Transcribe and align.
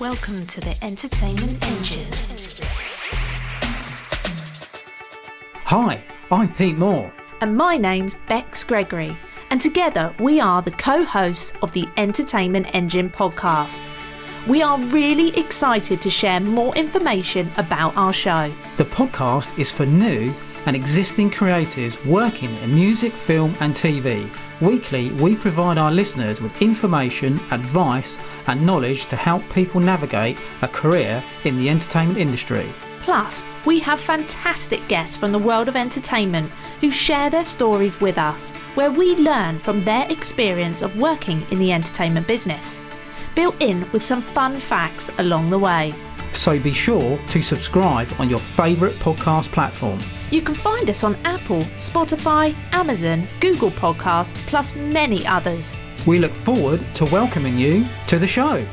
Welcome 0.00 0.46
to 0.46 0.60
the 0.62 0.78
Entertainment 0.82 1.62
Engine. 1.62 2.10
Hi, 5.66 6.02
I'm 6.30 6.54
Pete 6.54 6.78
Moore. 6.78 7.12
And 7.42 7.54
my 7.54 7.76
name's 7.76 8.14
Bex 8.26 8.64
Gregory. 8.64 9.14
And 9.50 9.60
together 9.60 10.14
we 10.18 10.40
are 10.40 10.62
the 10.62 10.70
co 10.70 11.04
hosts 11.04 11.52
of 11.60 11.74
the 11.74 11.86
Entertainment 11.98 12.74
Engine 12.74 13.10
podcast. 13.10 13.86
We 14.48 14.62
are 14.62 14.80
really 14.80 15.36
excited 15.38 16.00
to 16.00 16.08
share 16.08 16.40
more 16.40 16.74
information 16.76 17.52
about 17.58 17.94
our 17.94 18.14
show. 18.14 18.50
The 18.78 18.86
podcast 18.86 19.58
is 19.58 19.70
for 19.70 19.84
new 19.84 20.34
and 20.66 20.76
existing 20.76 21.30
creatives 21.30 22.04
working 22.04 22.54
in 22.56 22.74
music, 22.74 23.12
film, 23.14 23.54
and 23.60 23.74
TV. 23.74 24.30
Weekly, 24.60 25.10
we 25.12 25.36
provide 25.36 25.78
our 25.78 25.92
listeners 25.92 26.40
with 26.40 26.60
information, 26.60 27.40
advice, 27.50 28.18
and 28.46 28.64
knowledge 28.64 29.06
to 29.06 29.16
help 29.16 29.42
people 29.50 29.80
navigate 29.80 30.36
a 30.62 30.68
career 30.68 31.22
in 31.44 31.56
the 31.56 31.68
entertainment 31.68 32.18
industry. 32.18 32.72
Plus, 33.00 33.46
we 33.64 33.80
have 33.80 33.98
fantastic 33.98 34.86
guests 34.88 35.16
from 35.16 35.32
the 35.32 35.38
world 35.38 35.68
of 35.68 35.76
entertainment 35.76 36.50
who 36.80 36.90
share 36.90 37.30
their 37.30 37.44
stories 37.44 38.00
with 38.00 38.18
us, 38.18 38.50
where 38.74 38.90
we 38.90 39.16
learn 39.16 39.58
from 39.58 39.80
their 39.80 40.06
experience 40.10 40.82
of 40.82 40.96
working 40.96 41.46
in 41.50 41.58
the 41.58 41.72
entertainment 41.72 42.26
business 42.26 42.78
built 43.34 43.54
in 43.60 43.90
with 43.92 44.02
some 44.02 44.22
fun 44.34 44.58
facts 44.60 45.10
along 45.18 45.48
the 45.48 45.58
way. 45.58 45.94
So 46.32 46.58
be 46.58 46.72
sure 46.72 47.18
to 47.18 47.42
subscribe 47.42 48.08
on 48.18 48.30
your 48.30 48.38
favourite 48.38 48.94
podcast 48.96 49.52
platform. 49.52 49.98
You 50.30 50.42
can 50.42 50.54
find 50.54 50.88
us 50.88 51.04
on 51.04 51.16
Apple, 51.24 51.62
Spotify, 51.76 52.54
Amazon, 52.72 53.26
Google 53.40 53.70
Podcasts, 53.70 54.34
plus 54.46 54.74
many 54.74 55.26
others. 55.26 55.74
We 56.06 56.18
look 56.18 56.32
forward 56.32 56.84
to 56.94 57.04
welcoming 57.06 57.58
you 57.58 57.84
to 58.06 58.18
the 58.18 58.26
show. 58.26 58.66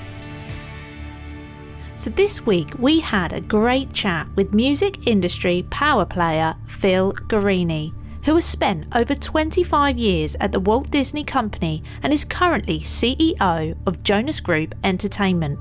So, 1.95 2.11
this 2.11 2.45
week 2.45 2.69
we 2.77 2.99
had 2.99 3.33
a 3.33 3.41
great 3.41 3.91
chat 3.91 4.27
with 4.35 4.53
music 4.53 5.07
industry 5.07 5.65
power 5.71 6.05
player 6.05 6.55
Phil 6.67 7.13
Guerini 7.13 7.91
who 8.27 8.35
has 8.35 8.43
spent 8.43 8.85
over 8.93 9.15
25 9.15 9.97
years 9.97 10.35
at 10.41 10.51
the 10.51 10.59
Walt 10.59 10.91
Disney 10.91 11.23
Company 11.23 11.81
and 12.03 12.11
is 12.11 12.25
currently 12.25 12.81
CEO 12.81 13.77
of 13.87 14.03
Jonas 14.03 14.41
Group 14.41 14.75
Entertainment. 14.83 15.57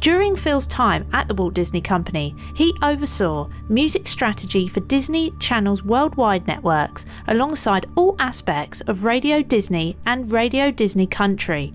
During 0.00 0.34
Phil's 0.34 0.64
time 0.64 1.06
at 1.12 1.28
the 1.28 1.34
Walt 1.34 1.52
Disney 1.52 1.82
Company, 1.82 2.34
he 2.54 2.74
oversaw 2.82 3.50
music 3.68 4.08
strategy 4.08 4.66
for 4.66 4.80
Disney 4.80 5.34
Channel's 5.38 5.82
worldwide 5.82 6.46
networks 6.46 7.04
alongside 7.28 7.84
all 7.96 8.16
aspects 8.18 8.80
of 8.82 9.04
Radio 9.04 9.42
Disney 9.42 9.98
and 10.06 10.32
Radio 10.32 10.70
Disney 10.70 11.06
Country, 11.06 11.74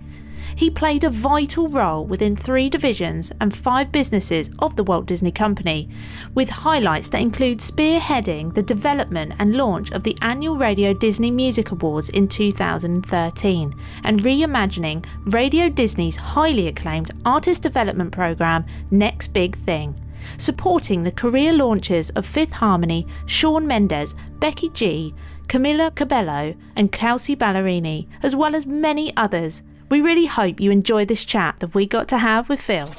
he 0.55 0.69
played 0.69 1.03
a 1.03 1.09
vital 1.09 1.67
role 1.69 2.05
within 2.05 2.35
three 2.35 2.69
divisions 2.69 3.31
and 3.39 3.55
five 3.55 3.91
businesses 3.91 4.49
of 4.59 4.75
the 4.75 4.83
Walt 4.83 5.05
Disney 5.05 5.31
Company, 5.31 5.89
with 6.33 6.49
highlights 6.49 7.09
that 7.09 7.21
include 7.21 7.59
spearheading 7.59 8.53
the 8.53 8.63
development 8.63 9.33
and 9.39 9.55
launch 9.55 9.91
of 9.91 10.03
the 10.03 10.17
annual 10.21 10.55
Radio 10.57 10.93
Disney 10.93 11.31
Music 11.31 11.71
Awards 11.71 12.09
in 12.09 12.27
2013 12.27 13.73
and 14.03 14.23
reimagining 14.23 15.05
Radio 15.25 15.69
Disney's 15.69 16.15
highly 16.15 16.67
acclaimed 16.67 17.11
artist 17.25 17.61
development 17.61 18.11
program 18.11 18.65
Next 18.91 19.33
Big 19.33 19.55
Thing 19.55 20.01
supporting 20.37 21.03
the 21.03 21.11
career 21.11 21.53
launches 21.53 22.09
of 22.11 22.25
Fifth 22.25 22.53
Harmony, 22.53 23.05
Shawn 23.25 23.67
Mendes, 23.67 24.15
Becky 24.39 24.69
G, 24.69 25.13
Camila 25.47 25.93
Cabello, 25.93 26.55
and 26.75 26.91
Kelsea 26.91 27.35
Ballerini, 27.35 28.07
as 28.23 28.35
well 28.35 28.55
as 28.55 28.65
many 28.65 29.15
others. 29.15 29.61
We 29.89 30.01
really 30.01 30.25
hope 30.25 30.59
you 30.59 30.71
enjoy 30.71 31.05
this 31.05 31.23
chat 31.23 31.59
that 31.59 31.75
we 31.75 31.85
got 31.85 32.07
to 32.09 32.17
have 32.17 32.49
with 32.49 32.59
Phil. 32.59 32.89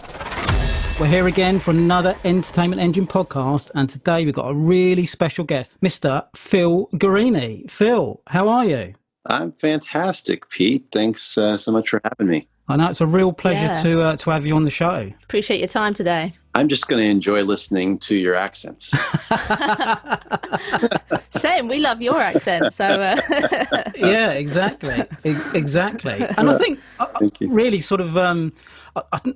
We're 1.00 1.08
here 1.08 1.26
again 1.26 1.58
for 1.58 1.72
another 1.72 2.16
Entertainment 2.24 2.80
Engine 2.80 3.06
podcast, 3.06 3.70
and 3.74 3.88
today 3.88 4.24
we've 4.24 4.34
got 4.34 4.48
a 4.48 4.54
really 4.54 5.04
special 5.04 5.44
guest, 5.44 5.72
Mr. 5.82 6.24
Phil 6.36 6.88
Guerini. 6.94 7.70
Phil, 7.70 8.22
how 8.28 8.48
are 8.48 8.64
you? 8.64 8.94
I'm 9.26 9.52
fantastic, 9.52 10.48
Pete. 10.48 10.86
Thanks 10.92 11.36
uh, 11.36 11.56
so 11.56 11.72
much 11.72 11.90
for 11.90 12.00
having 12.04 12.28
me. 12.28 12.48
I 12.68 12.76
know 12.76 12.90
it's 12.90 13.00
a 13.00 13.06
real 13.06 13.32
pleasure 13.32 13.72
yeah. 13.72 13.82
to 13.82 14.02
uh, 14.02 14.16
to 14.16 14.30
have 14.30 14.44
you 14.44 14.56
on 14.56 14.64
the 14.64 14.70
show. 14.70 15.08
Appreciate 15.22 15.58
your 15.60 15.68
time 15.68 15.94
today. 15.94 16.32
I'm 16.54 16.68
just 16.68 16.88
going 16.88 17.02
to 17.02 17.08
enjoy 17.08 17.42
listening 17.42 17.98
to 17.98 18.16
your 18.16 18.34
accents. 18.34 18.96
Same, 21.30 21.68
we 21.68 21.78
love 21.78 22.00
your 22.00 22.18
accent. 22.18 22.72
So 22.72 22.84
uh... 22.84 23.20
yeah, 23.94 24.30
exactly, 24.30 25.04
exactly. 25.22 26.26
And 26.38 26.50
I 26.50 26.58
think 26.58 26.80
uh, 26.98 27.06
really 27.40 27.80
sort 27.80 28.00
of 28.00 28.16
um, 28.16 28.52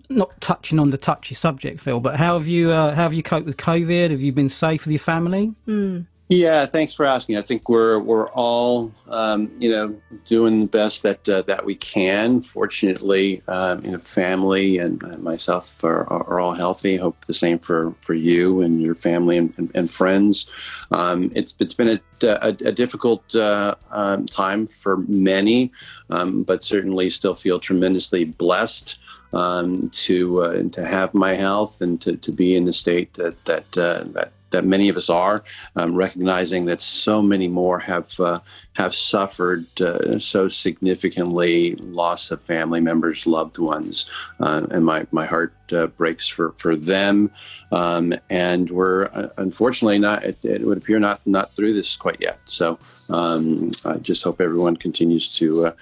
not 0.09 0.41
touching 0.41 0.79
on 0.79 0.91
the 0.91 0.97
touchy 0.97 1.35
subject, 1.35 1.81
Phil, 1.81 2.01
but 2.01 2.17
how 2.17 2.39
have 2.39 2.47
you 2.49 2.73
uh, 2.73 2.95
how 2.95 3.03
have 3.03 3.13
you 3.13 3.23
coped 3.23 3.47
with 3.47 3.59
COVID? 3.59 4.11
Have 4.11 4.21
you 4.21 4.33
been 4.33 4.49
safe 4.49 4.85
with 4.85 4.93
your 4.93 4.99
family? 4.99 5.55
Mm. 5.69 6.07
Yeah, 6.33 6.65
thanks 6.65 6.95
for 6.95 7.05
asking. 7.07 7.39
I 7.39 7.41
think 7.41 7.69
we're 7.69 7.99
we're 7.99 8.29
all 8.31 8.93
um, 9.09 9.51
you 9.59 9.69
know 9.69 10.01
doing 10.25 10.61
the 10.61 10.69
best 10.69 11.03
that 11.03 11.29
uh, 11.29 11.43
that 11.43 11.65
we 11.65 11.75
can. 11.75 12.41
Fortunately, 12.41 13.43
um, 13.49 13.85
you 13.85 13.91
know, 13.91 13.99
family 13.99 14.79
and 14.79 15.03
myself 15.21 15.83
are, 15.83 16.05
are 16.09 16.39
all 16.39 16.53
healthy. 16.53 16.97
Hope 16.97 17.25
the 17.25 17.35
same 17.35 17.59
for, 17.59 17.91
for 17.95 18.15
you 18.15 18.61
and 18.61 18.81
your 18.81 18.95
family 18.95 19.39
and, 19.39 19.59
and, 19.59 19.75
and 19.75 19.91
friends. 19.91 20.49
Um, 20.93 21.33
it's 21.35 21.53
it's 21.59 21.75
been 21.75 21.99
a, 22.23 22.27
a, 22.29 22.57
a 22.65 22.71
difficult 22.71 23.35
uh, 23.35 23.75
um, 23.91 24.25
time 24.27 24.69
for 24.69 24.99
many, 25.09 25.73
um, 26.11 26.45
but 26.45 26.63
certainly 26.63 27.11
still 27.11 27.35
feel 27.35 27.59
tremendously 27.59 28.25
blessed. 28.25 28.99
Um, 29.33 29.77
to 29.91 30.43
uh, 30.43 30.63
to 30.73 30.85
have 30.85 31.15
my 31.15 31.35
health 31.35 31.81
and 31.83 32.01
to, 32.01 32.17
to 32.17 32.33
be 32.33 32.57
in 32.57 32.65
the 32.65 32.73
state 32.73 33.15
that 33.15 33.45
that 33.45 33.79
uh, 33.79 34.03
that 34.09 34.33
that 34.50 34.65
many 34.65 34.88
of 34.88 34.97
us 34.97 35.09
are, 35.09 35.43
um, 35.77 35.94
recognizing 35.94 36.66
that 36.66 36.81
so 36.81 37.22
many 37.22 37.49
more 37.49 37.78
have 37.78 38.19
uh, 38.21 38.41
have 38.75 38.94
suffered 38.94 39.66
uh, 39.81 40.19
so 40.19 40.49
significantly 40.49 41.75
loss 41.77 42.31
of 42.31 42.43
family 42.43 42.81
members, 42.81 43.27
loved 43.27 43.59
ones, 43.59 44.09
uh, 44.41 44.66
and 44.71 44.84
my 44.84 45.06
my 45.10 45.27
heart 45.27 45.55
uh, 45.72 45.87
breaks 45.87 46.28
for 46.28 46.53
for 46.53 46.77
them. 46.77 47.31
Um, 47.72 48.15
and 48.28 48.71
we're 48.71 49.05
uh, 49.06 49.28
unfortunately 49.37 49.99
not. 49.99 50.25
It, 50.25 50.39
it, 50.43 50.62
would 50.62 50.78
appear 50.78 50.99
not 50.99 51.21
not 51.27 51.55
through 51.55 51.75
this 51.75 51.97
quite 51.97 52.21
yet. 52.21 52.39
So 52.44 52.78
um, 53.09 53.71
I 53.84 53.94
just 53.99 54.22
hope 54.25 54.41
everyone 54.41 54.77
continues 54.77 55.28
to 55.39 55.72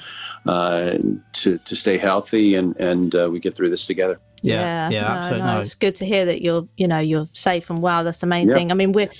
uh, 0.46 0.98
to 1.32 1.58
to 1.58 1.76
stay 1.76 1.98
healthy 1.98 2.54
and 2.54 2.76
and 2.78 3.14
we 3.32 3.40
get 3.40 3.56
through 3.56 3.70
this 3.70 3.86
together. 3.86 4.20
Yeah, 4.42 4.88
yeah, 4.88 4.90
yeah 4.90 5.00
no, 5.00 5.08
absolutely. 5.08 5.46
No, 5.46 5.60
it's 5.60 5.74
good 5.74 5.94
to 5.96 6.06
hear 6.06 6.24
that 6.24 6.42
you're, 6.42 6.66
you 6.76 6.88
know, 6.88 6.98
you're 6.98 7.28
safe 7.32 7.70
and 7.70 7.82
well. 7.82 8.04
That's 8.04 8.20
the 8.20 8.26
main 8.26 8.48
thing. 8.48 8.70
I 8.70 8.74
mean, 8.74 8.92
we're 8.92 9.10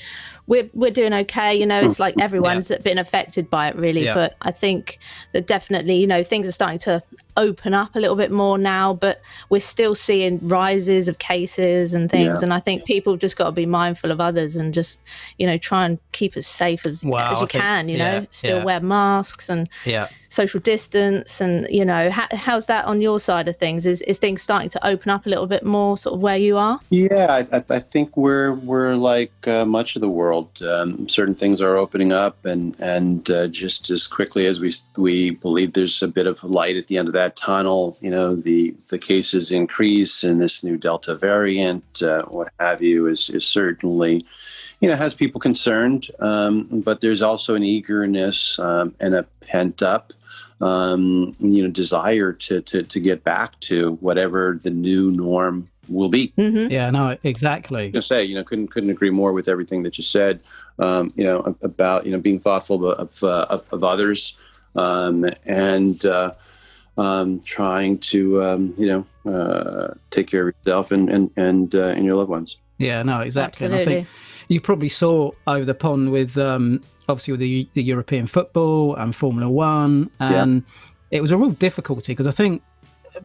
we're 0.47 0.69
we're 0.73 0.91
doing 0.91 1.12
okay. 1.12 1.55
You 1.55 1.67
know, 1.67 1.81
it's 1.81 1.97
hmm. 1.97 2.03
like 2.03 2.15
everyone's 2.21 2.71
yeah. 2.71 2.79
been 2.79 2.99
affected 2.99 3.51
by 3.51 3.69
it, 3.69 3.77
really. 3.77 4.05
Yeah. 4.05 4.15
But 4.15 4.37
I 4.43 4.51
think 4.51 4.99
that 5.33 5.47
definitely, 5.47 5.97
you 5.97 6.06
know, 6.06 6.25
things 6.25 6.49
are 6.49 6.53
starting 6.53 6.79
to 6.81 7.03
open 7.38 7.72
up 7.72 7.94
a 7.97 8.00
little 8.00 8.16
bit 8.16 8.31
more 8.31 8.59
now, 8.59 8.93
but 8.93 9.22
we're 9.49 9.60
still 9.60 9.94
seeing 9.94 10.38
rises 10.47 11.09
of 11.09 11.19
cases 11.19 11.94
and 11.94 12.10
things. 12.10 12.41
Yeah. 12.41 12.43
And 12.43 12.53
I 12.53 12.60
think 12.60 12.84
people 12.84 13.16
just 13.16 13.37
got 13.37 13.47
to 13.47 13.53
be 13.53 13.65
mindful 13.65 14.10
of 14.10 14.21
others 14.21 14.56
and 14.56 14.75
just, 14.75 14.99
you 15.38 15.47
know, 15.47 15.56
try 15.56 15.87
and 15.87 15.99
keep 16.12 16.37
as 16.37 16.47
safe 16.47 16.84
as, 16.84 17.04
well, 17.04 17.32
as 17.32 17.41
you 17.41 17.47
think, 17.47 17.62
can, 17.62 17.88
you 17.88 17.97
know, 17.97 18.26
still 18.32 18.65
wear 18.65 18.81
masks 18.81 19.49
and 19.49 19.71
yeah. 19.87 20.09
social 20.28 20.60
distance. 20.60 21.41
And, 21.41 21.66
you 21.71 21.84
know, 21.84 22.10
how, 22.10 22.26
how's 22.32 22.66
that 22.66 22.84
on 22.87 23.00
your 23.00 23.21
side 23.21 23.47
of 23.47 23.56
things? 23.56 23.87
Is, 23.87 24.03
is 24.03 24.19
things 24.19 24.43
starting 24.43 24.69
to 24.70 24.87
open 24.87 25.10
up 25.10 25.25
a 25.25 25.28
little 25.28 25.47
bit 25.47 25.65
more 25.65 25.97
sort 25.97 26.15
of 26.15 26.20
where 26.20 26.37
you 26.37 26.56
are? 26.56 26.81
Yeah, 26.91 27.44
I, 27.53 27.62
I 27.70 27.78
think 27.78 28.16
we're, 28.16 28.55
we're 28.55 28.97
like 28.97 29.47
uh, 29.47 29.65
much 29.65 29.94
of 29.94 30.03
the 30.03 30.09
world. 30.09 30.60
Um, 30.62 31.09
certain 31.09 31.37
things 31.37 31.60
are 31.60 31.76
opening 31.76 32.12
up 32.12 32.44
and, 32.44 32.75
and 32.81 33.31
uh, 33.31 33.47
just 33.47 33.91
as 33.91 34.09
quickly 34.09 34.47
as 34.47 34.59
we, 34.59 34.72
we 34.97 35.31
believe 35.31 35.75
there's 35.75 36.03
a 36.03 36.09
bit 36.09 36.26
of 36.26 36.43
light 36.43 36.76
at 36.76 36.88
the 36.88 36.99
end 36.99 37.06
of 37.06 37.15
that 37.15 37.28
that 37.28 37.37
tunnel, 37.37 37.97
you 38.00 38.11
know, 38.11 38.34
the 38.34 38.75
the 38.89 38.99
cases 38.99 39.53
increase 39.53 40.25
and 40.25 40.41
this 40.41 40.64
new 40.64 40.76
Delta 40.76 41.14
variant, 41.14 42.02
uh, 42.02 42.23
what 42.25 42.52
have 42.58 42.82
you, 42.82 43.06
is 43.06 43.29
is 43.31 43.47
certainly, 43.47 44.25
you 44.81 44.88
know, 44.88 44.97
has 44.97 45.14
people 45.14 45.41
concerned. 45.41 46.08
Um, 46.20 46.81
but 46.81 47.00
there's 47.00 47.23
also 47.23 47.55
an 47.55 47.64
eagerness 47.64 48.58
um, 48.58 48.94
and 48.99 49.14
a 49.14 49.25
pent 49.43 49.82
up, 49.82 50.12
um, 50.61 51.35
you 51.38 51.62
know, 51.62 51.70
desire 51.70 52.32
to, 52.32 52.62
to 52.62 52.82
to 52.82 53.00
get 53.00 53.25
back 53.25 53.61
to 53.61 53.93
whatever 54.00 54.58
the 54.62 54.70
new 54.70 55.11
norm 55.11 55.69
will 55.88 56.08
be. 56.08 56.32
Mm-hmm. 56.38 56.70
Yeah, 56.70 56.91
no, 56.91 57.17
exactly. 57.23 57.93
I 57.94 58.00
say, 58.00 58.25
you 58.25 58.37
know, 58.37 58.44
couldn't 58.44 58.69
couldn't 58.69 58.91
agree 58.91 59.11
more 59.11 59.35
with 59.35 59.49
everything 59.49 59.82
that 59.82 59.99
you 59.99 60.05
said. 60.05 60.41
Um, 60.79 61.12
you 61.14 61.25
know, 61.25 61.56
about 61.61 62.06
you 62.06 62.12
know 62.12 62.20
being 62.20 62.38
thoughtful 62.38 62.91
of 62.91 63.23
uh, 63.23 63.47
of, 63.50 63.70
of, 63.70 63.85
others, 63.85 64.37
um, 64.76 65.26
and 65.44 66.06
uh, 66.06 66.32
um, 66.99 67.41
trying 67.41 67.99
to 67.99 68.43
um, 68.43 68.75
you 68.77 68.87
know 68.87 69.33
uh, 69.33 69.95
take 70.11 70.27
care 70.27 70.49
of 70.49 70.55
yourself 70.65 70.91
and 70.93 71.09
and 71.09 71.31
and, 71.37 71.75
uh, 71.75 71.89
and 71.89 72.05
your 72.05 72.15
loved 72.15 72.31
ones. 72.31 72.59
Yeah, 72.79 73.03
no, 73.03 73.21
exactly. 73.21 73.67
And 73.67 73.75
I 73.75 73.85
think 73.85 74.06
you 74.49 74.61
probably 74.61 74.89
saw 74.89 75.31
over 75.47 75.65
the 75.65 75.75
pond 75.75 76.12
with 76.12 76.37
um, 76.37 76.83
obviously 77.09 77.33
with 77.33 77.41
the, 77.41 77.69
the, 77.75 77.83
European 77.83 78.27
football 78.27 78.95
and 78.95 79.15
Formula 79.17 79.50
One, 79.50 80.11
and 80.21 80.62
yeah. 81.11 81.19
it 81.19 81.21
was 81.23 81.33
a 81.33 81.37
real 81.37 81.50
difficulty 81.50 82.12
because 82.12 82.27
I 82.27 82.31
think 82.31 82.62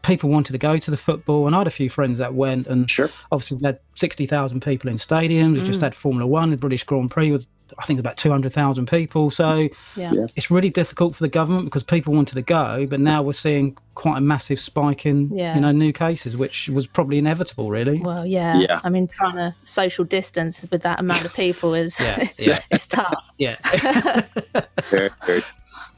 people 0.02 0.28
wanted 0.28 0.52
to 0.52 0.58
go 0.58 0.78
to 0.78 0.90
the 0.90 0.96
football, 0.96 1.46
and 1.46 1.54
I 1.54 1.58
had 1.58 1.66
a 1.66 1.72
few 1.72 1.88
friends 1.88 2.18
that 2.18 2.34
went, 2.34 2.66
and 2.66 2.90
sure. 2.90 3.10
obviously 3.30 3.58
we 3.58 3.64
had 3.64 3.80
sixty 3.94 4.26
thousand 4.26 4.60
people 4.60 4.90
in 4.90 4.96
stadiums. 4.96 5.54
We 5.54 5.60
mm. 5.60 5.66
just 5.66 5.80
had 5.80 5.94
Formula 5.94 6.26
One, 6.26 6.50
the 6.50 6.56
British 6.56 6.84
Grand 6.84 7.10
Prix 7.10 7.30
with 7.30 7.46
I 7.78 7.84
think 7.86 8.00
about 8.00 8.16
200,000 8.16 8.86
people. 8.86 9.30
So 9.30 9.68
yeah. 9.96 10.12
it's 10.36 10.50
really 10.50 10.70
difficult 10.70 11.14
for 11.14 11.22
the 11.24 11.28
government 11.28 11.66
because 11.66 11.82
people 11.82 12.14
wanted 12.14 12.34
to 12.34 12.42
go, 12.42 12.86
but 12.86 13.00
now 13.00 13.22
we're 13.22 13.32
seeing 13.32 13.76
quite 13.94 14.18
a 14.18 14.20
massive 14.20 14.58
spike 14.58 15.06
in 15.06 15.30
yeah. 15.32 15.54
you 15.54 15.60
know 15.60 15.72
new 15.72 15.92
cases, 15.92 16.36
which 16.36 16.68
was 16.68 16.86
probably 16.86 17.18
inevitable, 17.18 17.70
really. 17.70 18.00
Well, 18.00 18.26
yeah. 18.26 18.58
yeah. 18.58 18.80
I 18.82 18.88
mean, 18.88 19.06
trying 19.08 19.36
to 19.36 19.54
social 19.64 20.04
distance 20.04 20.64
with 20.70 20.82
that 20.82 21.00
amount 21.00 21.24
of 21.24 21.34
people 21.34 21.74
is 21.74 21.98
yeah, 22.00 22.28
yeah. 22.38 22.60
it's 22.70 22.88
tough. 22.88 23.30
Yeah. 23.38 23.56
very, 24.90 25.10
very 25.24 25.42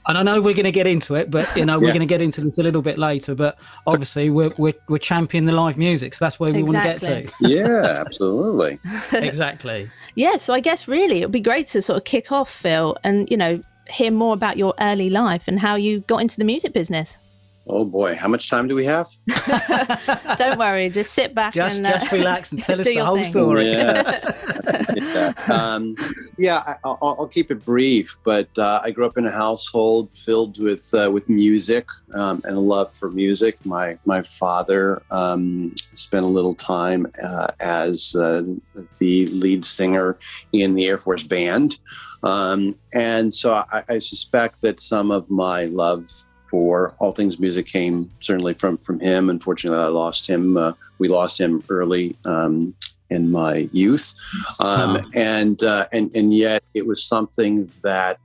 and 0.08 0.17
I 0.17 0.23
know 0.23 0.40
we're 0.40 0.55
going 0.55 0.64
to 0.64 0.73
get 0.73 0.87
into 0.87 1.14
it, 1.14 1.31
but 1.31 1.55
you 1.56 1.64
know 1.64 1.78
we're 1.78 1.88
yeah. 1.88 1.94
going 1.94 2.00
to 2.00 2.12
get 2.12 2.23
into 2.23 2.40
this 2.40 2.58
a 2.58 2.62
little 2.62 2.82
bit 2.82 2.99
later. 2.99 3.34
But 3.34 3.58
obviously, 3.87 4.31
we're 4.31 4.52
we're, 4.56 4.75
we're 4.88 4.99
championing 4.99 5.46
the 5.46 5.52
live 5.52 5.76
music, 5.76 6.14
so 6.14 6.25
that's 6.25 6.38
where 6.38 6.52
we 6.52 6.61
exactly. 6.61 7.08
want 7.11 7.26
to 7.26 7.32
get 7.32 7.38
to. 7.38 7.49
Yeah, 7.49 8.02
absolutely. 8.06 8.78
exactly. 9.12 9.90
Yeah, 10.16 10.38
so 10.38 10.54
I 10.54 10.60
guess 10.60 10.88
really 10.88 11.20
it 11.20 11.26
would 11.26 11.32
be 11.32 11.40
great 11.40 11.66
to 11.68 11.82
sort 11.82 11.98
of 11.98 12.04
kick 12.04 12.32
off, 12.32 12.50
Phil, 12.50 12.96
and 13.04 13.30
you 13.30 13.36
know 13.36 13.60
hear 13.88 14.10
more 14.10 14.34
about 14.34 14.56
your 14.56 14.74
early 14.80 15.10
life 15.10 15.46
and 15.46 15.60
how 15.60 15.76
you 15.76 16.00
got 16.00 16.22
into 16.22 16.38
the 16.38 16.44
music 16.44 16.72
business. 16.72 17.18
Oh 17.68 17.84
boy, 17.84 18.14
how 18.14 18.28
much 18.28 18.48
time 18.48 18.68
do 18.68 18.76
we 18.76 18.84
have? 18.84 19.08
Don't 20.38 20.56
worry, 20.56 20.88
just 20.88 21.14
sit 21.14 21.34
back 21.34 21.52
just, 21.52 21.78
and 21.78 21.86
uh, 21.86 21.98
just 21.98 22.12
relax 22.12 22.52
and 22.52 22.62
tell 22.62 22.80
us 22.80 22.86
the 22.86 22.96
whole 22.98 23.16
thing. 23.16 23.24
story. 23.24 23.72
Yeah, 23.72 24.34
yeah. 24.94 25.32
Um, 25.50 25.96
yeah 26.38 26.76
I, 26.84 26.88
will 27.00 27.26
keep 27.26 27.50
it 27.50 27.64
brief. 27.64 28.16
But 28.22 28.56
uh, 28.56 28.80
I 28.84 28.92
grew 28.92 29.04
up 29.04 29.18
in 29.18 29.26
a 29.26 29.32
household 29.32 30.14
filled 30.14 30.62
with 30.62 30.94
uh, 30.94 31.10
with 31.10 31.28
music 31.28 31.88
um, 32.14 32.40
and 32.44 32.56
a 32.56 32.60
love 32.60 32.94
for 32.94 33.10
music. 33.10 33.58
My 33.66 33.98
my 34.04 34.22
father 34.22 35.02
um, 35.10 35.74
spent 35.94 36.24
a 36.24 36.28
little 36.28 36.54
time 36.54 37.10
uh, 37.20 37.48
as 37.58 38.14
uh, 38.14 38.42
the 38.98 39.26
lead 39.26 39.64
singer 39.64 40.16
in 40.52 40.74
the 40.74 40.86
Air 40.86 40.98
Force 40.98 41.24
Band, 41.24 41.80
um, 42.22 42.76
and 42.94 43.34
so 43.34 43.54
I, 43.54 43.82
I 43.88 43.98
suspect 43.98 44.60
that 44.60 44.78
some 44.78 45.10
of 45.10 45.28
my 45.28 45.64
love 45.64 46.04
for 46.48 46.94
all 46.98 47.12
things 47.12 47.38
music 47.38 47.66
came 47.66 48.10
certainly 48.20 48.54
from 48.54 48.78
from 48.78 49.00
him. 49.00 49.31
Unfortunately, 49.31 49.82
I 49.82 49.88
lost 49.88 50.26
him. 50.26 50.56
Uh, 50.56 50.72
we 50.98 51.08
lost 51.08 51.40
him 51.40 51.62
early 51.69 52.16
um, 52.25 52.75
in 53.10 53.31
my 53.31 53.69
youth, 53.72 54.14
um, 54.60 55.10
and 55.14 55.62
uh, 55.62 55.87
and 55.93 56.14
and 56.14 56.32
yet 56.34 56.62
it 56.75 56.87
was 56.87 57.04
something 57.04 57.66
that 57.82 58.19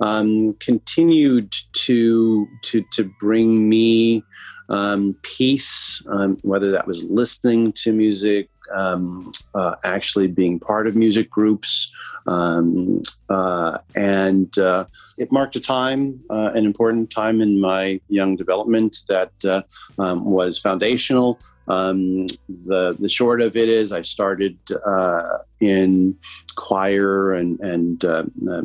um, 0.00 0.54
continued 0.54 1.54
to 1.72 2.46
to 2.62 2.84
to 2.92 3.04
bring 3.20 3.68
me 3.68 4.22
um, 4.68 5.16
peace, 5.22 6.02
um, 6.08 6.38
whether 6.42 6.70
that 6.70 6.86
was 6.86 7.04
listening 7.04 7.72
to 7.72 7.92
music, 7.92 8.50
um, 8.74 9.32
uh, 9.54 9.76
actually 9.84 10.28
being 10.28 10.58
part 10.58 10.86
of 10.86 10.96
music 10.96 11.30
groups. 11.30 11.90
Um, 12.26 13.00
uh, 13.30 13.78
and 13.94 14.56
uh, 14.58 14.84
it 15.16 15.32
marked 15.32 15.56
a 15.56 15.60
time, 15.60 16.20
uh, 16.30 16.50
an 16.54 16.64
important 16.64 17.10
time 17.10 17.40
in 17.40 17.60
my 17.60 18.00
young 18.08 18.36
development 18.36 18.98
that 19.08 19.32
uh, 19.44 19.62
um, 20.00 20.24
was 20.24 20.58
foundational. 20.58 21.38
Um, 21.68 22.26
the 22.48 22.96
the 22.98 23.10
short 23.10 23.42
of 23.42 23.54
it 23.54 23.68
is, 23.68 23.92
I 23.92 24.00
started 24.00 24.56
uh, 24.86 25.38
in 25.60 26.16
choir 26.56 27.34
and 27.34 27.60
and 27.60 28.02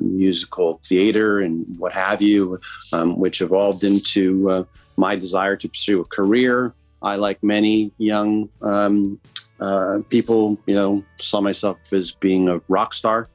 musical 0.01 0.79
theater 0.85 1.39
and 1.39 1.65
what 1.77 1.91
have 1.91 2.21
you, 2.21 2.59
um, 2.93 3.17
which 3.17 3.41
evolved 3.41 3.83
into 3.83 4.65
my 4.95 5.15
desire 5.15 5.57
to 5.57 5.67
pursue 5.67 5.99
a 5.99 6.05
career. 6.05 6.73
I, 7.03 7.17
like 7.17 7.43
many 7.43 7.91
young 7.97 8.49
um, 8.61 9.19
uh, 9.63 9.99
people, 10.09 10.59
you 10.65 10.75
know, 10.75 11.03
saw 11.17 11.39
myself 11.39 11.93
as 11.93 12.11
being 12.11 12.49
a 12.49 12.61
rock 12.67 12.93
star 12.93 13.29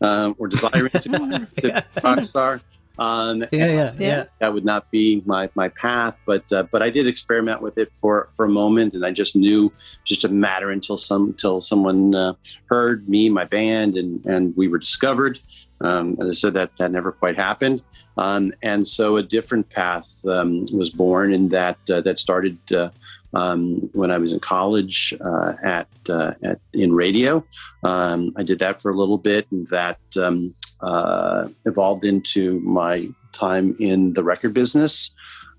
um, 0.00 0.34
or 0.38 0.46
desiring 0.46 0.90
to 0.90 1.46
be 1.56 1.68
a 1.68 1.84
rock 2.02 2.22
star. 2.22 2.60
Um, 2.98 3.44
yeah, 3.50 3.66
yeah, 3.66 3.94
yeah. 3.98 4.24
That 4.38 4.54
would 4.54 4.64
not 4.64 4.90
be 4.90 5.22
my, 5.26 5.50
my 5.54 5.68
path, 5.70 6.20
but 6.24 6.50
uh, 6.52 6.64
but 6.70 6.82
I 6.82 6.90
did 6.90 7.06
experiment 7.06 7.62
with 7.62 7.78
it 7.78 7.88
for, 7.88 8.28
for 8.32 8.44
a 8.44 8.48
moment, 8.48 8.94
and 8.94 9.04
I 9.04 9.10
just 9.10 9.34
knew 9.34 9.72
just 10.04 10.24
a 10.24 10.28
matter 10.28 10.70
until 10.70 10.96
some 10.96 11.28
until 11.28 11.60
someone 11.60 12.14
uh, 12.14 12.34
heard 12.66 13.08
me, 13.08 13.30
my 13.30 13.44
band, 13.44 13.96
and 13.96 14.24
and 14.26 14.56
we 14.56 14.68
were 14.68 14.78
discovered. 14.78 15.40
Um, 15.82 16.16
as 16.20 16.28
I 16.28 16.32
said, 16.32 16.54
that 16.54 16.76
that 16.78 16.92
never 16.92 17.12
quite 17.12 17.36
happened, 17.36 17.82
um, 18.16 18.52
and 18.62 18.86
so 18.86 19.16
a 19.16 19.22
different 19.22 19.68
path 19.68 20.24
um, 20.26 20.62
was 20.72 20.90
born, 20.90 21.32
and 21.32 21.50
that 21.50 21.78
uh, 21.90 22.00
that 22.02 22.18
started 22.18 22.58
uh, 22.72 22.90
um, 23.34 23.90
when 23.92 24.10
I 24.10 24.18
was 24.18 24.32
in 24.32 24.40
college 24.40 25.14
uh, 25.20 25.54
at 25.62 25.88
uh, 26.08 26.32
at 26.42 26.60
in 26.72 26.92
radio. 26.92 27.44
Um, 27.82 28.32
I 28.36 28.42
did 28.42 28.58
that 28.60 28.80
for 28.80 28.90
a 28.90 28.94
little 28.94 29.18
bit, 29.18 29.46
and 29.50 29.66
that 29.68 29.98
um, 30.16 30.54
uh, 30.80 31.48
evolved 31.64 32.04
into 32.04 32.60
my 32.60 33.08
time 33.32 33.74
in 33.78 34.12
the 34.12 34.22
record 34.22 34.54
business. 34.54 35.10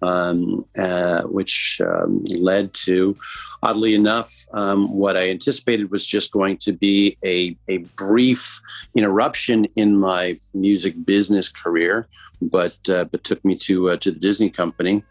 Um, 0.04 0.66
uh, 0.78 1.22
which 1.24 1.80
um, 1.80 2.26
led 2.26 2.74
to, 2.86 3.16
oddly 3.62 3.96
enough, 3.96 4.30
um, 4.52 4.92
what 4.92 5.16
I 5.16 5.30
anticipated 5.30 5.92
was 5.92 6.06
just 6.06 6.34
going 6.34 6.58
to 6.58 6.74
be 6.74 7.16
a, 7.24 7.56
a 7.70 7.78
brief 7.96 8.60
interruption 8.96 9.64
in 9.78 9.96
my 9.96 10.36
music 10.54 10.94
business 11.06 11.48
career, 11.48 12.06
but 12.42 12.78
uh, 12.90 13.06
but 13.06 13.24
took 13.24 13.46
me 13.46 13.56
to 13.68 13.92
uh, 13.92 13.98
to 13.98 14.12
the 14.12 14.20
Disney 14.20 14.50
company, 14.50 15.06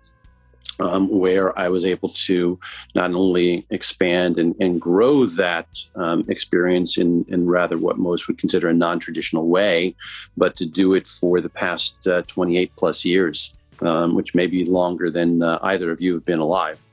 um, 0.80 1.08
where 1.08 1.58
I 1.58 1.68
was 1.68 1.84
able 1.84 2.08
to 2.08 2.58
not 2.94 3.14
only 3.14 3.66
expand 3.70 4.38
and, 4.38 4.54
and 4.60 4.80
grow 4.80 5.26
that 5.26 5.68
um, 5.94 6.24
experience 6.28 6.98
in, 6.98 7.24
in 7.28 7.46
rather 7.46 7.78
what 7.78 7.98
most 7.98 8.28
would 8.28 8.38
consider 8.38 8.68
a 8.68 8.74
non 8.74 8.98
traditional 8.98 9.48
way, 9.48 9.94
but 10.36 10.56
to 10.56 10.66
do 10.66 10.94
it 10.94 11.06
for 11.06 11.40
the 11.40 11.50
past 11.50 12.06
uh, 12.06 12.22
28 12.26 12.72
plus 12.76 13.04
years, 13.04 13.54
um, 13.87 14.14
which 14.14 14.34
may 14.34 14.46
be 14.46 14.64
longer 14.64 15.11
than 15.11 15.43
uh, 15.43 15.58
either 15.62 15.90
of 15.90 16.00
you 16.00 16.14
have 16.14 16.25
been 16.25 16.38
alive. 16.38 16.87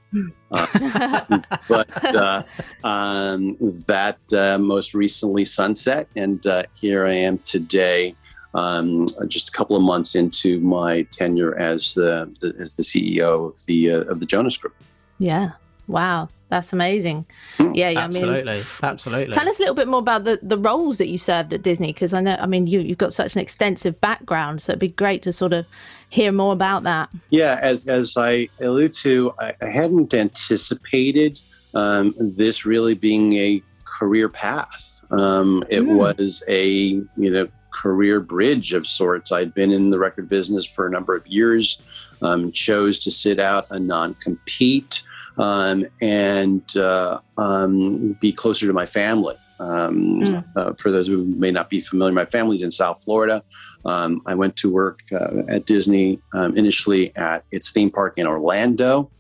Uh, 0.51 1.39
but 1.67 2.15
uh, 2.15 2.43
um, 2.83 3.55
that 3.87 4.17
uh, 4.33 4.57
most 4.57 4.93
recently 4.93 5.45
sunset, 5.45 6.07
and 6.15 6.45
uh, 6.47 6.63
here 6.75 7.05
I 7.05 7.13
am 7.13 7.37
today 7.39 8.15
um, 8.53 9.07
just 9.27 9.49
a 9.49 9.51
couple 9.51 9.75
of 9.75 9.83
months 9.83 10.15
into 10.15 10.59
my 10.61 11.03
tenure 11.11 11.57
as 11.59 11.93
the, 11.93 12.33
the 12.39 12.55
as 12.59 12.75
the 12.75 12.83
CEO 12.83 13.47
of 13.47 13.65
the 13.67 13.91
uh, 13.91 14.01
of 14.01 14.19
the 14.19 14.25
Jonas 14.25 14.57
Group. 14.57 14.75
Yeah. 15.19 15.51
Wow. 15.87 16.29
That's 16.49 16.73
amazing. 16.73 17.25
Hmm. 17.57 17.73
Yeah, 17.73 17.89
yeah. 17.89 17.99
Absolutely. 17.99 18.51
I 18.51 18.55
mean, 18.55 18.63
absolutely. 18.83 19.33
Tell 19.33 19.47
us 19.47 19.57
a 19.57 19.61
little 19.61 19.75
bit 19.75 19.87
more 19.87 19.99
about 19.99 20.23
the, 20.23 20.39
the 20.41 20.57
roles 20.57 20.97
that 20.97 21.07
you 21.07 21.19
served 21.19 21.53
at 21.53 21.61
Disney, 21.61 21.93
because 21.93 22.13
I 22.13 22.21
know, 22.21 22.37
I 22.39 22.47
mean, 22.47 22.65
you, 22.65 22.79
you've 22.79 22.97
got 22.97 23.13
such 23.13 23.35
an 23.35 23.41
extensive 23.41 24.01
background, 24.01 24.61
so 24.61 24.71
it'd 24.71 24.79
be 24.79 24.87
great 24.87 25.21
to 25.23 25.31
sort 25.31 25.53
of 25.53 25.65
hear 26.09 26.31
more 26.31 26.53
about 26.53 26.83
that. 26.83 27.09
Yeah, 27.29 27.59
as, 27.61 27.87
as 27.87 28.17
I 28.17 28.49
allude 28.59 28.93
to, 29.01 29.33
I, 29.39 29.53
I 29.61 29.67
hadn't 29.67 30.13
anticipated 30.13 31.39
um, 31.75 32.15
this 32.17 32.65
really 32.65 32.95
being 32.95 33.33
a 33.33 33.61
career 33.85 34.27
path. 34.27 35.05
Um, 35.11 35.63
it 35.69 35.81
mm. 35.81 35.95
was 35.95 36.43
a, 36.47 36.67
you 36.67 37.05
know, 37.15 37.47
career 37.71 38.19
bridge 38.19 38.73
of 38.73 38.87
sorts. 38.87 39.31
I'd 39.31 39.53
been 39.53 39.71
in 39.71 39.91
the 39.91 39.99
record 39.99 40.27
business 40.27 40.65
for 40.65 40.87
a 40.87 40.89
number 40.89 41.15
of 41.15 41.27
years, 41.27 41.77
um, 42.23 42.51
chose 42.51 42.99
to 42.99 43.11
sit 43.11 43.39
out 43.39 43.67
a 43.69 43.79
non 43.79 44.15
compete 44.15 45.03
um, 45.39 45.85
and 46.01 46.77
uh, 46.77 47.19
um, 47.37 48.13
be 48.19 48.31
closer 48.31 48.67
to 48.67 48.73
my 48.73 48.85
family. 48.85 49.35
Mm. 49.59 50.45
Uh, 50.55 50.73
for 50.77 50.89
those 50.89 51.07
who 51.07 51.25
may 51.25 51.51
not 51.51 51.69
be 51.69 51.81
familiar, 51.81 52.13
my 52.13 52.25
family's 52.25 52.61
in 52.61 52.71
South 52.71 53.03
Florida. 53.03 53.43
Um, 53.83 54.21
I 54.25 54.33
went 54.35 54.55
to 54.57 54.71
work 54.71 55.01
uh, 55.11 55.41
at 55.49 55.65
Disney 55.65 56.19
um, 56.33 56.57
initially 56.57 57.13
at 57.17 57.43
its 57.51 57.71
theme 57.71 57.89
park 57.89 58.17
in 58.17 58.25
Orlando, 58.25 59.11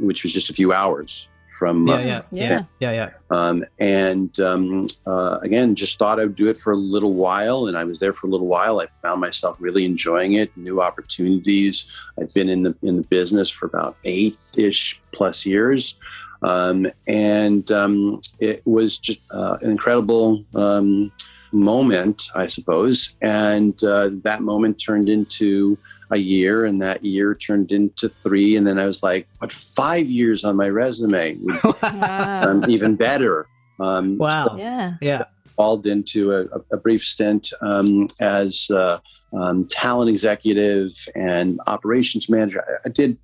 which 0.00 0.22
was 0.22 0.34
just 0.34 0.50
a 0.50 0.54
few 0.54 0.72
hours 0.72 1.28
from 1.58 1.86
yeah, 1.86 1.94
uh, 1.94 1.98
yeah, 1.98 2.22
yeah, 2.32 2.62
yeah, 2.80 2.90
yeah. 2.92 3.10
Um, 3.30 3.64
and 3.78 4.38
um, 4.40 4.86
uh, 5.06 5.38
again, 5.42 5.74
just 5.74 5.98
thought 5.98 6.18
I'd 6.18 6.34
do 6.34 6.48
it 6.48 6.56
for 6.56 6.72
a 6.72 6.76
little 6.76 7.14
while, 7.14 7.66
and 7.66 7.76
I 7.76 7.84
was 7.84 8.00
there 8.00 8.12
for 8.12 8.26
a 8.26 8.30
little 8.30 8.46
while. 8.46 8.80
I 8.80 8.86
found 8.86 9.20
myself 9.20 9.60
really 9.60 9.84
enjoying 9.84 10.34
it, 10.34 10.56
new 10.56 10.80
opportunities. 10.80 11.86
I've 12.20 12.32
been 12.34 12.48
in 12.48 12.62
the 12.62 12.76
in 12.82 12.96
the 12.96 13.02
business 13.02 13.50
for 13.50 13.66
about 13.66 13.96
eight 14.04 14.36
ish 14.56 15.00
plus 15.12 15.46
years. 15.46 15.96
Um, 16.42 16.88
and 17.06 17.70
um, 17.70 18.20
it 18.40 18.62
was 18.64 18.98
just 18.98 19.20
uh, 19.30 19.58
an 19.62 19.70
incredible 19.70 20.44
um, 20.56 21.12
moment, 21.52 22.30
I 22.34 22.48
suppose. 22.48 23.14
And 23.22 23.82
uh, 23.84 24.10
that 24.22 24.42
moment 24.42 24.80
turned 24.80 25.08
into 25.08 25.78
a 26.12 26.18
year, 26.18 26.64
and 26.64 26.80
that 26.82 27.04
year 27.04 27.34
turned 27.34 27.72
into 27.72 28.08
three. 28.08 28.56
And 28.56 28.66
then 28.66 28.78
I 28.78 28.86
was 28.86 29.02
like, 29.02 29.26
but 29.40 29.50
five 29.50 30.06
years 30.06 30.44
on 30.44 30.56
my 30.56 30.68
resume 30.68 31.36
would 31.38 31.56
wow. 31.82 32.42
um, 32.42 32.64
even 32.68 32.94
better. 32.96 33.46
Um, 33.80 34.18
wow. 34.18 34.48
So 34.48 34.56
yeah. 34.56 34.94
Yeah. 35.00 35.24
Called 35.56 35.86
into 35.86 36.32
a, 36.32 36.44
a 36.70 36.76
brief 36.76 37.02
stint 37.02 37.52
um, 37.60 38.08
as 38.20 38.70
uh, 38.70 38.98
um, 39.32 39.66
talent 39.66 40.08
executive 40.08 40.92
and 41.14 41.60
operations 41.66 42.28
manager. 42.28 42.62
I, 42.66 42.88
I 42.88 42.90
did 42.90 43.18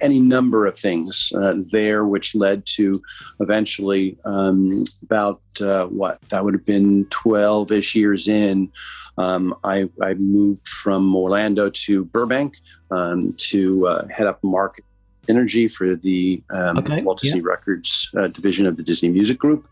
any 0.00 0.20
number 0.20 0.66
of 0.66 0.76
things 0.76 1.32
uh, 1.34 1.54
there, 1.72 2.04
which 2.04 2.34
led 2.34 2.64
to 2.66 3.00
eventually 3.40 4.16
um, 4.24 4.68
about 5.02 5.40
uh, 5.60 5.86
what 5.86 6.20
that 6.28 6.44
would 6.44 6.54
have 6.54 6.66
been 6.66 7.06
12 7.10 7.72
ish 7.72 7.94
years 7.94 8.28
in. 8.28 8.70
Um, 9.16 9.54
I, 9.64 9.88
I, 10.00 10.14
moved 10.14 10.68
from 10.68 11.14
Orlando 11.16 11.70
to 11.70 12.04
Burbank 12.04 12.54
um, 12.92 13.34
to 13.48 13.88
uh, 13.88 14.06
head 14.08 14.28
up 14.28 14.42
market 14.44 14.84
energy 15.28 15.68
for 15.68 15.94
the 15.94 16.42
um, 16.50 16.78
okay. 16.78 17.02
Walt 17.02 17.20
Disney 17.20 17.40
yeah. 17.40 17.46
Records 17.46 18.10
uh, 18.16 18.28
division 18.28 18.66
of 18.66 18.76
the 18.76 18.82
Disney 18.82 19.08
Music 19.08 19.38
Group, 19.38 19.68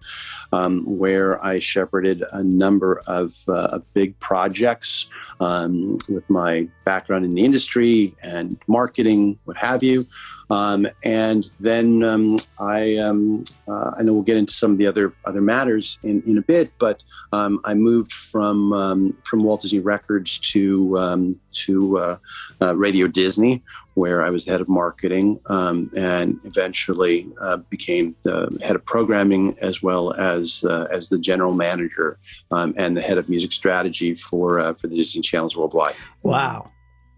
um, 0.53 0.85
where 0.85 1.43
I 1.45 1.59
shepherded 1.59 2.23
a 2.33 2.43
number 2.43 3.03
of, 3.07 3.33
uh, 3.49 3.69
of 3.73 3.95
big 3.95 4.19
projects 4.21 5.09
um, 5.41 5.99
with 6.09 6.29
my 6.31 6.69
background 6.85 7.25
in 7.25 7.35
the 7.35 7.45
industry 7.45 8.15
and 8.23 8.57
marketing, 8.67 9.39
what 9.45 9.57
have 9.57 9.83
you. 9.83 10.07
Um, 10.49 10.87
and 11.03 11.45
then 11.61 12.05
um, 12.05 12.37
I, 12.59 12.97
um, 12.99 13.43
uh, 13.67 13.93
I 13.97 14.03
know 14.03 14.13
we'll 14.13 14.23
get 14.23 14.37
into 14.37 14.53
some 14.53 14.73
of 14.73 14.79
the 14.79 14.87
other 14.87 15.13
other 15.25 15.41
matters 15.41 15.99
in, 16.05 16.23
in 16.27 16.39
a 16.39 16.43
bit, 16.43 16.71
but 16.79 17.03
um, 17.33 17.61
I 17.65 17.75
moved 17.75 18.13
from 18.13 18.73
um, 18.73 19.17
from 19.25 19.43
Walt 19.43 19.63
Disney 19.63 19.81
Records 19.81 20.39
to 20.39 20.97
um, 20.99 21.41
to 21.53 21.99
uh, 21.99 22.17
uh, 22.63 22.77
Radio 22.77 23.09
Disney, 23.09 23.63
where 23.95 24.23
I 24.23 24.31
was 24.31 24.47
head 24.47 24.61
of 24.61 24.69
marketing 24.69 25.41
and 25.49 26.39
eventually 26.45 27.27
uh, 27.41 27.57
became 27.57 28.15
the 28.23 28.57
head 28.63 28.77
of 28.77 28.85
programming 28.85 29.57
as 29.61 29.83
well 29.83 30.13
as 30.13 30.65
uh, 30.65 30.87
as 30.93 31.09
the 31.09 31.19
general 31.19 31.55
manager 31.55 32.19
and 32.51 32.97
the 32.97 33.03
head 33.03 33.19
of 33.19 33.29
music 33.29 33.53
strategy 33.53 34.15
for 34.15 34.61
uh, 34.61 34.75
for 34.75 34.87
the 34.87 34.97
Disney 34.97 35.23
channels 35.27 35.57
worldwide. 35.57 35.95
Wow. 36.23 36.71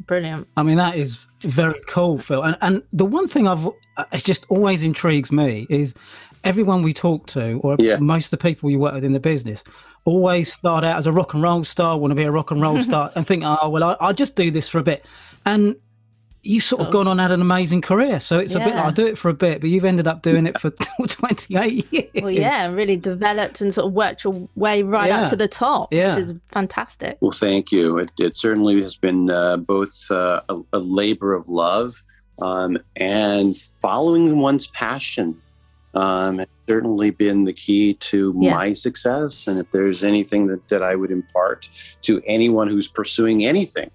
Brilliant. 0.07 0.47
I 0.57 0.63
mean, 0.63 0.79
that 0.79 0.97
is 0.97 1.27
very 1.43 1.81
cool, 1.89 2.19
Phil. 2.19 2.43
And 2.43 2.57
and 2.61 2.83
the 2.93 3.05
one 3.05 3.29
thing 3.29 3.49
I've 3.49 3.67
uh, 3.67 4.05
it 4.13 4.25
just 4.25 4.47
always 4.49 4.83
intrigues 4.83 5.33
me 5.33 5.67
is 5.69 5.95
everyone 6.45 6.83
we 6.83 6.93
talk 6.93 7.27
to, 7.29 7.61
or 7.63 7.77
yeah. 7.79 7.99
most 7.99 8.27
of 8.27 8.31
the 8.31 8.39
people 8.39 8.71
you 8.71 8.79
work 8.79 8.95
with 8.95 9.05
in 9.05 9.13
the 9.13 9.21
business, 9.21 9.65
always 10.05 10.53
start 10.53 10.85
out 10.85 10.97
as 10.97 11.07
a 11.07 11.13
rock 11.13 11.35
and 11.35 11.43
roll 11.43 11.65
star, 11.65 11.99
want 11.99 12.11
to 12.13 12.15
be 12.15 12.23
a 12.23 12.31
rock 12.31 12.51
and 12.51 12.63
roll 12.63 12.79
star, 12.83 13.11
and 13.17 13.27
think, 13.27 13.43
oh 13.45 13.69
well, 13.69 13.85
I, 13.85 13.97
I'll 14.01 14.15
just 14.15 14.37
do 14.37 14.51
this 14.51 14.69
for 14.69 14.79
a 14.79 14.83
bit. 14.83 15.05
And 15.45 15.77
you 16.49 16.61
sort 16.61 16.81
so, 16.81 16.87
of 16.87 16.93
gone 16.93 17.07
on 17.07 17.19
had 17.19 17.31
an 17.31 17.43
amazing 17.43 17.83
career. 17.83 18.21
So 18.21 18.39
it's 18.39 18.55
yeah. 18.55 18.63
a 18.63 18.65
bit 18.65 18.75
like 18.75 18.85
I 18.87 18.91
do 18.91 19.07
it 19.07 19.19
for 19.19 19.29
a 19.29 19.35
bit, 19.35 19.61
but 19.61 19.69
you've 19.69 19.85
ended 19.85 20.09
up 20.09 20.23
doing 20.23 20.47
it 20.47 20.59
for 20.59 20.71
28 21.07 21.93
years. 21.93 22.09
Well, 22.15 22.31
yeah, 22.31 22.71
really 22.71 22.97
developed 22.97 23.61
and 23.61 23.73
sort 23.73 23.89
of 23.89 23.93
worked 23.93 24.25
your 24.25 24.49
way 24.57 24.83
right 24.83 25.09
yeah. 25.09 25.23
up 25.25 25.31
to 25.31 25.37
the 25.37 25.47
top, 25.47 25.93
yeah. 25.93 26.15
which 26.15 26.25
is 26.25 26.35
fantastic. 26.49 27.19
Well, 27.21 27.33
thank 27.33 27.71
you. 27.71 27.99
It, 27.99 28.13
it 28.19 28.39
certainly 28.39 28.81
has 28.81 28.97
been 28.97 29.29
uh, 29.31 29.59
both 29.59 30.11
uh, 30.11 30.41
a, 30.49 30.57
a, 30.73 30.79
labor 30.79 31.35
of 31.35 31.51
love 31.51 32.03
um, 32.41 32.79
and 32.97 33.55
following 33.55 34.39
one's 34.39 34.69
passion. 34.69 35.41
Um, 35.95 36.39
has 36.39 36.49
certainly 36.67 37.11
been 37.11 37.45
the 37.45 37.53
key 37.53 37.95
to 37.95 38.35
yeah. 38.41 38.55
my 38.55 38.73
success. 38.73 39.49
And 39.49 39.59
if 39.59 39.71
there's 39.71 40.05
anything 40.05 40.47
that, 40.47 40.69
that 40.69 40.83
I 40.83 40.95
would 40.95 41.11
impart 41.11 41.69
to 42.03 42.23
anyone 42.25 42.69
who's 42.69 42.89
pursuing 42.89 43.45
anything, 43.45 43.91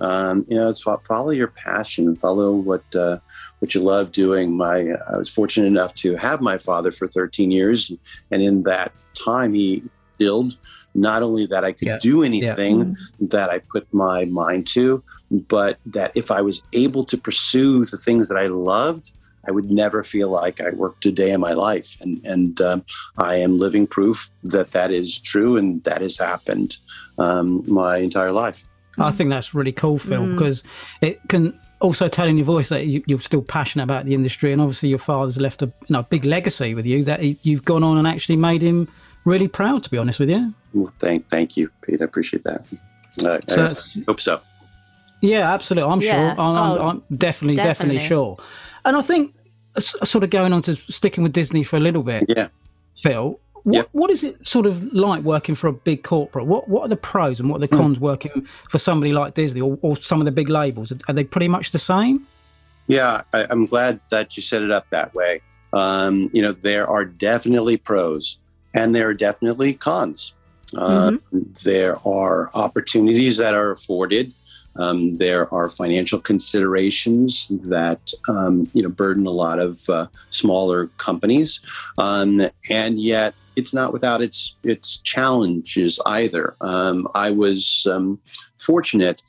um, 0.00 0.46
you 0.48 0.56
know, 0.56 0.68
it's 0.68 0.82
follow 0.82 1.30
your 1.30 1.48
passion 1.48 2.16
follow 2.16 2.52
what 2.52 2.84
uh, 2.94 3.18
what 3.58 3.74
you 3.74 3.80
love 3.80 4.12
doing. 4.12 4.56
My 4.56 4.92
I 5.10 5.16
was 5.16 5.28
fortunate 5.28 5.66
enough 5.66 5.94
to 5.96 6.16
have 6.16 6.40
my 6.40 6.58
father 6.58 6.90
for 6.90 7.06
13 7.06 7.50
years, 7.50 7.92
and 8.30 8.42
in 8.42 8.62
that 8.64 8.92
time, 9.14 9.54
he 9.54 9.82
instilled 10.20 10.56
not 10.94 11.22
only 11.22 11.46
that 11.46 11.64
I 11.64 11.72
could 11.72 11.88
yeah. 11.88 11.98
do 12.00 12.22
anything 12.22 12.80
yeah. 12.80 12.94
that 13.28 13.50
I 13.50 13.58
put 13.58 13.86
my 13.92 14.24
mind 14.24 14.66
to, 14.68 15.02
but 15.30 15.78
that 15.86 16.16
if 16.16 16.30
I 16.30 16.40
was 16.40 16.62
able 16.72 17.04
to 17.04 17.16
pursue 17.16 17.84
the 17.84 17.96
things 17.96 18.28
that 18.28 18.36
I 18.36 18.46
loved, 18.46 19.12
I 19.46 19.52
would 19.52 19.70
never 19.70 20.02
feel 20.02 20.28
like 20.28 20.60
I 20.60 20.70
worked 20.70 21.06
a 21.06 21.12
day 21.12 21.30
in 21.30 21.40
my 21.40 21.52
life. 21.52 21.96
And, 22.00 22.24
and 22.26 22.60
um, 22.60 22.84
I 23.16 23.36
am 23.36 23.58
living 23.58 23.86
proof 23.86 24.30
that 24.42 24.72
that 24.72 24.90
is 24.90 25.18
true 25.18 25.56
and 25.56 25.82
that 25.84 26.02
has 26.02 26.18
happened 26.18 26.76
um, 27.18 27.64
my 27.66 27.98
entire 27.98 28.32
life. 28.32 28.64
I 28.98 29.10
think 29.10 29.30
that's 29.30 29.54
really 29.54 29.72
cool, 29.72 29.98
Phil, 29.98 30.22
mm. 30.22 30.32
because 30.32 30.64
it 31.00 31.20
can 31.28 31.58
also 31.80 32.08
tell 32.08 32.26
in 32.26 32.36
your 32.36 32.44
voice 32.44 32.68
that 32.68 32.86
you, 32.86 33.02
are 33.14 33.20
still 33.20 33.42
passionate 33.42 33.84
about 33.84 34.04
the 34.04 34.14
industry, 34.14 34.52
and 34.52 34.60
obviously 34.60 34.88
your 34.88 34.98
father's 34.98 35.38
left 35.38 35.62
a 35.62 35.66
you 35.66 35.72
know, 35.90 36.02
big 36.04 36.24
legacy 36.24 36.74
with 36.74 36.86
you 36.86 37.04
that 37.04 37.20
he, 37.20 37.38
you've 37.42 37.64
gone 37.64 37.82
on 37.82 37.98
and 37.98 38.06
actually 38.06 38.36
made 38.36 38.62
him 38.62 38.88
really 39.24 39.48
proud. 39.48 39.84
To 39.84 39.90
be 39.90 39.98
honest 39.98 40.20
with 40.20 40.30
you. 40.30 40.54
Well, 40.74 40.92
thank 40.98 41.28
thank 41.28 41.56
you, 41.56 41.70
Pete. 41.82 42.00
I 42.00 42.04
appreciate 42.04 42.42
that. 42.44 42.60
Uh, 43.24 43.40
so 43.46 44.00
I 44.00 44.04
hope 44.06 44.20
so. 44.20 44.40
Yeah, 45.20 45.52
absolutely. 45.52 45.90
I'm 45.90 46.00
yeah. 46.00 46.12
sure. 46.12 46.30
I'm, 46.40 46.56
oh, 46.56 46.88
I'm 46.88 47.02
definitely, 47.16 47.56
definitely, 47.56 47.96
definitely 47.96 48.00
sure. 48.00 48.38
And 48.84 48.96
I 48.96 49.02
think, 49.02 49.34
sort 49.78 50.24
of 50.24 50.30
going 50.30 50.52
on 50.52 50.62
to 50.62 50.76
sticking 50.76 51.22
with 51.22 51.32
Disney 51.32 51.62
for 51.62 51.76
a 51.76 51.80
little 51.80 52.02
bit. 52.02 52.24
Yeah. 52.28 52.48
Phil, 52.96 53.38
what, 53.64 53.74
yep. 53.74 53.88
what 53.92 54.10
is 54.10 54.24
it 54.24 54.46
sort 54.46 54.66
of 54.66 54.82
like 54.92 55.22
working 55.22 55.54
for 55.54 55.68
a 55.68 55.72
big 55.72 56.02
corporate? 56.02 56.46
What 56.46 56.68
what 56.68 56.82
are 56.82 56.88
the 56.88 56.96
pros 56.96 57.40
and 57.40 57.48
what 57.48 57.56
are 57.56 57.66
the 57.66 57.74
hmm. 57.74 57.80
cons 57.80 57.98
mm. 57.98 58.02
working 58.02 58.46
for 58.68 58.78
somebody 58.78 59.12
like 59.12 59.34
Disney 59.34 59.60
or, 59.60 59.78
or, 59.82 59.96
some 59.96 60.20
of 60.20 60.24
the 60.24 60.32
big 60.32 60.48
labels? 60.48 60.92
Are 61.08 61.14
they 61.14 61.24
pretty 61.24 61.48
much 61.48 61.70
the 61.70 61.78
same? 61.78 62.26
Yeah, 62.86 63.22
I, 63.32 63.46
am 63.50 63.66
glad 63.66 64.00
that 64.10 64.36
you 64.36 64.42
set 64.42 64.62
it 64.62 64.70
up 64.70 64.88
that 64.90 65.14
way. 65.14 65.42
Um, 65.72 66.30
you 66.32 66.42
know, 66.42 66.52
there 66.52 66.90
are 66.90 67.04
definitely 67.04 67.76
pros 67.76 68.38
and 68.74 68.94
there 68.94 69.08
are 69.08 69.14
definitely 69.14 69.74
cons. 69.74 70.34
Uh, 70.76 71.10
mm-hmm. 71.10 71.42
There 71.64 71.96
are 72.06 72.50
opportunities 72.54 73.36
that 73.38 73.54
are 73.54 73.70
afforded. 73.70 74.34
Um, 74.76 75.16
there 75.16 75.52
are 75.52 75.68
financial 75.68 76.20
considerations 76.20 77.48
that 77.68 78.12
um, 78.28 78.70
you 78.72 78.82
know 78.82 78.88
burden 78.88 79.26
a 79.26 79.30
lot 79.30 79.58
of 79.58 79.88
uh, 79.90 80.06
smaller 80.30 80.86
companies, 80.96 81.60
um, 81.98 82.42
and 82.70 82.98
yet 83.00 83.34
it's 83.60 83.74
not 83.74 83.92
without 83.92 84.20
its 84.22 84.56
its 84.64 84.98
challenges 84.98 86.00
either. 86.06 86.56
Um, 86.60 87.06
I 87.14 87.30
was 87.30 87.86
um, 87.90 88.18
fortunate 88.58 89.22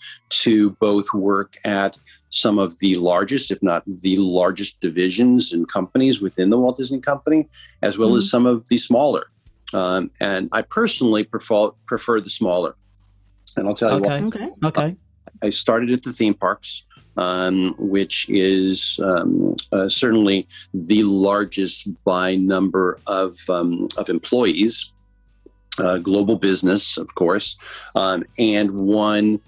to 0.44 0.72
both 0.88 1.14
work 1.14 1.58
at 1.66 2.00
some 2.30 2.58
of 2.58 2.80
the 2.80 2.96
largest, 2.96 3.52
if 3.52 3.62
not 3.62 3.84
the 3.86 4.16
largest, 4.18 4.80
divisions 4.80 5.52
and 5.52 5.68
companies 5.68 6.22
within 6.22 6.50
the 6.50 6.58
Walt 6.58 6.78
Disney 6.78 7.02
Company, 7.02 7.48
as 7.82 7.98
well 7.98 8.10
mm-hmm. 8.10 8.20
as 8.20 8.32
some 8.32 8.46
of 8.46 8.68
the 8.70 8.78
smaller. 8.78 9.26
Um, 9.74 10.10
and 10.20 10.50
I 10.52 10.62
personally 10.62 11.24
prefer 11.24 11.72
prefer 11.86 12.22
the 12.22 12.30
smaller. 12.30 12.76
And 13.58 13.68
I'll 13.68 13.74
tell 13.74 13.96
okay. 13.96 14.20
you 14.20 14.26
what. 14.26 14.34
Okay. 14.34 14.50
Okay. 14.68 14.96
I 15.44 15.50
started 15.50 15.92
at 15.92 16.04
the 16.04 16.14
theme 16.14 16.34
parks 16.34 16.86
um, 17.18 17.76
which 17.78 18.30
is 18.30 19.00
um, 19.04 19.54
uh, 19.72 19.90
certainly 19.90 20.48
the 20.74 21.04
largest 21.04 21.88
by 22.04 22.36
number 22.36 23.00
of, 23.08 23.38
um, 23.50 23.88
of 23.98 24.10
employees, 24.10 24.94
uh, 25.80 25.98
global 25.98 26.38
business, 26.38 26.98
of 26.98 27.14
course, 27.16 27.58
um, 27.96 28.24
and 28.38 28.72
one 28.72 29.40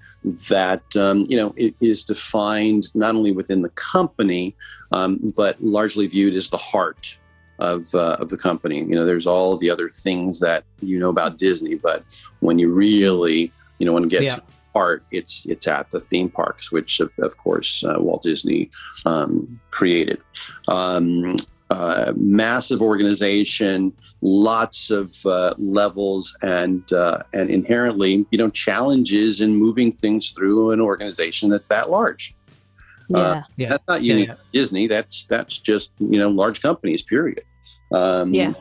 that 0.50 0.84
um, 0.96 1.26
you 1.28 1.36
know 1.36 1.54
is 1.58 2.06
defined 2.06 2.86
not 2.96 3.14
only 3.14 3.32
within 3.32 3.62
the 3.62 3.70
company, 3.70 4.56
but 4.90 5.62
largely 5.62 6.08
viewed 6.08 6.34
as 6.34 6.50
the 6.50 6.58
heart 6.58 7.18
of, 7.60 7.94
uh, 7.94 8.18
of 8.20 8.30
the 8.30 8.38
company. 8.38 8.80
You 8.80 8.96
know, 8.96 9.06
there's 9.06 9.28
all 9.28 9.58
the 9.58 9.70
other 9.70 9.90
things 9.90 10.40
that 10.40 10.64
you 10.82 11.00
know 11.00 11.10
about 11.10 11.38
Disney, 11.38 11.76
but 11.76 12.22
when 12.40 12.60
you 12.60 12.70
really 12.72 13.52
you 13.80 13.86
know 13.86 13.94
want 13.94 14.04
to 14.04 14.10
get 14.10 14.24
yeah. 14.24 14.30
to 14.30 14.44
part, 14.74 15.06
it's 15.12 15.46
it's 15.46 15.68
at 15.68 15.92
the 15.92 16.00
theme 16.00 16.30
parks, 16.30 16.72
which 16.72 17.00
of, 17.00 17.12
of 17.20 17.38
course 17.38 17.84
uh, 17.84 17.96
Walt 18.00 18.24
Disney 18.24 18.70
um, 19.06 19.60
created. 19.72 20.20
Um, 20.68 21.36
uh, 21.70 22.14
massive 22.16 22.82
organization, 22.82 23.92
lots 24.22 24.92
of 24.92 25.12
uh, 25.26 25.54
levels, 25.58 26.36
and 26.44 26.92
uh, 26.94 27.24
and 27.34 27.50
inherently, 27.50 28.26
you 28.32 28.38
know, 28.38 28.50
challenges 28.50 29.42
in 29.42 29.56
moving 29.56 29.92
things 29.92 30.32
through 30.32 30.72
an 30.72 30.82
organization 30.82 31.50
that's 31.50 31.68
that 31.70 31.90
large. 31.90 32.36
Yeah, 33.10 33.18
uh, 33.18 33.42
yeah. 33.58 33.70
that's 33.70 33.88
not 33.88 34.04
unique 34.04 34.28
yeah, 34.28 34.34
yeah. 34.34 34.60
Disney. 34.60 34.88
That's 34.88 35.24
that's 35.26 35.58
just 35.58 35.92
you 36.00 36.20
know 36.20 36.30
large 36.30 36.62
companies. 36.62 37.02
Period. 37.02 37.44
Um, 37.92 38.34
yeah 38.34 38.54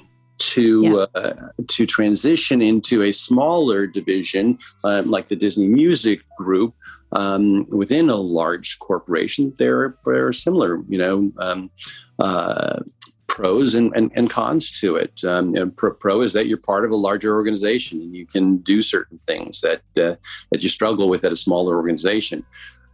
to 0.51 0.83
yeah. 0.83 1.21
uh, 1.21 1.49
to 1.69 1.87
transition 1.87 2.61
into 2.61 3.03
a 3.03 3.13
smaller 3.13 3.87
division 3.87 4.59
um, 4.85 5.11
like 5.11 5.29
the 5.29 5.37
Disney 5.37 5.69
Music 5.69 6.21
Group 6.37 6.75
um, 7.13 7.67
within 7.71 8.09
a 8.09 8.17
large 8.17 8.79
corporation. 8.79 9.55
There, 9.59 9.97
there 10.05 10.27
are 10.27 10.33
similar, 10.33 10.83
you 10.89 10.99
know. 10.99 11.33
Um, 11.39 11.71
uh, 12.19 12.81
pros 13.27 13.75
and, 13.75 13.91
and, 13.97 14.13
and, 14.15 14.29
cons 14.29 14.79
to 14.79 14.95
it. 14.97 15.25
Um, 15.25 15.55
and 15.55 15.75
pro, 15.75 15.95
pro, 15.95 16.21
is 16.21 16.35
that 16.35 16.49
you're 16.49 16.59
part 16.59 16.85
of 16.85 16.91
a 16.91 16.97
larger 16.97 17.35
organization 17.35 18.03
and 18.03 18.15
you 18.15 18.27
can 18.27 18.59
do 18.59 18.83
certain 18.83 19.19
things 19.19 19.63
that 19.63 19.81
uh, 19.97 20.17
that 20.51 20.63
you 20.63 20.69
struggle 20.69 21.09
with 21.09 21.25
at 21.25 21.33
a 21.33 21.37
smaller 21.37 21.75
organization. 21.75 22.45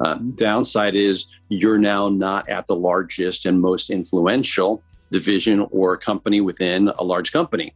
Uh, 0.01 0.15
downside 0.37 0.95
is 0.95 1.27
you're 1.49 1.79
now 1.79 2.09
not 2.09 2.49
at 2.49 2.69
the 2.69 2.77
largest 2.77 3.47
and 3.47 3.61
most 3.61 3.91
influential 3.91 4.81
division 5.11 5.67
or 5.71 5.97
company 5.97 6.41
within 6.41 6.89
a 6.99 7.05
large 7.05 7.33
company. 7.33 7.75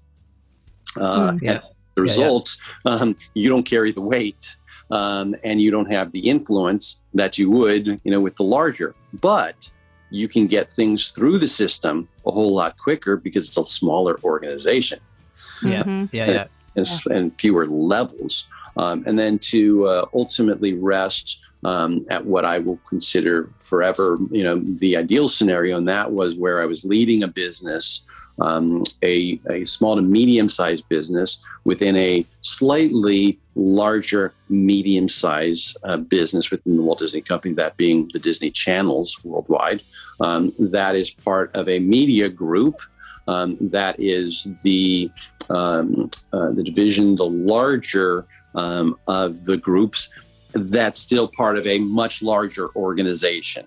Uh, 0.96 1.32
mm, 1.32 1.42
yeah. 1.42 1.60
the 1.94 2.02
results, 2.02 2.58
yeah, 2.84 2.94
yeah. 2.94 3.00
Um, 3.00 3.16
you 3.34 3.48
don't 3.48 3.64
carry 3.64 3.92
the 3.92 4.00
weight 4.02 4.56
um, 4.90 5.34
and 5.42 5.60
you 5.60 5.70
don't 5.70 5.90
have 5.90 6.12
the 6.12 6.28
influence 6.28 7.02
that 7.14 7.38
you 7.38 7.50
would, 7.50 8.00
you 8.04 8.10
know, 8.10 8.20
with 8.20 8.36
the 8.36 8.42
larger. 8.42 8.94
But 9.14 9.70
you 10.10 10.28
can 10.28 10.46
get 10.46 10.68
things 10.68 11.08
through 11.08 11.38
the 11.38 11.48
system 11.48 12.06
a 12.26 12.30
whole 12.30 12.54
lot 12.54 12.76
quicker 12.76 13.16
because 13.16 13.48
it's 13.48 13.56
a 13.56 13.64
smaller 13.64 14.20
organization. 14.22 14.98
Yeah, 15.62 15.82
mm-hmm. 15.82 16.14
yeah, 16.14 16.30
yeah. 16.30 16.46
And, 16.76 16.88
and, 17.10 17.40
fewer 17.40 17.66
levels. 17.66 18.46
Um, 18.76 19.04
and 19.06 19.18
then 19.18 19.38
to 19.50 19.86
uh, 19.86 20.06
ultimately 20.14 20.74
rest 20.74 21.40
um, 21.64 22.04
at 22.10 22.24
what 22.24 22.44
I 22.44 22.58
will 22.58 22.78
consider 22.88 23.50
forever, 23.58 24.18
you 24.30 24.42
know, 24.42 24.58
the 24.58 24.96
ideal 24.96 25.28
scenario. 25.28 25.78
And 25.78 25.88
that 25.88 26.12
was 26.12 26.36
where 26.36 26.60
I 26.60 26.66
was 26.66 26.84
leading 26.84 27.22
a 27.22 27.28
business, 27.28 28.06
um, 28.40 28.84
a, 29.02 29.40
a 29.48 29.64
small 29.64 29.96
to 29.96 30.02
medium 30.02 30.48
sized 30.48 30.88
business 30.88 31.38
within 31.64 31.96
a 31.96 32.26
slightly 32.40 33.38
larger 33.54 34.32
medium 34.48 35.08
sized 35.08 35.76
uh, 35.84 35.98
business 35.98 36.50
within 36.50 36.76
the 36.76 36.82
Walt 36.82 36.98
Disney 36.98 37.20
Company, 37.20 37.54
that 37.54 37.76
being 37.76 38.10
the 38.12 38.18
Disney 38.18 38.50
channels 38.50 39.22
worldwide. 39.24 39.82
Um, 40.20 40.52
that 40.58 40.96
is 40.96 41.10
part 41.10 41.54
of 41.54 41.68
a 41.68 41.78
media 41.78 42.28
group. 42.28 42.80
Um, 43.28 43.56
that 43.60 44.00
is 44.00 44.48
the 44.64 45.08
um, 45.48 46.10
uh, 46.32 46.50
the 46.50 46.62
division, 46.64 47.14
the 47.14 47.24
larger 47.24 48.26
um, 48.54 48.96
of 49.06 49.44
the 49.44 49.56
groups 49.56 50.10
that's 50.54 51.00
still 51.00 51.28
part 51.28 51.56
of 51.58 51.66
a 51.66 51.78
much 51.78 52.22
larger 52.22 52.74
organization. 52.76 53.66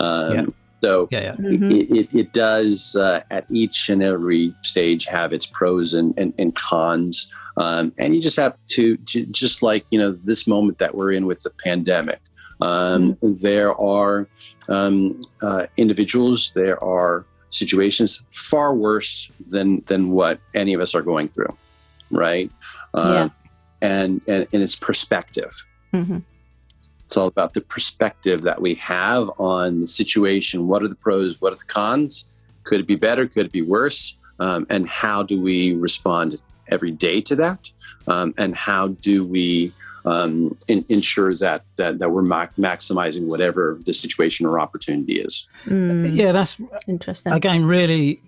Um, 0.00 0.34
yeah. 0.34 0.46
So 0.82 1.08
yeah, 1.10 1.20
yeah. 1.20 1.32
Mm-hmm. 1.36 1.64
It, 1.64 1.90
it, 1.90 2.14
it, 2.14 2.32
does 2.34 2.94
uh, 2.94 3.22
at 3.30 3.46
each 3.50 3.88
and 3.88 4.02
every 4.02 4.54
stage 4.60 5.06
have 5.06 5.32
its 5.32 5.46
pros 5.46 5.94
and, 5.94 6.12
and, 6.18 6.34
and 6.36 6.54
cons. 6.56 7.32
Um, 7.56 7.92
and 7.98 8.14
you 8.14 8.20
just 8.20 8.36
have 8.36 8.56
to, 8.70 8.98
just 8.98 9.62
like, 9.62 9.86
you 9.90 9.98
know, 9.98 10.10
this 10.10 10.46
moment 10.46 10.78
that 10.78 10.94
we're 10.94 11.12
in 11.12 11.24
with 11.24 11.40
the 11.40 11.50
pandemic, 11.50 12.20
um, 12.60 13.14
mm-hmm. 13.14 13.32
there 13.40 13.74
are 13.80 14.28
um, 14.68 15.22
uh, 15.42 15.66
individuals, 15.78 16.52
there 16.54 16.82
are 16.84 17.24
situations 17.48 18.22
far 18.30 18.74
worse 18.74 19.30
than, 19.46 19.82
than 19.86 20.10
what 20.10 20.38
any 20.54 20.74
of 20.74 20.82
us 20.82 20.94
are 20.94 21.02
going 21.02 21.28
through. 21.28 21.56
Right. 22.10 22.50
yeah. 22.94 23.00
Um, 23.00 23.32
and, 23.80 24.20
and, 24.28 24.46
and 24.52 24.62
it's 24.62 24.76
perspective. 24.76 25.64
Mm-hmm. 25.94 26.18
It's 27.06 27.16
all 27.16 27.26
about 27.26 27.54
the 27.54 27.60
perspective 27.60 28.42
that 28.42 28.60
we 28.60 28.74
have 28.76 29.30
on 29.38 29.80
the 29.80 29.86
situation. 29.86 30.66
What 30.66 30.82
are 30.82 30.88
the 30.88 30.94
pros? 30.94 31.40
What 31.40 31.52
are 31.52 31.56
the 31.56 31.64
cons? 31.64 32.30
Could 32.64 32.80
it 32.80 32.86
be 32.86 32.96
better? 32.96 33.26
Could 33.26 33.46
it 33.46 33.52
be 33.52 33.62
worse? 33.62 34.16
Um, 34.40 34.66
and 34.70 34.88
how 34.88 35.22
do 35.22 35.40
we 35.40 35.74
respond 35.74 36.40
every 36.68 36.90
day 36.90 37.20
to 37.20 37.36
that? 37.36 37.70
Um, 38.08 38.34
and 38.38 38.56
how 38.56 38.88
do 38.88 39.26
we 39.26 39.70
um, 40.04 40.56
in, 40.68 40.84
ensure 40.88 41.34
that, 41.36 41.64
that 41.76 41.98
that 41.98 42.10
we're 42.10 42.22
ma- 42.22 42.48
maximizing 42.58 43.26
whatever 43.26 43.78
the 43.84 43.94
situation 43.94 44.46
or 44.46 44.58
opportunity 44.58 45.20
is? 45.20 45.46
Mm. 45.66 46.14
Yeah, 46.16 46.32
that's 46.32 46.58
interesting. 46.88 47.32
Again, 47.32 47.64
really 47.64 48.20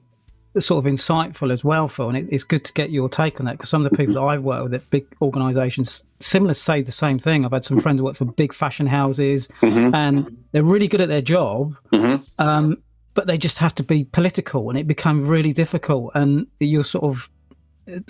sort 0.60 0.84
of 0.84 0.92
insightful 0.92 1.52
as 1.52 1.64
well, 1.64 1.88
Phil. 1.88 2.08
And 2.08 2.18
it, 2.18 2.28
it's 2.30 2.44
good 2.44 2.64
to 2.64 2.72
get 2.72 2.90
your 2.90 3.08
take 3.08 3.40
on 3.40 3.46
that 3.46 3.52
because 3.52 3.68
some 3.68 3.84
of 3.84 3.90
the 3.90 3.96
people 3.96 4.14
that 4.14 4.22
I've 4.22 4.42
worked 4.42 4.64
with 4.64 4.74
at 4.74 4.90
big 4.90 5.06
organisations, 5.20 6.04
similar, 6.20 6.54
say 6.54 6.82
the 6.82 6.92
same 6.92 7.18
thing. 7.18 7.44
I've 7.44 7.52
had 7.52 7.64
some 7.64 7.80
friends 7.80 7.98
who 7.98 8.04
work 8.04 8.16
for 8.16 8.24
big 8.24 8.52
fashion 8.52 8.86
houses, 8.86 9.48
mm-hmm. 9.60 9.94
and 9.94 10.36
they're 10.52 10.62
really 10.62 10.88
good 10.88 11.00
at 11.00 11.08
their 11.08 11.22
job, 11.22 11.76
mm-hmm. 11.92 12.42
um, 12.42 12.82
but 13.14 13.26
they 13.26 13.38
just 13.38 13.58
have 13.58 13.74
to 13.76 13.82
be 13.82 14.04
political, 14.04 14.68
and 14.70 14.78
it 14.78 14.86
becomes 14.86 15.26
really 15.26 15.52
difficult. 15.52 16.12
And 16.14 16.46
you're 16.58 16.84
sort 16.84 17.04
of 17.04 17.30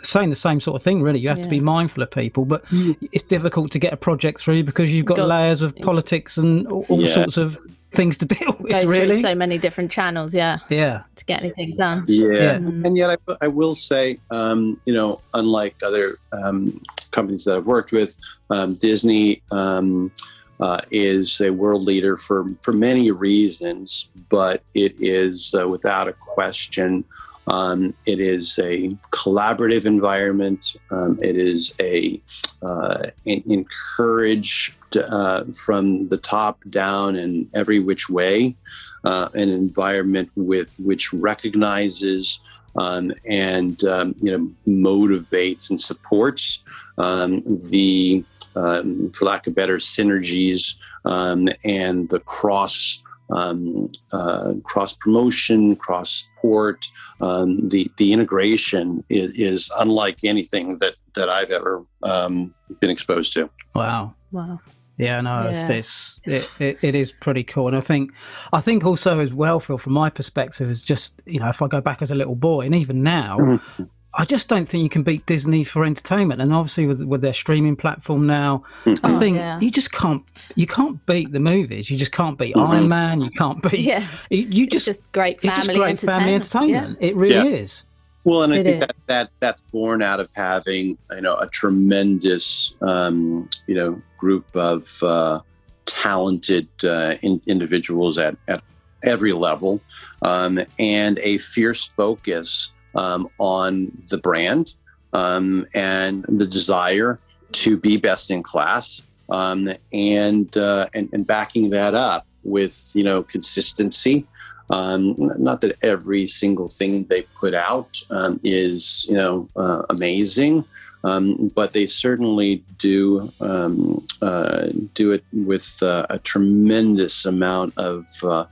saying 0.02 0.30
the 0.30 0.36
same 0.36 0.58
sort 0.58 0.74
of 0.74 0.82
thing 0.82 1.02
really 1.02 1.20
you 1.20 1.28
have 1.28 1.36
yeah. 1.36 1.44
to 1.44 1.50
be 1.50 1.60
mindful 1.60 2.02
of 2.02 2.10
people 2.10 2.46
but 2.46 2.64
it's 3.12 3.24
difficult 3.24 3.70
to 3.70 3.78
get 3.78 3.92
a 3.92 3.96
project 3.96 4.40
through 4.40 4.64
because 4.64 4.90
you've 4.92 5.04
got, 5.04 5.18
got 5.18 5.28
layers 5.28 5.60
of 5.60 5.76
politics 5.76 6.38
and 6.38 6.66
all, 6.68 6.86
all 6.88 7.02
yeah. 7.02 7.12
sorts 7.12 7.36
of 7.36 7.58
things 7.96 8.18
to 8.18 8.24
deal 8.26 8.56
with. 8.58 8.70
Go 8.70 8.84
really, 8.86 9.20
so 9.20 9.34
many 9.34 9.58
different 9.58 9.90
channels. 9.90 10.34
Yeah, 10.34 10.58
yeah, 10.68 11.02
to 11.16 11.24
get 11.24 11.42
anything 11.42 11.76
done. 11.76 12.04
Yeah, 12.06 12.32
yeah. 12.32 12.58
Mm. 12.58 12.86
and 12.86 12.96
yet 12.96 13.18
I, 13.28 13.36
I 13.42 13.48
will 13.48 13.74
say, 13.74 14.20
um, 14.30 14.80
you 14.84 14.94
know, 14.94 15.20
unlike 15.34 15.82
other 15.82 16.14
um, 16.32 16.80
companies 17.10 17.44
that 17.44 17.56
I've 17.56 17.66
worked 17.66 17.92
with, 17.92 18.16
um, 18.50 18.75
Disney. 18.75 19.42
Um, 19.50 20.12
uh, 20.58 20.80
is 20.90 21.38
a 21.42 21.50
world 21.50 21.82
leader 21.82 22.16
for, 22.16 22.47
for 22.62 22.73
many 22.73 23.10
reasons, 23.10 24.08
but 24.30 24.62
it 24.75 24.94
is 24.99 25.54
uh, 25.54 25.68
without 25.68 26.08
a 26.08 26.14
question 26.14 27.04
um, 27.49 27.95
it 28.06 28.21
is 28.21 28.59
a 28.59 28.89
collaborative 29.11 29.87
environment. 29.87 30.76
Um, 30.91 31.19
it 31.23 31.37
is 31.37 31.75
a 31.80 32.21
uh, 32.63 33.06
encouraged 33.25 34.76
uh, 34.97 35.45
from 35.65 36.06
the 36.06 36.17
top 36.17 36.61
down 36.71 37.17
and 37.17 37.49
every 37.54 37.78
which 37.78 38.09
way, 38.09 38.56
uh, 39.04 39.28
an 39.35 39.49
environment 39.49 40.30
with 40.35 40.76
which 40.80 41.13
recognizes 41.13 42.41
um, 42.78 43.13
and 43.26 43.82
um, 43.85 44.15
you 44.21 44.37
know 44.37 44.50
motivates 44.67 45.71
and 45.71 45.80
supports 45.80 46.65
um, 46.99 47.43
the, 47.71 48.25
um, 48.54 49.11
for 49.13 49.25
lack 49.25 49.47
of 49.47 49.54
better, 49.54 49.78
synergies 49.78 50.75
and 51.04 52.09
the 52.11 52.21
cross 52.25 53.02
um, 53.30 53.89
uh, 54.13 54.54
cross 54.63 54.95
promotion, 54.95 55.76
cross 55.76 56.28
support. 56.47 56.87
Um, 57.21 57.69
the 57.69 57.91
the 57.97 58.13
integration 58.13 59.04
is, 59.09 59.30
is, 59.30 59.73
unlike 59.78 60.25
anything 60.25 60.76
that 60.80 60.95
that 61.15 61.28
I've 61.28 61.50
ever 61.50 61.85
um, 62.02 62.54
been 62.80 62.91
exposed 62.91 63.32
to. 63.35 63.50
Wow! 63.75 64.15
Wow! 64.32 64.61
Yeah, 64.99 65.21
no, 65.21 65.50
yeah. 65.50 65.69
it's, 65.69 65.71
it's 65.71 66.21
it, 66.25 66.50
it, 66.61 66.78
it 66.82 66.95
is 66.95 67.13
pretty 67.13 67.45
cool, 67.45 67.69
and 67.69 67.76
I 67.76 67.80
think 67.80 68.13
I 68.52 68.61
think 68.61 68.85
also 68.85 69.21
as 69.21 69.32
well, 69.32 69.61
Phil, 69.61 69.78
from 69.78 69.93
my 69.95 70.11
perspective, 70.11 70.69
is 70.69 70.82
just 70.82 71.23
you 71.26 71.41
know 71.41 71.49
if 71.49 71.63
I 71.63 71.69
go 71.69 71.80
back 71.80 72.02
as 72.02 72.11
a 72.11 72.15
little 72.15 72.37
boy, 72.37 72.67
and 72.67 72.75
even 72.75 73.02
now, 73.02 73.39
mm-hmm. 73.39 73.85
I 74.18 74.24
just 74.24 74.48
don't 74.48 74.66
think 74.66 74.82
you 74.82 74.88
can 74.88 75.02
beat 75.02 75.26
Disney 75.26 75.62
for 75.62 75.84
entertainment, 75.84 76.40
and 76.40 76.52
obviously 76.52 76.86
with, 76.86 77.02
with 77.02 77.20
their 77.20 77.34
streaming 77.34 77.76
platform 77.76 78.26
now, 78.26 78.64
mm-hmm. 78.84 79.04
I 79.04 79.18
think 79.18 79.36
yeah. 79.36 79.60
you 79.60 79.70
just 79.70 79.92
can't 79.92 80.22
you 80.54 80.66
can't 80.66 81.04
beat 81.06 81.32
the 81.32 81.40
movies. 81.40 81.90
You 81.90 81.98
just 81.98 82.12
can't 82.12 82.38
beat 82.38 82.54
mm-hmm. 82.54 82.72
Iron 82.72 82.88
Man. 82.88 83.20
You 83.20 83.30
can't 83.30 83.62
beat. 83.62 83.80
Yeah, 83.80 84.06
you, 84.30 84.38
you 84.38 84.66
just 84.66 84.86
just 84.86 85.12
great 85.12 85.40
family 85.40 85.56
just 85.56 85.68
great 85.68 85.80
entertainment. 85.90 86.00
family 86.00 86.34
entertainment. 86.34 86.98
Yeah. 87.00 87.08
It 87.08 87.16
really 87.16 87.50
yeah. 87.50 87.56
is. 87.60 87.86
Well, 88.24 88.42
and 88.42 88.52
I 88.54 88.56
it 88.56 88.64
think 88.64 88.74
is. 88.76 88.80
that, 88.80 88.96
that 89.06 89.30
that's 89.38 89.60
born 89.72 90.02
out 90.02 90.18
of 90.18 90.32
having 90.34 90.96
you 91.14 91.20
know 91.20 91.36
a 91.36 91.46
tremendous 91.48 92.74
um, 92.80 93.48
you 93.66 93.74
know 93.74 94.00
group 94.16 94.46
of 94.56 95.02
uh, 95.02 95.40
talented 95.84 96.68
uh, 96.82 97.16
in, 97.22 97.40
individuals 97.46 98.16
at 98.16 98.36
at 98.48 98.62
every 99.04 99.32
level, 99.32 99.80
um, 100.22 100.58
and 100.78 101.18
a 101.18 101.36
fierce 101.38 101.86
focus 101.86 102.72
um, 102.97 103.28
on 103.39 103.93
the 104.09 104.19
brand 104.19 104.75
um, 105.13 105.67
and 105.75 106.25
the 106.28 106.47
desire 106.47 107.19
to 107.52 107.76
be 107.76 107.97
best 107.97 108.30
in 108.30 108.43
class 108.43 109.02
um, 109.30 109.73
and, 109.93 110.56
uh, 110.56 110.89
and, 110.95 111.09
and 111.13 111.26
backing 111.26 111.71
that 111.71 111.95
up 111.95 112.26
with 112.47 112.93
you 112.95 113.04
know 113.04 113.23
consistency. 113.23 114.26
Um, 114.69 115.15
not 115.39 115.61
that 115.61 115.76
every 115.85 116.26
single 116.26 116.67
thing 116.67 117.04
they 117.04 117.23
put 117.39 117.54
out 117.54 118.02
um, 118.11 118.41
is 118.43 119.06
you 119.09 119.17
know 119.17 119.49
uh, 119.56 119.82
amazing, 119.91 120.65
um, 121.04 121.52
but 121.54 121.73
they 121.73 121.87
certainly 121.87 122.65
do 122.78 123.32
uh, 123.41 124.67
do 124.95 125.13
it 125.13 125.25
with 125.32 125.82
uh, 125.82 126.06
a 126.11 126.19
tremendous 126.19 127.25
amount 127.25 127.75
of 127.76 128.06
uh, 128.23 128.47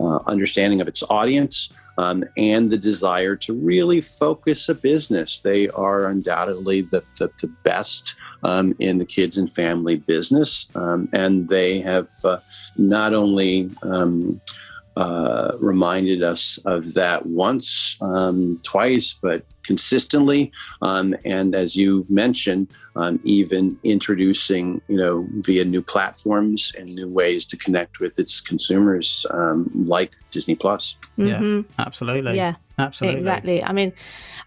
uh, 0.00 0.18
understanding 0.26 0.80
of 0.80 0.88
its 0.88 1.02
audience, 1.10 1.70
um, 1.98 2.24
and 2.36 2.70
the 2.70 2.78
desire 2.78 3.36
to 3.36 3.52
really 3.52 4.00
focus 4.00 4.68
a 4.68 4.74
business. 4.74 5.40
They 5.40 5.68
are 5.70 6.06
undoubtedly 6.06 6.82
the, 6.82 7.02
the, 7.18 7.30
the 7.42 7.48
best 7.64 8.14
um, 8.44 8.74
in 8.78 8.98
the 8.98 9.04
kids 9.04 9.36
and 9.36 9.52
family 9.52 9.96
business, 9.96 10.70
um, 10.76 11.08
and 11.12 11.48
they 11.48 11.80
have 11.80 12.08
uh, 12.24 12.38
not 12.76 13.12
only 13.12 13.70
um, 13.82 14.40
uh, 14.96 15.52
reminded 15.58 16.22
us 16.22 16.58
of 16.64 16.94
that 16.94 17.26
once, 17.26 17.96
um, 18.00 18.60
twice, 18.62 19.12
but 19.12 19.44
consistently. 19.62 20.50
Um, 20.82 21.14
and 21.24 21.54
as 21.54 21.76
you 21.76 22.06
mentioned, 22.08 22.68
um, 22.98 23.20
even 23.22 23.78
introducing, 23.84 24.82
you 24.88 24.96
know, 24.96 25.26
via 25.46 25.64
new 25.64 25.80
platforms 25.80 26.72
and 26.76 26.92
new 26.96 27.08
ways 27.08 27.44
to 27.46 27.56
connect 27.56 28.00
with 28.00 28.18
its 28.18 28.40
consumers, 28.40 29.24
um, 29.30 29.70
like 29.86 30.12
Disney 30.30 30.56
Plus. 30.56 30.96
Mm-hmm. 31.16 31.56
Yeah, 31.56 31.86
absolutely. 31.86 32.36
Yeah, 32.36 32.56
absolutely. 32.78 33.20
Exactly. 33.20 33.62
I 33.62 33.72
mean, 33.72 33.92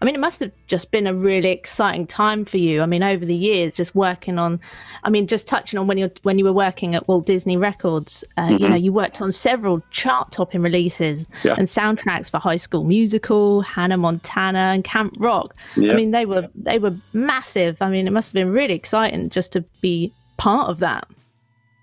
I 0.00 0.04
mean, 0.04 0.16
it 0.16 0.20
must 0.20 0.40
have 0.40 0.50
just 0.66 0.90
been 0.90 1.06
a 1.06 1.14
really 1.14 1.50
exciting 1.50 2.08
time 2.08 2.44
for 2.44 2.56
you. 2.58 2.82
I 2.82 2.86
mean, 2.86 3.04
over 3.04 3.24
the 3.24 3.36
years, 3.36 3.76
just 3.76 3.94
working 3.94 4.36
on, 4.36 4.60
I 5.04 5.10
mean, 5.10 5.28
just 5.28 5.46
touching 5.46 5.78
on 5.78 5.86
when 5.86 5.96
you 5.96 6.10
when 6.24 6.38
you 6.40 6.44
were 6.44 6.52
working 6.52 6.96
at 6.96 7.06
Walt 7.06 7.24
Disney 7.24 7.56
Records, 7.56 8.24
uh, 8.36 8.48
mm-hmm. 8.48 8.62
you 8.62 8.68
know, 8.68 8.74
you 8.74 8.92
worked 8.92 9.20
on 9.20 9.30
several 9.30 9.80
chart-topping 9.90 10.60
releases 10.60 11.26
yeah. 11.44 11.54
and 11.56 11.68
soundtracks 11.68 12.28
for 12.30 12.38
High 12.38 12.56
School 12.56 12.82
Musical, 12.82 13.62
Hannah 13.62 13.96
Montana, 13.96 14.72
and 14.74 14.82
Camp 14.82 15.14
Rock. 15.20 15.54
Yeah. 15.76 15.92
I 15.92 15.94
mean, 15.94 16.10
they 16.10 16.26
were 16.26 16.48
they 16.56 16.80
were 16.80 16.96
massive. 17.12 17.80
I 17.80 17.88
mean, 17.88 18.08
it 18.08 18.12
must 18.12 18.30
have 18.30 18.34
been 18.34 18.41
really 18.50 18.74
exciting 18.74 19.30
just 19.30 19.52
to 19.52 19.64
be 19.80 20.12
part 20.36 20.68
of 20.68 20.78
that. 20.80 21.06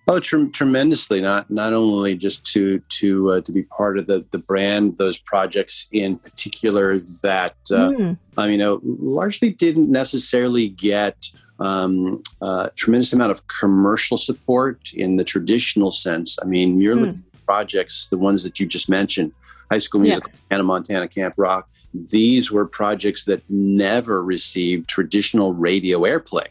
Oh, 0.08 0.20
tre- 0.20 0.50
tremendously! 0.50 1.22
Not 1.22 1.52
not 1.52 1.72
only 1.72 2.16
just 2.16 2.44
to 2.54 2.80
to 2.80 3.32
uh, 3.34 3.42
to 3.42 3.52
be 3.52 3.62
part 3.64 4.00
of 4.00 4.08
the 4.08 4.26
the 4.32 4.40
brand, 4.40 4.98
those 4.98 5.20
projects 5.20 5.88
in 5.92 6.18
particular 6.18 6.98
that 7.22 7.56
uh, 7.72 7.90
mm. 7.90 8.18
I 8.36 8.48
mean, 8.48 8.58
know, 8.58 8.82
largely 8.84 9.52
didn't 9.52 9.92
necessarily 9.92 10.70
get 10.70 11.30
um, 11.60 12.24
a 12.42 12.72
tremendous 12.76 13.14
amount 13.14 13.32
of 13.32 13.48
commercial 13.48 14.18
support 14.18 14.92
in 14.94 15.18
the 15.18 15.24
traditional 15.24 15.92
sense. 15.92 16.40
I 16.42 16.46
mean, 16.46 16.82
you're 16.82 16.96
mm. 16.96 17.02
looking 17.02 17.24
at 17.34 17.46
projects, 17.46 18.08
the 18.08 18.18
ones 18.18 18.42
that 18.44 18.60
you 18.60 18.66
just 18.66 18.90
mentioned, 18.90 19.32
High 19.70 19.78
School 19.78 20.02
Musical, 20.02 20.32
yeah. 20.34 20.40
Hannah 20.50 20.64
Montana, 20.64 21.08
Camp 21.08 21.36
Rock. 21.38 21.70
These 21.94 22.52
were 22.52 22.66
projects 22.66 23.26
that 23.26 23.42
never 23.50 24.24
received 24.24 24.88
traditional 24.88 25.54
radio 25.54 26.02
airplay. 26.02 26.48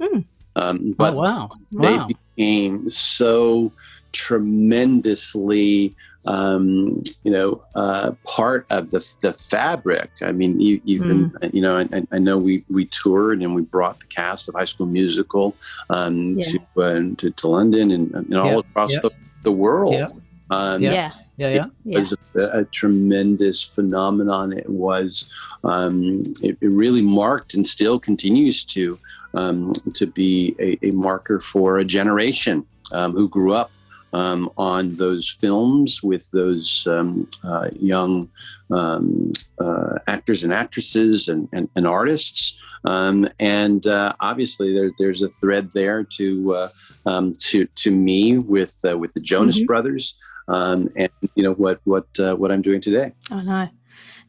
Mm. 0.00 0.24
Um, 0.54 0.92
but 0.92 1.14
oh, 1.14 1.16
wow. 1.16 1.50
wow. 1.72 2.06
they 2.06 2.14
became 2.36 2.88
so 2.88 3.72
tremendously 4.12 5.94
um, 6.26 7.02
you 7.22 7.30
know, 7.30 7.62
uh, 7.74 8.12
part 8.24 8.66
of 8.70 8.90
the, 8.90 9.14
the 9.20 9.32
fabric. 9.32 10.10
I 10.22 10.32
mean, 10.32 10.60
you, 10.60 10.80
even 10.84 11.30
mm. 11.30 11.54
you 11.54 11.60
know, 11.60 11.78
I, 11.78 12.02
I, 12.10 12.18
know 12.18 12.36
we 12.36 12.64
we 12.68 12.86
toured 12.86 13.42
and 13.42 13.54
we 13.54 13.62
brought 13.62 14.00
the 14.00 14.06
cast 14.06 14.48
of 14.48 14.56
High 14.56 14.64
School 14.64 14.86
Musical 14.86 15.54
um, 15.90 16.38
yeah. 16.38 16.46
to, 16.48 16.82
uh, 16.82 17.00
to, 17.16 17.30
to 17.30 17.48
London 17.48 17.92
and, 17.92 18.12
and 18.14 18.34
all 18.34 18.58
across 18.58 18.92
the, 19.00 19.10
the 19.42 19.52
world. 19.52 19.94
Yeah. 19.94 20.08
Um, 20.50 20.82
yeah. 20.82 21.12
Yeah, 21.36 21.48
yeah. 21.84 21.96
It 21.96 21.98
was 21.98 22.12
a, 22.12 22.60
a, 22.60 22.64
tremendous 22.64 23.62
phenomenon. 23.62 24.52
It 24.52 24.70
was, 24.70 25.30
um, 25.64 26.22
it, 26.42 26.56
it, 26.60 26.68
really 26.68 27.02
marked 27.02 27.52
and 27.52 27.66
still 27.66 28.00
continues 28.00 28.64
to 28.64 28.98
um, 29.34 29.74
to 29.94 30.06
be 30.06 30.56
a, 30.58 30.78
a, 30.86 30.92
marker 30.92 31.38
for 31.38 31.76
a 31.76 31.84
generation 31.84 32.64
um, 32.92 33.12
who 33.12 33.28
grew 33.28 33.52
up 33.52 33.70
um, 34.12 34.50
on 34.56 34.96
those 34.96 35.28
films 35.28 36.02
with 36.02 36.30
those 36.30 36.86
um, 36.86 37.28
uh, 37.44 37.68
young 37.78 38.30
um, 38.70 39.32
uh, 39.60 39.98
actors 40.06 40.42
and 40.42 40.54
actresses 40.54 41.28
and, 41.28 41.48
and, 41.52 41.68
and 41.76 41.86
artists. 41.86 42.58
Um, 42.84 43.28
and 43.38 43.86
uh, 43.86 44.14
obviously, 44.20 44.72
there, 44.72 44.92
there's 44.98 45.20
a 45.20 45.28
thread 45.28 45.70
there 45.72 46.04
to 46.04 46.54
uh, 46.54 46.68
um, 47.04 47.32
to 47.40 47.66
to 47.66 47.90
me 47.90 48.38
with 48.38 48.78
uh, 48.88 48.96
with 48.96 49.12
the 49.12 49.20
Jonas 49.20 49.56
mm-hmm. 49.56 49.66
Brothers, 49.66 50.16
and 50.48 50.90
you 51.34 51.42
know 51.42 51.52
what 51.52 51.80
what 51.84 52.06
uh, 52.18 52.34
what 52.36 52.52
I'm 52.52 52.62
doing 52.62 52.80
today. 52.80 53.12
I 53.30 53.42
know. 53.42 53.68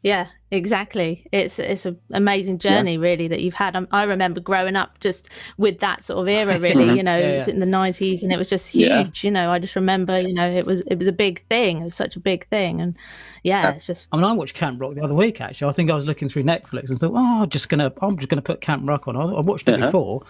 Yeah, 0.03 0.27
exactly. 0.51 1.25
It's 1.31 1.57
it's 1.57 1.85
an 1.85 1.99
amazing 2.13 2.59
journey, 2.59 2.93
yeah. 2.93 2.99
really, 2.99 3.27
that 3.27 3.41
you've 3.41 3.55
had. 3.55 3.75
Um, 3.75 3.87
I 3.91 4.03
remember 4.03 4.39
growing 4.39 4.75
up 4.75 4.99
just 4.99 5.29
with 5.57 5.79
that 5.79 6.03
sort 6.03 6.19
of 6.19 6.27
era, 6.27 6.59
really. 6.59 6.85
Mm-hmm. 6.85 6.95
you 6.95 7.03
know, 7.03 7.17
yeah, 7.17 7.27
it 7.27 7.37
was 7.39 7.47
in 7.47 7.59
the 7.59 7.65
nineties, 7.65 8.21
and 8.21 8.31
it 8.31 8.37
was 8.37 8.47
just 8.47 8.67
huge. 8.67 9.23
You 9.23 9.31
know, 9.31 9.51
I 9.51 9.59
just 9.59 9.75
remember, 9.75 10.21
you 10.21 10.33
know, 10.33 10.49
it 10.49 10.65
was 10.65 10.81
it 10.81 10.97
was 10.97 11.07
a 11.07 11.11
big 11.11 11.45
thing. 11.47 11.81
It 11.81 11.83
was 11.83 11.95
such 11.95 12.15
a 12.15 12.19
big 12.19 12.47
thing, 12.49 12.79
and 12.79 12.95
yeah, 13.43 13.71
it's 13.71 13.87
just. 13.87 14.07
I 14.11 14.17
mean, 14.17 14.25
I 14.25 14.33
watched 14.33 14.53
Camp 14.53 14.79
Rock 14.79 14.93
the 14.93 15.03
other 15.03 15.15
week. 15.15 15.41
Actually, 15.41 15.69
I 15.69 15.73
think 15.73 15.89
I 15.89 15.95
was 15.95 16.05
looking 16.05 16.29
through 16.29 16.43
Netflix 16.43 16.89
and 16.89 16.99
thought, 16.99 17.13
oh, 17.13 17.43
I'm 17.43 17.49
just 17.49 17.67
gonna, 17.69 17.91
I'm 18.01 18.17
just 18.17 18.29
gonna 18.29 18.41
put 18.41 18.61
Camp 18.61 18.87
Rock 18.87 19.07
on. 19.07 19.17
I, 19.17 19.23
I 19.23 19.41
watched 19.41 19.67
it 19.67 19.75
uh-huh. 19.75 19.87
before. 19.87 20.23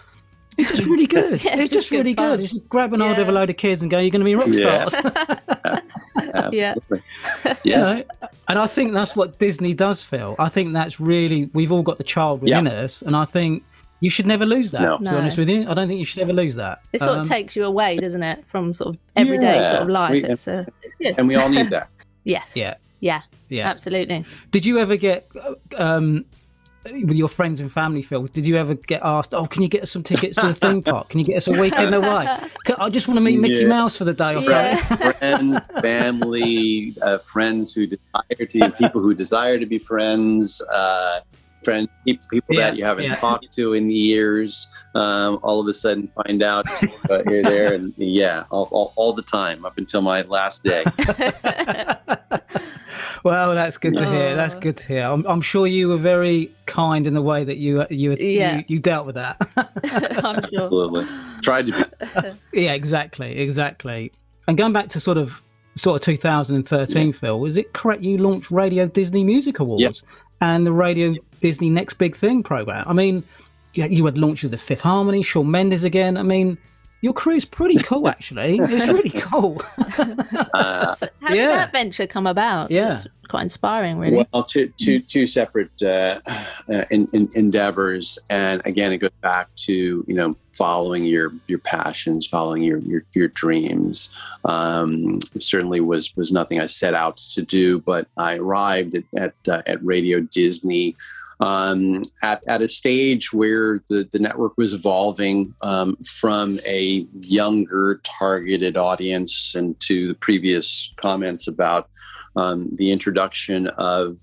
It's 0.58 0.72
just 0.72 0.88
really 0.88 1.06
good. 1.18 1.44
yeah, 1.44 1.52
it's, 1.52 1.62
it's, 1.62 1.72
just, 1.72 1.72
just 1.72 1.90
really 1.92 2.14
good. 2.14 2.40
Just 2.40 2.68
grab 2.68 2.92
an 2.92 3.00
yeah. 3.00 3.12
of 3.12 3.28
a 3.28 3.32
load 3.32 3.48
of 3.48 3.56
kids 3.56 3.82
and 3.82 3.90
go, 3.90 3.98
you're 3.98 4.10
going 4.10 4.20
to 4.20 4.24
be 4.24 4.34
rock 4.34 4.52
stars. 4.52 4.92
Yeah. 4.92 5.77
yeah. 6.52 6.74
yeah. 7.64 7.80
Know? 7.80 8.04
And 8.48 8.58
I 8.58 8.66
think 8.66 8.92
that's 8.92 9.14
what 9.14 9.38
Disney 9.38 9.74
does, 9.74 10.02
Phil. 10.02 10.34
I 10.38 10.48
think 10.48 10.72
that's 10.72 11.00
really, 11.00 11.50
we've 11.52 11.72
all 11.72 11.82
got 11.82 11.98
the 11.98 12.04
child 12.04 12.40
within 12.40 12.66
yeah. 12.66 12.72
us. 12.72 13.02
And 13.02 13.16
I 13.16 13.24
think 13.24 13.62
you 14.00 14.10
should 14.10 14.26
never 14.26 14.46
lose 14.46 14.70
that, 14.70 14.82
no. 14.82 14.98
to 14.98 15.02
be 15.02 15.16
honest 15.16 15.36
with 15.36 15.48
you. 15.48 15.68
I 15.68 15.74
don't 15.74 15.88
think 15.88 15.98
you 15.98 16.04
should 16.04 16.22
ever 16.22 16.32
lose 16.32 16.54
that. 16.54 16.82
It 16.92 17.00
sort 17.00 17.14
um, 17.14 17.20
of 17.20 17.28
takes 17.28 17.56
you 17.56 17.64
away, 17.64 17.96
doesn't 17.96 18.22
it, 18.22 18.44
from 18.46 18.74
sort 18.74 18.94
of 18.94 19.00
everyday 19.16 19.56
yeah, 19.56 19.70
sort 19.70 19.82
of 19.82 19.88
life. 19.88 20.12
We, 20.12 20.24
it's, 20.24 20.48
uh, 20.48 20.64
and 21.16 21.28
we 21.28 21.34
all 21.34 21.48
need 21.48 21.70
that. 21.70 21.88
yes. 22.24 22.52
Yeah. 22.54 22.74
Yeah. 23.00 23.22
Yeah. 23.48 23.68
Absolutely. 23.68 24.24
Did 24.50 24.66
you 24.66 24.78
ever 24.78 24.96
get 24.96 25.30
um, 25.76 26.24
with 26.92 27.16
your 27.16 27.28
friends 27.28 27.60
and 27.60 27.70
family, 27.70 28.02
Phil, 28.02 28.26
did 28.26 28.46
you 28.46 28.56
ever 28.56 28.74
get 28.74 29.00
asked, 29.02 29.34
"Oh, 29.34 29.46
can 29.46 29.62
you 29.62 29.68
get 29.68 29.82
us 29.82 29.90
some 29.90 30.02
tickets 30.02 30.36
to 30.36 30.46
the 30.46 30.54
theme 30.54 30.82
park? 30.82 31.08
Can 31.10 31.20
you 31.20 31.26
get 31.26 31.36
us 31.36 31.48
a 31.48 31.52
weekend 31.52 31.94
away? 31.94 32.38
I 32.78 32.90
just 32.90 33.08
want 33.08 33.16
to 33.16 33.20
meet 33.20 33.38
Mickey 33.38 33.62
yeah. 33.62 33.68
Mouse 33.68 33.96
for 33.96 34.04
the 34.04 34.14
day 34.14 34.34
or 34.34 34.42
yeah. 34.42 34.76
something." 34.86 35.12
friends, 35.12 35.58
family, 35.80 36.94
uh, 37.02 37.18
friends 37.18 37.74
who 37.74 37.86
desire 37.86 38.46
to, 38.46 38.70
people 38.78 39.00
who 39.00 39.14
desire 39.14 39.58
to 39.58 39.66
be 39.66 39.78
friends, 39.78 40.62
uh, 40.72 41.20
friends, 41.62 41.88
people 42.04 42.40
yeah, 42.50 42.70
that 42.70 42.76
you 42.76 42.84
haven't 42.84 43.12
talked 43.14 43.50
to 43.52 43.72
in 43.72 43.90
years. 43.90 44.68
Um, 44.94 45.38
all 45.42 45.60
of 45.60 45.66
a 45.66 45.72
sudden, 45.72 46.08
find 46.08 46.42
out 46.42 46.66
uh, 47.10 47.22
you're 47.26 47.42
there, 47.42 47.74
and 47.74 47.92
yeah, 47.96 48.44
all, 48.50 48.68
all, 48.70 48.92
all 48.96 49.12
the 49.12 49.22
time 49.22 49.64
up 49.64 49.78
until 49.78 50.00
my 50.00 50.22
last 50.22 50.64
day. 50.64 50.84
well, 53.24 53.54
that's 53.54 53.76
good 53.76 53.96
to 53.96 54.10
hear. 54.10 54.34
That's 54.34 54.54
good 54.54 54.76
to 54.78 54.86
hear. 54.86 55.04
I'm, 55.04 55.26
I'm, 55.26 55.40
sure 55.40 55.66
you 55.66 55.88
were 55.88 55.96
very 55.96 56.50
kind 56.66 57.06
in 57.06 57.14
the 57.14 57.22
way 57.22 57.44
that 57.44 57.58
you 57.58 57.86
you 57.90 58.16
yeah. 58.18 58.58
you, 58.58 58.64
you 58.68 58.78
dealt 58.78 59.06
with 59.06 59.16
that. 59.16 59.36
I'm 59.56 60.50
sure. 60.50 60.64
Absolutely, 60.64 61.06
tried 61.42 61.66
to 61.66 62.36
be. 62.52 62.62
yeah, 62.62 62.72
exactly, 62.72 63.38
exactly. 63.38 64.12
And 64.46 64.56
going 64.56 64.72
back 64.72 64.88
to 64.90 65.00
sort 65.00 65.18
of 65.18 65.42
sort 65.78 66.00
of 66.00 66.04
2013, 66.04 67.06
yeah. 67.06 67.12
Phil, 67.12 67.40
was 67.40 67.56
it 67.56 67.72
correct 67.72 68.02
you 68.02 68.18
launched 68.18 68.50
Radio 68.50 68.86
Disney 68.86 69.24
Music 69.24 69.60
Awards 69.60 69.82
yep. 69.82 69.94
And 70.40 70.66
the 70.66 70.72
Radio 70.72 71.14
Disney 71.40 71.70
Next 71.70 71.94
Big 71.94 72.16
Thing 72.16 72.42
program? 72.42 72.84
I 72.86 72.92
mean, 72.92 73.24
you 73.74 74.04
had 74.04 74.18
launched 74.18 74.42
with 74.42 74.52
the 74.52 74.58
Fifth 74.58 74.80
Harmony, 74.80 75.22
Shawn 75.22 75.50
Mendes 75.50 75.84
again. 75.84 76.16
I 76.16 76.22
mean 76.22 76.58
your 77.00 77.12
career's 77.12 77.44
pretty 77.44 77.80
cool, 77.82 78.08
actually. 78.08 78.58
It's 78.60 78.92
really 78.92 79.10
cool. 79.10 79.62
uh, 79.78 80.94
so 80.96 81.08
how 81.20 81.34
yeah. 81.34 81.46
did 81.46 81.50
that 81.50 81.72
venture 81.72 82.06
come 82.06 82.26
about? 82.26 82.70
Yeah. 82.70 82.96
It's 82.96 83.06
quite 83.28 83.42
inspiring, 83.42 83.98
really. 83.98 84.26
Well, 84.32 84.42
two, 84.42 84.72
two, 84.76 85.00
two 85.00 85.26
separate 85.26 85.70
uh, 85.82 86.20
uh, 86.68 86.84
in, 86.90 87.06
in, 87.12 87.28
endeavors. 87.34 88.18
And 88.30 88.62
again, 88.64 88.92
it 88.92 88.98
goes 88.98 89.10
back 89.20 89.54
to, 89.66 90.04
you 90.06 90.14
know, 90.14 90.36
following 90.52 91.04
your, 91.04 91.32
your 91.46 91.58
passions, 91.58 92.26
following 92.26 92.62
your, 92.62 92.78
your, 92.78 93.02
your 93.14 93.28
dreams. 93.28 94.10
Um, 94.44 95.20
certainly 95.40 95.80
was, 95.80 96.14
was 96.16 96.32
nothing 96.32 96.60
I 96.60 96.66
set 96.66 96.94
out 96.94 97.18
to 97.34 97.42
do, 97.42 97.80
but 97.80 98.08
I 98.16 98.36
arrived 98.36 98.94
at, 98.94 99.04
at, 99.16 99.34
uh, 99.48 99.62
at 99.66 99.84
Radio 99.84 100.20
Disney 100.20 100.96
um, 101.40 102.02
at, 102.22 102.42
at 102.48 102.62
a 102.62 102.68
stage 102.68 103.32
where 103.32 103.82
the, 103.88 104.08
the 104.10 104.18
network 104.18 104.54
was 104.56 104.72
evolving 104.72 105.54
um, 105.62 105.96
from 105.96 106.58
a 106.66 107.06
younger 107.14 108.00
targeted 108.02 108.76
audience 108.76 109.54
and 109.54 109.78
to 109.80 110.08
the 110.08 110.14
previous 110.14 110.92
comments 110.96 111.46
about 111.46 111.88
um, 112.38 112.68
the 112.76 112.92
introduction 112.92 113.66
of 113.78 114.16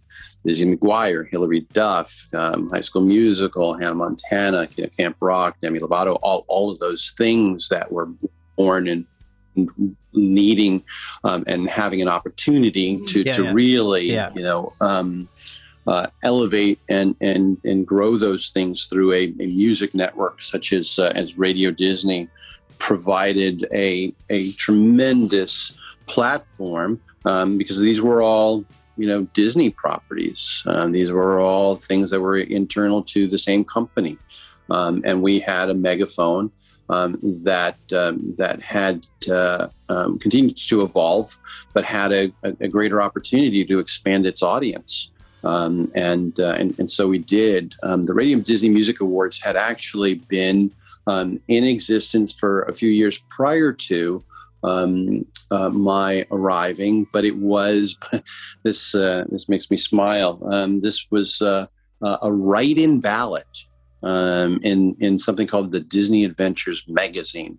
Lizzie 0.45 0.73
McGuire, 0.73 1.29
Hilary 1.29 1.67
Duff, 1.73 2.33
um, 2.33 2.69
High 2.69 2.81
School 2.81 3.01
Musical, 3.01 3.73
Hannah 3.73 3.95
Montana, 3.95 4.67
Camp 4.97 5.17
Rock, 5.19 5.57
Demi 5.61 5.79
Lovato, 5.79 6.17
all, 6.21 6.45
all 6.47 6.71
of 6.71 6.79
those 6.79 7.13
things 7.17 7.67
that 7.69 7.91
were 7.91 8.07
born 8.55 8.87
and 8.87 9.05
needing 10.13 10.81
um, 11.25 11.43
and 11.45 11.69
having 11.69 12.01
an 12.01 12.07
opportunity 12.07 12.97
to, 13.07 13.23
yeah, 13.23 13.33
to 13.33 13.43
yeah. 13.43 13.51
really, 13.51 14.05
yeah. 14.05 14.31
you 14.33 14.43
know, 14.43 14.65
um, 14.79 15.27
uh, 15.87 16.07
elevate 16.23 16.79
and, 16.89 17.15
and, 17.19 17.57
and 17.65 17.85
grow 17.85 18.15
those 18.15 18.49
things 18.49 18.85
through 18.85 19.11
a, 19.11 19.25
a 19.39 19.47
music 19.47 19.93
network 19.93 20.41
such 20.41 20.71
as, 20.71 20.99
uh, 20.99 21.11
as 21.15 21.37
Radio 21.37 21.69
Disney 21.69 22.29
provided 22.79 23.67
a, 23.73 24.13
a 24.29 24.51
tremendous 24.53 25.77
platform 26.07 26.99
um, 27.25 27.57
because 27.57 27.79
these 27.79 28.01
were 28.01 28.21
all 28.21 28.65
you 28.97 29.07
know 29.07 29.23
Disney 29.33 29.69
properties. 29.69 30.63
Um, 30.67 30.91
these 30.91 31.11
were 31.11 31.39
all 31.39 31.75
things 31.75 32.11
that 32.11 32.21
were 32.21 32.37
internal 32.37 33.03
to 33.03 33.27
the 33.27 33.37
same 33.37 33.63
company, 33.63 34.17
um, 34.69 35.01
and 35.05 35.21
we 35.21 35.39
had 35.39 35.69
a 35.69 35.73
megaphone 35.73 36.51
um, 36.89 37.17
that 37.43 37.77
um, 37.93 38.35
that 38.37 38.61
had 38.61 39.07
uh, 39.31 39.67
um, 39.89 40.19
continued 40.19 40.57
to 40.57 40.81
evolve, 40.81 41.37
but 41.73 41.83
had 41.83 42.11
a, 42.11 42.31
a, 42.43 42.67
greater 42.67 43.01
opportunity 43.01 43.65
to 43.65 43.79
expand 43.79 44.25
its 44.25 44.43
audience. 44.43 45.11
Um, 45.43 45.91
and, 45.93 46.39
uh, 46.39 46.55
and, 46.57 46.77
and 46.79 46.89
so 46.89 47.07
we 47.07 47.19
did. 47.19 47.75
The 47.83 48.13
Radio 48.15 48.39
Disney 48.39 48.69
Music 48.69 48.99
Awards 48.99 49.39
had 49.39 49.55
actually 49.55 50.15
been 50.15 50.71
in 51.07 51.63
existence 51.63 52.33
for 52.33 52.63
a 52.63 52.73
few 52.73 52.89
years 52.89 53.21
prior 53.29 53.71
to 53.71 54.23
um, 54.65 55.25
uh, 55.51 55.69
my 55.69 56.25
arriving, 56.31 57.05
but 57.11 57.25
it 57.25 57.37
was 57.37 57.97
this. 58.63 58.95
Uh, 58.95 59.25
this 59.29 59.47
makes 59.47 59.69
me 59.69 59.77
smile. 59.77 60.41
Um, 60.51 60.81
this 60.81 61.07
was 61.11 61.41
uh, 61.41 61.67
a 62.01 62.31
write-in 62.31 62.99
ballot 62.99 63.47
um, 64.03 64.59
in 64.63 64.95
in 64.99 65.19
something 65.19 65.47
called 65.47 65.71
the 65.71 65.79
Disney 65.79 66.23
Adventures 66.23 66.83
magazine. 66.87 67.57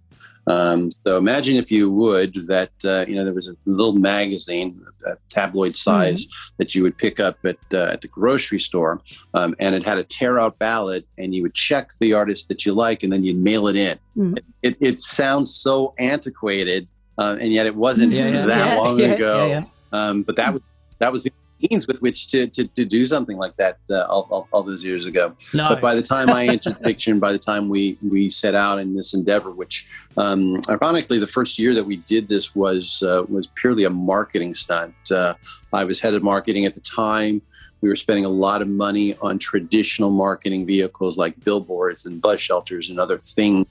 Um, 0.48 0.90
so 1.04 1.16
imagine 1.16 1.56
if 1.56 1.72
you 1.72 1.90
would 1.90 2.34
that 2.46 2.70
uh, 2.84 3.04
you 3.08 3.16
know 3.16 3.24
there 3.24 3.34
was 3.34 3.48
a 3.48 3.56
little 3.64 3.94
magazine, 3.94 4.80
a 5.04 5.16
tabloid 5.28 5.74
size 5.74 6.26
mm-hmm. 6.26 6.54
that 6.58 6.74
you 6.74 6.82
would 6.84 6.96
pick 6.96 7.18
up 7.18 7.38
at 7.44 7.58
uh, 7.74 7.88
at 7.92 8.00
the 8.00 8.08
grocery 8.08 8.60
store, 8.60 9.00
um, 9.34 9.56
and 9.58 9.74
it 9.74 9.84
had 9.84 9.98
a 9.98 10.04
tear 10.04 10.38
out 10.38 10.58
ballot, 10.58 11.06
and 11.18 11.34
you 11.34 11.42
would 11.42 11.54
check 11.54 11.90
the 11.98 12.12
artist 12.12 12.48
that 12.48 12.64
you 12.64 12.74
like, 12.74 13.02
and 13.02 13.12
then 13.12 13.24
you'd 13.24 13.38
mail 13.38 13.66
it 13.66 13.76
in. 13.76 13.98
Mm-hmm. 14.16 14.36
It, 14.62 14.76
it, 14.80 15.00
sounds 15.00 15.54
so 15.54 15.94
antiquated, 15.98 16.88
uh, 17.18 17.36
and 17.40 17.52
yet 17.52 17.66
it 17.66 17.74
wasn't 17.74 18.12
yeah, 18.12 18.28
yeah, 18.28 18.46
that 18.46 18.68
yeah, 18.68 18.76
long 18.76 19.00
ago. 19.00 19.66
Um, 19.92 20.22
but 20.22 20.36
that 20.36 20.52
was 20.52 20.62
that 20.98 21.12
was 21.12 21.24
the 21.24 21.32
means 21.70 21.86
with 21.86 22.00
which 22.02 22.28
to, 22.28 22.46
to, 22.48 22.66
to 22.68 22.84
do 22.84 23.04
something 23.06 23.36
like 23.36 23.56
that 23.56 23.78
uh, 23.90 24.02
all, 24.04 24.26
all, 24.30 24.48
all, 24.52 24.62
those 24.62 24.84
years 24.84 25.06
ago. 25.06 25.34
No. 25.54 25.70
But 25.70 25.80
by 25.80 25.94
the 25.94 26.02
time 26.02 26.28
I 26.30 26.46
entered 26.46 26.78
fiction, 26.78 27.18
by 27.18 27.32
the 27.32 27.38
time 27.38 27.68
we 27.68 27.96
we 28.10 28.28
set 28.28 28.54
out 28.54 28.78
in 28.78 28.94
this 28.94 29.14
endeavor, 29.14 29.50
which 29.50 29.88
um, 30.16 30.60
ironically 30.68 31.18
the 31.18 31.26
first 31.26 31.58
year 31.58 31.74
that 31.74 31.84
we 31.84 31.96
did 31.96 32.28
this 32.28 32.54
was 32.54 33.02
uh, 33.02 33.24
was 33.28 33.46
purely 33.54 33.84
a 33.84 33.90
marketing 33.90 34.54
stunt. 34.54 34.94
Uh, 35.10 35.34
I 35.72 35.84
was 35.84 36.00
head 36.00 36.14
of 36.14 36.22
marketing 36.22 36.66
at 36.66 36.74
the 36.74 36.80
time. 36.80 37.42
We 37.82 37.88
were 37.88 37.96
spending 37.96 38.24
a 38.24 38.30
lot 38.30 38.62
of 38.62 38.68
money 38.68 39.16
on 39.20 39.38
traditional 39.38 40.10
marketing 40.10 40.66
vehicles 40.66 41.18
like 41.18 41.38
billboards 41.44 42.06
and 42.06 42.20
bus 42.20 42.40
shelters 42.40 42.88
and 42.88 42.98
other 42.98 43.18
things. 43.18 43.66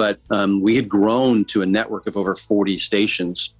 But 0.00 0.18
um, 0.30 0.62
we 0.62 0.76
had 0.76 0.88
grown 0.88 1.44
to 1.52 1.60
a 1.60 1.66
network 1.66 2.06
of 2.06 2.16
over 2.16 2.34
40 2.34 2.78
stations 2.78 3.52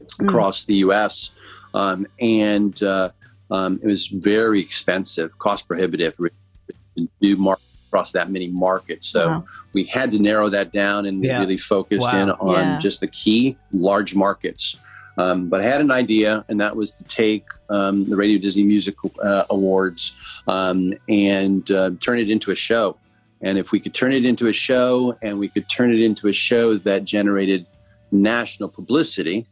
mm. 0.00 0.28
across 0.28 0.64
the 0.64 0.74
U.S. 0.74 1.32
Um, 1.74 2.06
and 2.20 2.80
uh, 2.84 3.10
um, 3.50 3.80
it 3.82 3.86
was 3.88 4.06
very 4.06 4.60
expensive, 4.60 5.36
cost 5.40 5.66
prohibitive 5.66 6.14
to 6.18 7.08
do 7.20 7.36
market 7.36 7.64
across 7.88 8.12
that 8.12 8.30
many 8.30 8.46
markets. 8.46 9.08
So 9.08 9.26
wow. 9.26 9.44
we 9.72 9.82
had 9.86 10.12
to 10.12 10.20
narrow 10.20 10.48
that 10.50 10.70
down 10.70 11.04
and 11.06 11.24
yeah. 11.24 11.40
really 11.40 11.56
focus 11.56 11.98
wow. 12.00 12.22
in 12.22 12.30
on 12.30 12.54
yeah. 12.54 12.78
just 12.78 13.00
the 13.00 13.08
key 13.08 13.56
large 13.72 14.14
markets. 14.14 14.76
Um, 15.16 15.48
but 15.48 15.60
I 15.60 15.64
had 15.64 15.80
an 15.80 15.90
idea, 15.90 16.44
and 16.48 16.60
that 16.60 16.76
was 16.76 16.92
to 16.92 17.02
take 17.02 17.44
um, 17.70 18.08
the 18.08 18.16
Radio 18.16 18.38
Disney 18.38 18.62
Music 18.62 18.94
uh, 19.20 19.42
Awards 19.50 20.14
um, 20.46 20.94
and 21.08 21.68
uh, 21.72 21.90
turn 21.98 22.20
it 22.20 22.30
into 22.30 22.52
a 22.52 22.54
show. 22.54 22.96
And 23.40 23.58
if 23.58 23.72
we 23.72 23.80
could 23.80 23.94
turn 23.94 24.12
it 24.12 24.24
into 24.24 24.46
a 24.46 24.52
show, 24.52 25.16
and 25.22 25.38
we 25.38 25.48
could 25.48 25.68
turn 25.68 25.92
it 25.92 26.00
into 26.00 26.28
a 26.28 26.32
show 26.32 26.74
that 26.74 27.04
generated 27.04 27.66
national 28.10 28.68
publicity, 28.68 29.46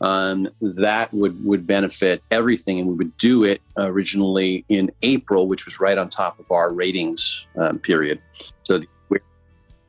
um, 0.00 0.48
that 0.60 1.12
would 1.12 1.44
would 1.44 1.66
benefit 1.66 2.22
everything, 2.30 2.78
and 2.78 2.88
we 2.88 2.94
would 2.94 3.16
do 3.16 3.44
it 3.44 3.62
originally 3.76 4.64
in 4.68 4.90
April, 5.02 5.48
which 5.48 5.64
was 5.64 5.80
right 5.80 5.96
on 5.96 6.08
top 6.08 6.38
of 6.38 6.50
our 6.50 6.72
ratings 6.72 7.46
um, 7.58 7.78
period. 7.78 8.20
So 8.64 8.80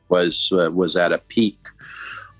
was 0.08 0.52
uh, 0.52 0.70
was 0.72 0.96
at 0.96 1.12
a 1.12 1.18
peak. 1.18 1.58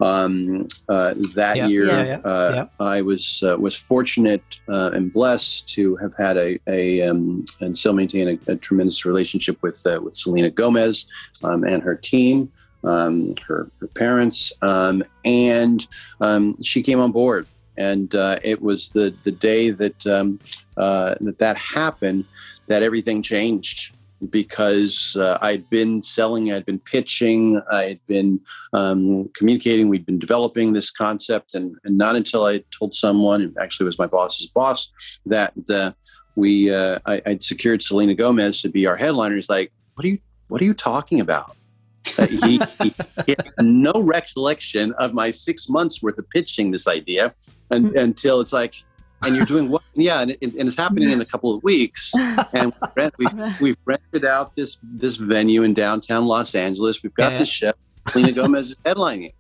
Um, 0.01 0.69
uh, 0.89 1.15
that 1.35 1.57
yeah, 1.57 1.67
year, 1.69 1.87
yeah, 1.87 2.05
yeah, 2.05 2.19
uh, 2.19 2.67
I 2.81 3.01
was 3.01 3.43
uh, 3.43 3.57
was 3.59 3.75
fortunate 3.75 4.61
uh, 4.69 4.91
and 4.93 5.13
blessed 5.13 5.69
to 5.71 5.97
have 5.97 6.15
had 6.19 6.37
a, 6.37 6.59
a 6.67 7.03
um, 7.03 7.45
and 7.61 7.77
still 7.79 7.95
maintain 7.95 8.29
a, 8.29 8.53
a 8.53 8.57
tremendous 8.57 9.05
relationship 9.07 9.57
with 9.63 9.83
uh, 9.89 10.01
with 10.03 10.15
Selena 10.15 10.51
Gomez 10.51 11.07
um, 11.45 11.65
and 11.65 11.83
her 11.83 11.95
team. 11.95 12.53
Um, 12.85 13.35
her, 13.49 13.69
her 13.81 13.89
parents, 13.89 14.53
um, 14.63 15.03
and 15.25 15.85
um, 16.21 16.63
she 16.63 16.83
came 16.83 17.01
on 17.01 17.11
board. 17.11 17.49
And 17.77 18.15
uh, 18.15 18.39
it 18.45 18.63
was 18.63 18.91
the 18.91 19.13
the 19.25 19.33
day 19.33 19.71
that 19.71 20.07
um, 20.07 20.39
uh, 20.77 21.17
that 21.21 21.39
that 21.39 21.57
happened 21.57 22.27
that 22.69 22.85
everything 22.85 23.23
changed 23.23 23.96
because 24.27 25.17
uh, 25.19 25.39
I'd 25.41 25.69
been 25.71 26.03
selling, 26.03 26.53
I'd 26.53 26.67
been 26.67 26.79
pitching, 26.79 27.61
I'd 27.71 28.01
been 28.07 28.41
um, 28.73 29.29
communicating, 29.35 29.89
we'd 29.89 30.07
been 30.07 30.19
developing 30.19 30.73
this 30.73 30.91
concept, 30.91 31.55
and, 31.55 31.77
and 31.85 31.97
not 31.97 32.17
until 32.17 32.45
I 32.45 32.63
told 32.77 32.95
someone, 32.95 33.43
it 33.43 33.53
actually 33.61 33.87
was 33.87 33.99
my 33.99 34.07
boss's 34.07 34.47
boss, 34.49 34.93
that 35.27 35.55
uh, 35.71 35.93
we 36.37 36.73
uh, 36.73 36.99
I, 37.07 37.23
would 37.27 37.43
secured 37.43 37.83
Selena 37.83 38.15
Gomez 38.15 38.61
to 38.63 38.69
be 38.69 38.87
our 38.87 38.97
headliner. 38.97 39.35
He's 39.35 39.49
like, 39.49 39.73
"What 39.95 40.05
are 40.05 40.09
you 40.09 40.19
What 40.49 40.61
are 40.61 40.65
you 40.65 40.75
talking 40.75 41.21
about?" 41.21 41.57
Uh, 42.19 42.27
he, 42.27 42.61
he, 42.83 42.95
he, 43.27 43.35
had 43.37 43.53
no 43.61 43.93
recollection 43.95 44.93
of 44.99 45.13
my 45.13 45.31
six 45.31 45.69
months 45.69 46.03
worth 46.03 46.17
of 46.19 46.29
pitching 46.31 46.71
this 46.71 46.87
idea 46.87 47.35
and, 47.71 47.87
mm-hmm. 47.87 47.99
until 47.99 48.41
it's 48.41 48.53
like, 48.53 48.77
and 49.25 49.37
you're 49.37 49.47
doing 49.47 49.69
what? 49.69 49.83
Yeah, 49.95 50.23
and, 50.23 50.37
and, 50.41 50.55
it's 50.55 50.77
happening 50.77 51.11
in 51.11 51.21
a 51.21 51.25
couple 51.25 51.55
of 51.55 51.63
weeks. 51.63 52.13
And 52.53 52.73
we've, 53.19 53.29
we've 53.61 53.77
rented 53.85 54.25
out 54.25 54.55
this 54.57 54.79
this 54.83 55.17
venue 55.17 55.63
in 55.63 55.75
downtown 55.75 56.27
Los 56.27 56.55
Angeles. 56.55 57.03
We've 57.03 57.15
got 57.15 57.33
yeah. 57.33 57.39
this 57.39 57.49
show. 57.49 57.73
Selena 58.11 58.33
Gomez 58.33 58.71
is 58.71 58.77
headlining 58.85 59.29
it, 59.29 59.35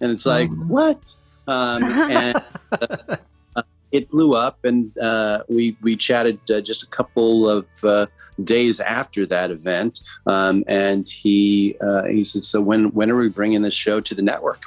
and 0.00 0.10
it's 0.10 0.26
like 0.26 0.50
mm-hmm. 0.50 0.68
what? 0.68 1.14
Um, 1.46 1.84
and 1.84 2.42
uh, 2.72 3.62
it 3.92 4.10
blew 4.10 4.34
up, 4.34 4.64
and 4.64 4.96
uh, 4.98 5.42
we 5.48 5.76
we 5.80 5.96
chatted 5.96 6.38
uh, 6.50 6.60
just 6.60 6.82
a 6.82 6.88
couple 6.88 7.48
of 7.48 7.68
uh, 7.84 8.06
days 8.42 8.80
after 8.80 9.26
that 9.26 9.50
event, 9.50 10.00
um, 10.26 10.64
and 10.66 11.08
he 11.08 11.76
uh, 11.80 12.04
he 12.04 12.24
said, 12.24 12.44
"So 12.44 12.60
when 12.60 12.90
when 12.92 13.10
are 13.10 13.16
we 13.16 13.28
bringing 13.28 13.62
this 13.62 13.74
show 13.74 14.00
to 14.00 14.14
the 14.14 14.22
network?" 14.22 14.64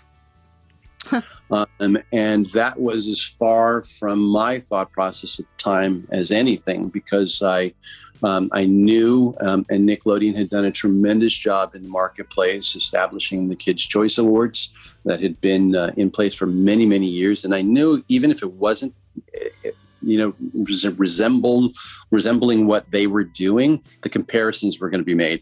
um, 1.51 1.97
and 2.11 2.45
that 2.47 2.79
was 2.79 3.07
as 3.07 3.21
far 3.21 3.81
from 3.81 4.19
my 4.19 4.59
thought 4.59 4.91
process 4.91 5.39
at 5.39 5.49
the 5.49 5.55
time 5.57 6.07
as 6.11 6.31
anything, 6.31 6.89
because 6.89 7.41
I 7.41 7.73
um, 8.23 8.49
I 8.53 8.65
knew, 8.65 9.35
um, 9.41 9.65
and 9.69 9.87
Nickelodeon 9.87 10.35
had 10.37 10.49
done 10.49 10.63
a 10.63 10.71
tremendous 10.71 11.37
job 11.37 11.75
in 11.75 11.83
the 11.83 11.89
marketplace 11.89 12.73
establishing 12.73 13.49
the 13.49 13.55
Kids' 13.55 13.85
Choice 13.85 14.17
Awards 14.17 14.73
that 15.03 15.19
had 15.19 15.41
been 15.41 15.75
uh, 15.75 15.91
in 15.97 16.09
place 16.09 16.33
for 16.33 16.45
many, 16.45 16.85
many 16.85 17.05
years. 17.05 17.43
And 17.43 17.53
I 17.53 17.61
knew 17.61 18.01
even 18.07 18.31
if 18.31 18.41
it 18.41 18.53
wasn't 18.53 18.95
you 20.03 20.17
know 20.17 20.33
resemble 20.97 21.69
resembling 22.11 22.67
what 22.67 22.89
they 22.91 23.07
were 23.07 23.23
doing 23.23 23.81
the 24.01 24.09
comparisons 24.09 24.79
were 24.79 24.89
going 24.89 24.99
to 24.99 25.05
be 25.05 25.15
made 25.15 25.41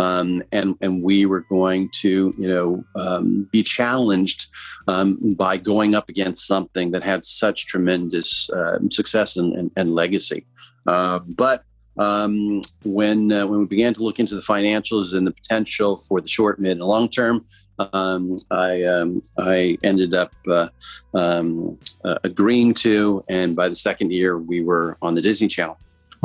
um, 0.00 0.42
and 0.52 0.76
and 0.80 1.02
we 1.02 1.26
were 1.26 1.44
going 1.56 1.88
to 2.02 2.34
you 2.38 2.48
know 2.48 2.84
um, 2.96 3.48
be 3.52 3.62
challenged 3.62 4.40
um, 4.88 5.08
by 5.34 5.56
going 5.56 5.94
up 5.94 6.08
against 6.08 6.46
something 6.46 6.90
that 6.92 7.02
had 7.02 7.22
such 7.22 7.66
tremendous 7.66 8.50
uh, 8.50 8.78
success 8.90 9.36
and, 9.36 9.52
and, 9.58 9.70
and 9.76 9.94
legacy 10.02 10.40
uh, 10.86 11.18
but 11.44 11.64
um, 11.98 12.62
when 12.84 13.30
uh, 13.30 13.46
when 13.46 13.60
we 13.60 13.66
began 13.66 13.92
to 13.94 14.02
look 14.02 14.18
into 14.18 14.34
the 14.34 14.40
financials 14.40 15.14
and 15.14 15.26
the 15.26 15.32
potential 15.32 15.98
for 15.98 16.20
the 16.20 16.28
short, 16.28 16.58
mid, 16.58 16.72
and 16.72 16.80
long 16.80 17.08
term, 17.08 17.44
um, 17.78 18.38
I 18.50 18.84
um, 18.84 19.20
I 19.38 19.76
ended 19.82 20.14
up 20.14 20.32
uh, 20.48 20.68
um, 21.14 21.78
uh, 22.04 22.18
agreeing 22.24 22.74
to, 22.74 23.22
and 23.28 23.54
by 23.54 23.68
the 23.68 23.76
second 23.76 24.12
year, 24.12 24.38
we 24.38 24.62
were 24.62 24.96
on 25.02 25.14
the 25.14 25.22
Disney 25.22 25.48
Channel. 25.48 25.76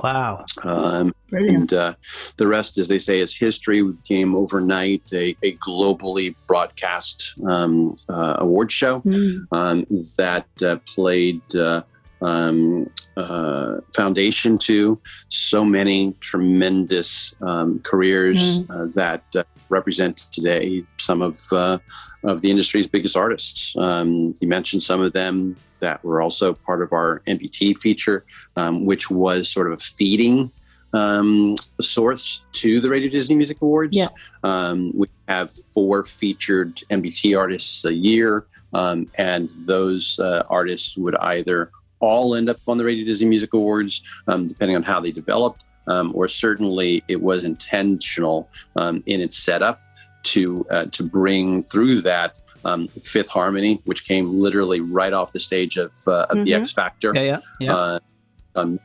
Wow! 0.04 0.46
Um, 0.64 1.16
and 1.32 1.74
uh, 1.74 1.94
the 2.38 2.48
rest, 2.48 2.78
as 2.78 2.88
they 2.88 3.00
say, 3.00 3.20
is 3.20 3.36
history. 3.36 3.82
We 3.82 3.94
became 3.94 4.36
overnight 4.36 5.04
a, 5.14 5.36
a 5.42 5.56
globally 5.58 6.36
broadcast 6.48 7.36
um, 7.48 7.96
uh, 8.10 8.36
award 8.40 8.72
show 8.72 9.02
mm. 9.02 10.16
that 10.18 10.48
uh, 10.62 10.78
played. 10.86 11.42
Uh, 11.56 11.84
um, 12.22 12.90
uh, 13.18 13.78
foundation 13.96 14.58
to 14.58 15.00
so 15.30 15.64
many 15.64 16.14
tremendous 16.20 17.36
um, 17.42 17.80
careers 17.80 18.64
mm. 18.64 18.66
uh, 18.70 18.92
that 18.96 19.24
uh, 19.36 19.44
represent 19.70 20.18
today 20.32 20.84
some 20.98 21.22
of 21.22 21.40
uh, 21.52 21.78
of 22.26 22.42
the 22.42 22.50
industry's 22.50 22.88
biggest 22.88 23.16
artists. 23.16 23.76
Um, 23.78 24.34
you 24.40 24.48
mentioned 24.48 24.84
some 24.84 25.02
of 25.02 25.14
them 25.14 25.56
that 25.80 26.04
were 26.04 26.22
also 26.22 26.54
part 26.54 26.82
of 26.82 26.92
our 26.92 27.22
NBT 27.28 27.78
feature, 27.78 28.26
um, 28.56 28.86
which 28.86 29.10
was 29.10 29.50
sort 29.50 29.68
of 29.68 29.74
a 29.74 29.78
feeding 29.78 30.52
um, 30.94 31.56
source 31.82 32.44
to 32.54 32.80
the 32.80 32.90
Radio 32.90 33.10
Disney 33.10 33.36
Music 33.36 33.62
Awards. 33.62 33.96
Yeah. 33.96 34.08
Um, 34.44 34.92
we 34.96 35.08
have 35.28 35.52
four 35.52 36.04
featured 36.04 36.78
NBT 36.90 37.38
artists 37.38 37.86
a 37.86 37.94
year, 37.94 38.46
um, 38.74 39.08
and 39.18 39.50
those 39.66 40.20
uh, 40.20 40.44
artists 40.50 40.98
would 40.98 41.16
either 41.18 41.70
all 42.00 42.36
end 42.36 42.50
up 42.50 42.58
on 42.68 42.78
the 42.78 42.86
Radio 42.86 43.06
Disney 43.06 43.30
Music 43.30 43.54
Awards, 43.54 44.02
um, 44.28 44.46
depending 44.46 44.76
on 44.76 44.84
how 44.84 45.00
they 45.00 45.12
developed, 45.12 45.64
um, 45.88 46.12
or 46.16 46.28
certainly 46.28 47.04
it 47.08 47.22
was 47.22 47.44
intentional 47.44 48.50
um, 48.76 49.04
in 49.06 49.22
its 49.22 49.38
setup 49.38 49.82
to 50.26 50.66
uh, 50.70 50.86
to 50.86 51.04
bring 51.04 51.64
through 51.64 52.02
that 52.02 52.40
um, 52.66 52.88
Fifth 52.88 53.30
Harmony, 53.30 53.80
which 53.86 54.06
came 54.06 54.40
literally 54.40 54.82
right 54.82 55.14
off 55.14 55.32
the 55.32 55.40
stage 55.40 55.78
of, 55.78 55.94
uh, 56.08 56.24
of 56.24 56.30
mm-hmm. 56.30 56.42
the 56.42 56.54
X 56.56 56.74
Factor. 56.74 57.14
Yeah, 57.16 57.22
yeah, 57.22 57.40
yeah. 57.60 57.76
Uh, 57.76 58.00
um, 58.56 58.80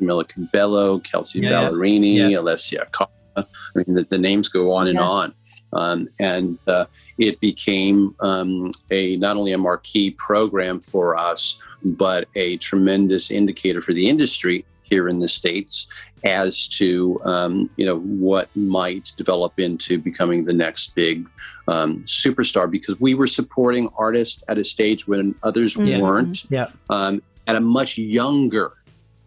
Camila 0.00 0.28
Cabello, 0.28 0.98
Kelsea 0.98 1.40
yeah, 1.40 1.50
Ballerini, 1.50 2.16
yeah. 2.16 2.38
Alessia 2.38 2.90
Cara. 2.92 3.10
I 3.36 3.44
mean, 3.74 3.96
the, 3.96 4.04
the, 4.04 4.18
names 4.18 4.48
go 4.48 4.72
on 4.72 4.88
and 4.88 4.98
on. 4.98 5.34
Um, 5.72 6.08
and 6.18 6.58
uh, 6.66 6.86
it 7.18 7.38
became 7.40 8.14
um, 8.20 8.70
a 8.90 9.16
not 9.18 9.36
only 9.36 9.52
a 9.52 9.58
marquee 9.58 10.10
program 10.12 10.80
for 10.80 11.16
us, 11.16 11.60
but 11.84 12.28
a 12.34 12.56
tremendous 12.58 13.30
indicator 13.30 13.82
for 13.82 13.92
the 13.92 14.08
industry 14.08 14.64
here 14.88 15.08
in 15.08 15.18
the 15.18 15.28
states 15.28 15.86
as 16.24 16.68
to 16.68 17.20
um, 17.24 17.70
you 17.76 17.84
know 17.84 17.98
what 17.98 18.54
might 18.56 19.12
develop 19.16 19.58
into 19.58 19.98
becoming 19.98 20.44
the 20.44 20.52
next 20.52 20.94
big 20.94 21.28
um, 21.68 22.02
superstar 22.04 22.70
because 22.70 22.98
we 23.00 23.14
were 23.14 23.26
supporting 23.26 23.88
artists 23.96 24.42
at 24.48 24.58
a 24.58 24.64
stage 24.64 25.06
when 25.06 25.34
others 25.42 25.76
yeah. 25.76 25.98
weren't 25.98 26.44
yeah. 26.50 26.68
Um, 26.90 27.22
at 27.46 27.56
a 27.56 27.60
much 27.60 27.98
younger 27.98 28.72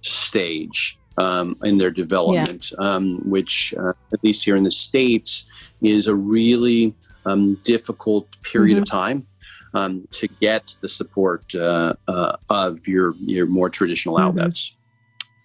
stage 0.02 1.00
um, 1.18 1.58
in 1.64 1.78
their 1.78 1.92
development, 1.92 2.72
yeah. 2.72 2.78
Um, 2.86 3.18
which 3.30 3.74
uh, 3.78 3.94
at 4.14 4.24
least 4.24 4.44
here 4.44 4.56
in 4.56 4.64
the 4.64 4.72
states 4.72 5.50
is 5.82 6.08
a 6.08 6.16
really 6.16 6.96
um, 7.26 7.56
difficult 7.64 8.28
period 8.42 8.76
mm-hmm. 8.76 8.84
of 8.84 8.90
time. 8.90 9.28
Um, 9.76 10.08
to 10.14 10.28
get 10.28 10.76
the 10.82 10.90
support 10.90 11.54
uh, 11.54 11.94
uh, 12.08 12.38
of 12.50 12.88
your 12.88 13.14
your 13.20 13.46
more 13.46 13.70
traditional 13.70 14.16
mm-hmm. 14.16 14.40
outlets. 14.40 14.76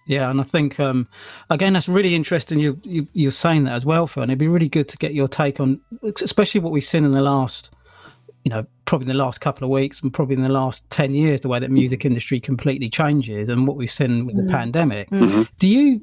Yeah, 0.07 0.31
and 0.31 0.39
I 0.39 0.45
think 0.45 0.79
um, 0.79 1.09
again 1.49 1.73
that's 1.73 1.89
really 1.89 2.15
interesting. 2.15 2.59
You, 2.59 2.79
you 2.83 3.09
you're 3.15 3.33
saying 3.33 3.65
that 3.65 3.73
as 3.73 3.87
well, 3.87 4.07
Phil. 4.07 4.23
And 4.23 4.31
it'd 4.31 4.39
be 4.39 4.49
really 4.49 4.69
good 4.69 4.89
to 4.91 4.99
get 4.99 5.15
your 5.15 5.29
take 5.29 5.61
on, 5.61 5.81
especially 6.23 6.61
what 6.61 6.73
we've 6.73 6.85
seen 6.85 7.05
in 7.05 7.13
the 7.13 7.23
last, 7.23 7.71
you 8.45 8.51
know, 8.51 8.67
probably 8.85 9.05
in 9.05 9.17
the 9.17 9.25
last 9.25 9.41
couple 9.41 9.65
of 9.65 9.71
weeks 9.71 10.03
and 10.03 10.13
probably 10.13 10.37
in 10.37 10.43
the 10.43 10.51
last 10.51 10.89
ten 10.91 11.15
years, 11.15 11.41
the 11.41 11.49
way 11.49 11.59
that 11.59 11.71
music 11.71 12.05
industry 12.05 12.39
completely 12.39 12.91
changes, 12.91 13.49
and 13.49 13.67
what 13.67 13.79
we've 13.79 13.91
seen 13.91 14.27
with 14.27 14.37
mm. 14.37 14.47
the 14.47 14.53
pandemic. 14.53 15.09
Mm-hmm. 15.09 15.45
Do 15.59 15.69
you 15.69 16.01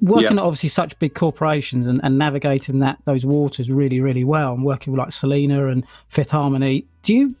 working 0.00 0.38
at 0.38 0.44
obviously 0.44 0.68
such 0.68 0.96
big 1.00 1.14
corporations 1.14 1.88
and, 1.88 2.00
and 2.04 2.18
navigating 2.18 2.78
that 2.80 2.98
those 3.06 3.26
waters 3.26 3.72
really 3.72 4.00
really 4.00 4.22
well, 4.22 4.54
and 4.54 4.64
working 4.64 4.92
with 4.92 5.00
like 5.00 5.10
Selena 5.10 5.66
and 5.66 5.84
Fifth 6.08 6.30
Harmony? 6.30 6.86
Do 7.02 7.12
you 7.12 7.34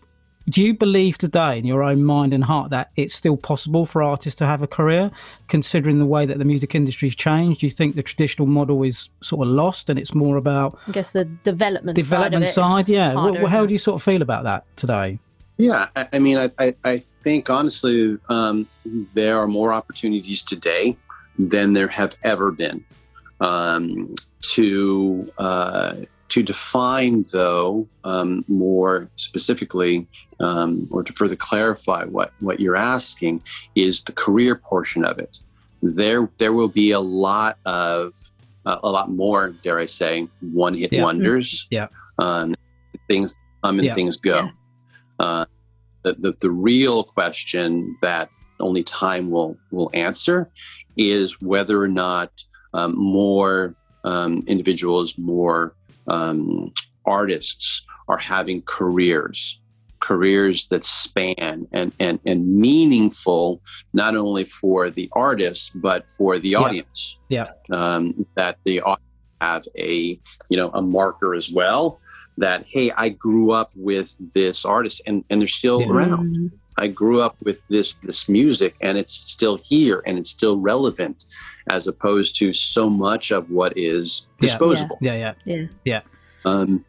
do 0.48 0.62
you 0.62 0.74
believe 0.74 1.18
today 1.18 1.58
in 1.58 1.64
your 1.64 1.82
own 1.82 2.04
mind 2.04 2.32
and 2.32 2.44
heart 2.44 2.70
that 2.70 2.90
it's 2.96 3.14
still 3.14 3.36
possible 3.36 3.84
for 3.84 4.02
artists 4.02 4.38
to 4.38 4.46
have 4.46 4.62
a 4.62 4.66
career? 4.66 5.10
Considering 5.48 5.98
the 5.98 6.06
way 6.06 6.24
that 6.24 6.38
the 6.38 6.44
music 6.44 6.74
industry's 6.74 7.14
changed 7.14 7.60
do 7.60 7.66
you 7.66 7.70
think 7.70 7.96
the 7.96 8.02
traditional 8.02 8.46
model 8.46 8.82
is 8.82 9.10
sort 9.22 9.46
of 9.46 9.52
lost 9.52 9.90
and 9.90 9.98
it's 9.98 10.14
more 10.14 10.36
about 10.36 10.78
i 10.86 10.90
guess 10.90 11.12
the 11.12 11.24
development 11.24 11.96
development 11.96 12.46
side, 12.46 12.54
side? 12.54 12.88
Yeah. 12.88 13.12
Harder, 13.12 13.46
how 13.46 13.66
do 13.66 13.72
you 13.72 13.78
sort 13.78 13.96
of 13.96 14.02
feel 14.02 14.22
about 14.22 14.44
that 14.44 14.64
today? 14.76 15.18
Yeah 15.56 15.88
i, 15.96 16.08
I 16.12 16.18
mean 16.18 16.38
I, 16.38 16.74
I, 16.84 16.98
think 16.98 17.50
honestly 17.50 18.18
um, 18.28 18.66
there 19.14 19.38
are 19.38 19.48
more 19.48 19.72
opportunities 19.72 20.42
today 20.42 20.96
than 21.38 21.72
there 21.72 21.88
have 21.88 22.16
ever 22.22 22.50
been 22.50 22.84
um, 23.40 24.14
to 24.40 25.30
uh, 25.38 25.94
to 26.28 26.42
define, 26.42 27.24
though, 27.32 27.88
um, 28.04 28.44
more 28.48 29.08
specifically, 29.16 30.06
um, 30.40 30.88
or 30.90 31.02
to 31.02 31.12
further 31.12 31.36
clarify 31.36 32.04
what, 32.04 32.32
what 32.40 32.60
you're 32.60 32.76
asking, 32.76 33.42
is 33.74 34.02
the 34.04 34.12
career 34.12 34.56
portion 34.56 35.04
of 35.04 35.18
it. 35.18 35.38
There, 35.82 36.30
there 36.38 36.52
will 36.52 36.68
be 36.68 36.90
a 36.90 37.00
lot 37.00 37.58
of, 37.64 38.14
uh, 38.64 38.78
a 38.82 38.90
lot 38.90 39.10
more, 39.10 39.50
dare 39.62 39.78
I 39.78 39.86
say, 39.86 40.28
one-hit 40.40 40.92
yeah. 40.92 41.02
wonders. 41.02 41.66
Yeah. 41.70 41.88
Um, 42.18 42.54
things 43.08 43.36
come 43.62 43.78
and 43.78 43.86
yeah. 43.86 43.94
things 43.94 44.16
go. 44.16 44.36
Yeah. 44.36 44.50
Uh, 45.18 45.44
the, 46.02 46.14
the, 46.14 46.34
the 46.40 46.50
real 46.50 47.04
question 47.04 47.96
that 48.00 48.30
only 48.58 48.82
time 48.82 49.30
will 49.30 49.54
will 49.70 49.90
answer 49.92 50.50
is 50.96 51.42
whether 51.42 51.82
or 51.82 51.88
not 51.88 52.32
um, 52.72 52.96
more 52.96 53.76
um, 54.04 54.42
individuals, 54.46 55.18
more 55.18 55.75
um, 56.08 56.72
artists 57.04 57.84
are 58.08 58.18
having 58.18 58.62
careers 58.62 59.60
careers 60.00 60.68
that 60.68 60.84
span 60.84 61.66
and, 61.72 61.92
and, 61.98 62.20
and 62.24 62.46
meaningful 62.46 63.60
not 63.92 64.14
only 64.14 64.44
for 64.44 64.90
the 64.90 65.10
artist 65.14 65.72
but 65.74 66.08
for 66.08 66.38
the 66.38 66.54
audience 66.54 67.18
yeah, 67.28 67.50
yeah. 67.68 67.94
Um, 67.94 68.26
that 68.36 68.58
they 68.64 68.80
have 69.40 69.64
a 69.76 70.20
you 70.50 70.56
know 70.56 70.70
a 70.74 70.82
marker 70.82 71.34
as 71.34 71.50
well 71.50 71.98
that 72.38 72.64
hey 72.68 72.90
i 72.92 73.08
grew 73.08 73.50
up 73.50 73.72
with 73.74 74.16
this 74.32 74.64
artist 74.64 75.02
and 75.06 75.24
and 75.30 75.40
they're 75.40 75.48
still 75.48 75.80
yeah. 75.80 75.88
around 75.88 76.52
i 76.78 76.86
grew 76.86 77.20
up 77.20 77.36
with 77.42 77.66
this 77.68 77.94
this 78.02 78.28
music 78.28 78.74
and 78.80 78.98
it's 78.98 79.12
still 79.12 79.58
here 79.58 80.02
and 80.06 80.18
it's 80.18 80.30
still 80.30 80.58
relevant 80.58 81.24
as 81.70 81.86
opposed 81.86 82.36
to 82.36 82.52
so 82.52 82.88
much 82.90 83.30
of 83.30 83.50
what 83.50 83.76
is 83.76 84.26
disposable 84.38 84.98
yeah 85.00 85.14
yeah 85.14 85.32
yeah, 85.44 85.54
yeah. 85.56 85.66
yeah. 85.84 86.00
Um, 86.46 86.82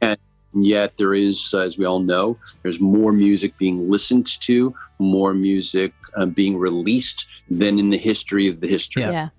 and 0.00 0.18
yet, 0.54 0.96
there 0.96 1.14
is, 1.14 1.52
as 1.54 1.78
we 1.78 1.84
all 1.84 1.98
know, 1.98 2.38
there's 2.62 2.78
more 2.78 3.12
music 3.12 3.56
being 3.58 3.90
listened 3.90 4.26
to, 4.42 4.74
more 4.98 5.34
music 5.34 5.92
uh, 6.16 6.26
being 6.26 6.56
released 6.58 7.26
than 7.50 7.78
in 7.78 7.90
the 7.90 7.96
history 7.96 8.48
of 8.48 8.60
the 8.60 8.68
history. 8.68 9.02
Yeah. 9.02 9.30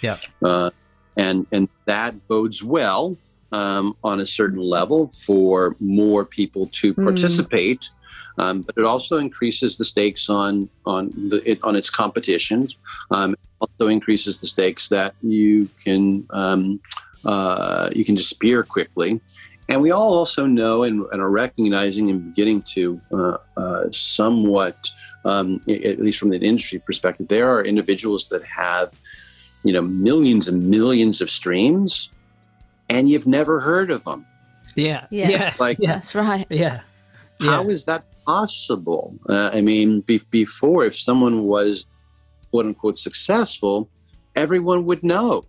Yeah. 0.00 0.16
Uh, 0.42 0.70
and 1.16 1.46
and 1.52 1.68
that 1.86 2.28
bodes 2.28 2.62
well 2.62 3.16
um, 3.50 3.96
on 4.04 4.20
a 4.20 4.26
certain 4.26 4.60
level 4.60 5.08
for 5.08 5.74
more 5.80 6.24
people 6.24 6.66
to 6.72 6.92
hmm. 6.92 7.02
participate. 7.02 7.90
Um, 8.38 8.62
but 8.62 8.76
it 8.76 8.84
also 8.84 9.18
increases 9.18 9.76
the 9.76 9.84
stakes 9.84 10.28
on 10.28 10.68
on 10.86 11.12
the, 11.28 11.42
it, 11.50 11.58
on 11.62 11.76
its 11.76 11.90
competitions. 11.90 12.76
Um, 13.10 13.34
also 13.60 13.88
increases 13.88 14.40
the 14.40 14.46
stakes 14.46 14.88
that 14.88 15.14
you 15.22 15.68
can 15.82 16.26
um, 16.30 16.80
uh, 17.24 17.90
you 17.94 18.04
can 18.04 18.14
disappear 18.14 18.62
quickly. 18.62 19.20
And 19.68 19.82
we 19.82 19.90
all 19.90 20.14
also 20.14 20.46
know 20.46 20.82
and, 20.82 21.04
and 21.12 21.20
are 21.20 21.30
recognizing 21.30 22.08
and 22.08 22.32
beginning 22.34 22.62
to 22.62 23.00
uh, 23.12 23.36
uh, 23.56 23.90
somewhat, 23.90 24.88
um, 25.26 25.60
at 25.68 25.98
least 25.98 26.18
from 26.18 26.30
the 26.30 26.38
industry 26.38 26.78
perspective, 26.78 27.28
there 27.28 27.50
are 27.50 27.62
individuals 27.62 28.28
that 28.28 28.42
have, 28.44 28.90
you 29.64 29.74
know, 29.74 29.82
millions 29.82 30.48
and 30.48 30.70
millions 30.70 31.20
of 31.20 31.28
streams, 31.28 32.08
and 32.88 33.10
you've 33.10 33.26
never 33.26 33.60
heard 33.60 33.90
of 33.90 34.04
them. 34.04 34.24
Yeah, 34.74 35.06
yeah, 35.10 35.28
yeah. 35.28 35.54
like 35.58 35.76
yeah. 35.80 35.94
that's 35.94 36.14
right. 36.14 36.46
Yeah, 36.48 36.80
how 37.40 37.64
yeah. 37.64 37.70
is 37.70 37.84
that 37.84 38.04
possible? 38.26 39.14
Uh, 39.28 39.50
I 39.52 39.60
mean, 39.60 40.00
be- 40.00 40.22
before, 40.30 40.84
if 40.84 40.98
someone 40.98 41.44
was 41.44 41.86
quote 42.50 42.66
unquote 42.66 42.98
successful, 42.98 43.88
everyone 44.34 44.84
would 44.86 45.02
know. 45.02 45.44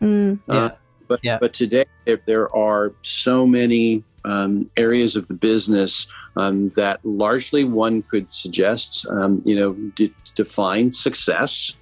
Mm. 0.00 0.40
Uh, 0.48 0.54
yeah. 0.54 0.70
But 1.06 1.20
yeah. 1.22 1.38
but 1.38 1.52
today 1.52 1.84
if 2.06 2.24
there 2.24 2.54
are 2.56 2.92
so 3.02 3.46
many 3.46 4.02
um, 4.24 4.70
areas 4.76 5.16
of 5.16 5.28
the 5.28 5.34
business 5.34 6.06
um, 6.36 6.70
that 6.70 7.04
largely 7.04 7.64
one 7.64 8.02
could 8.02 8.26
suggest, 8.34 9.06
um, 9.08 9.42
you 9.44 9.54
know, 9.54 9.72
d- 9.94 10.14
define 10.34 10.92
success 10.92 11.74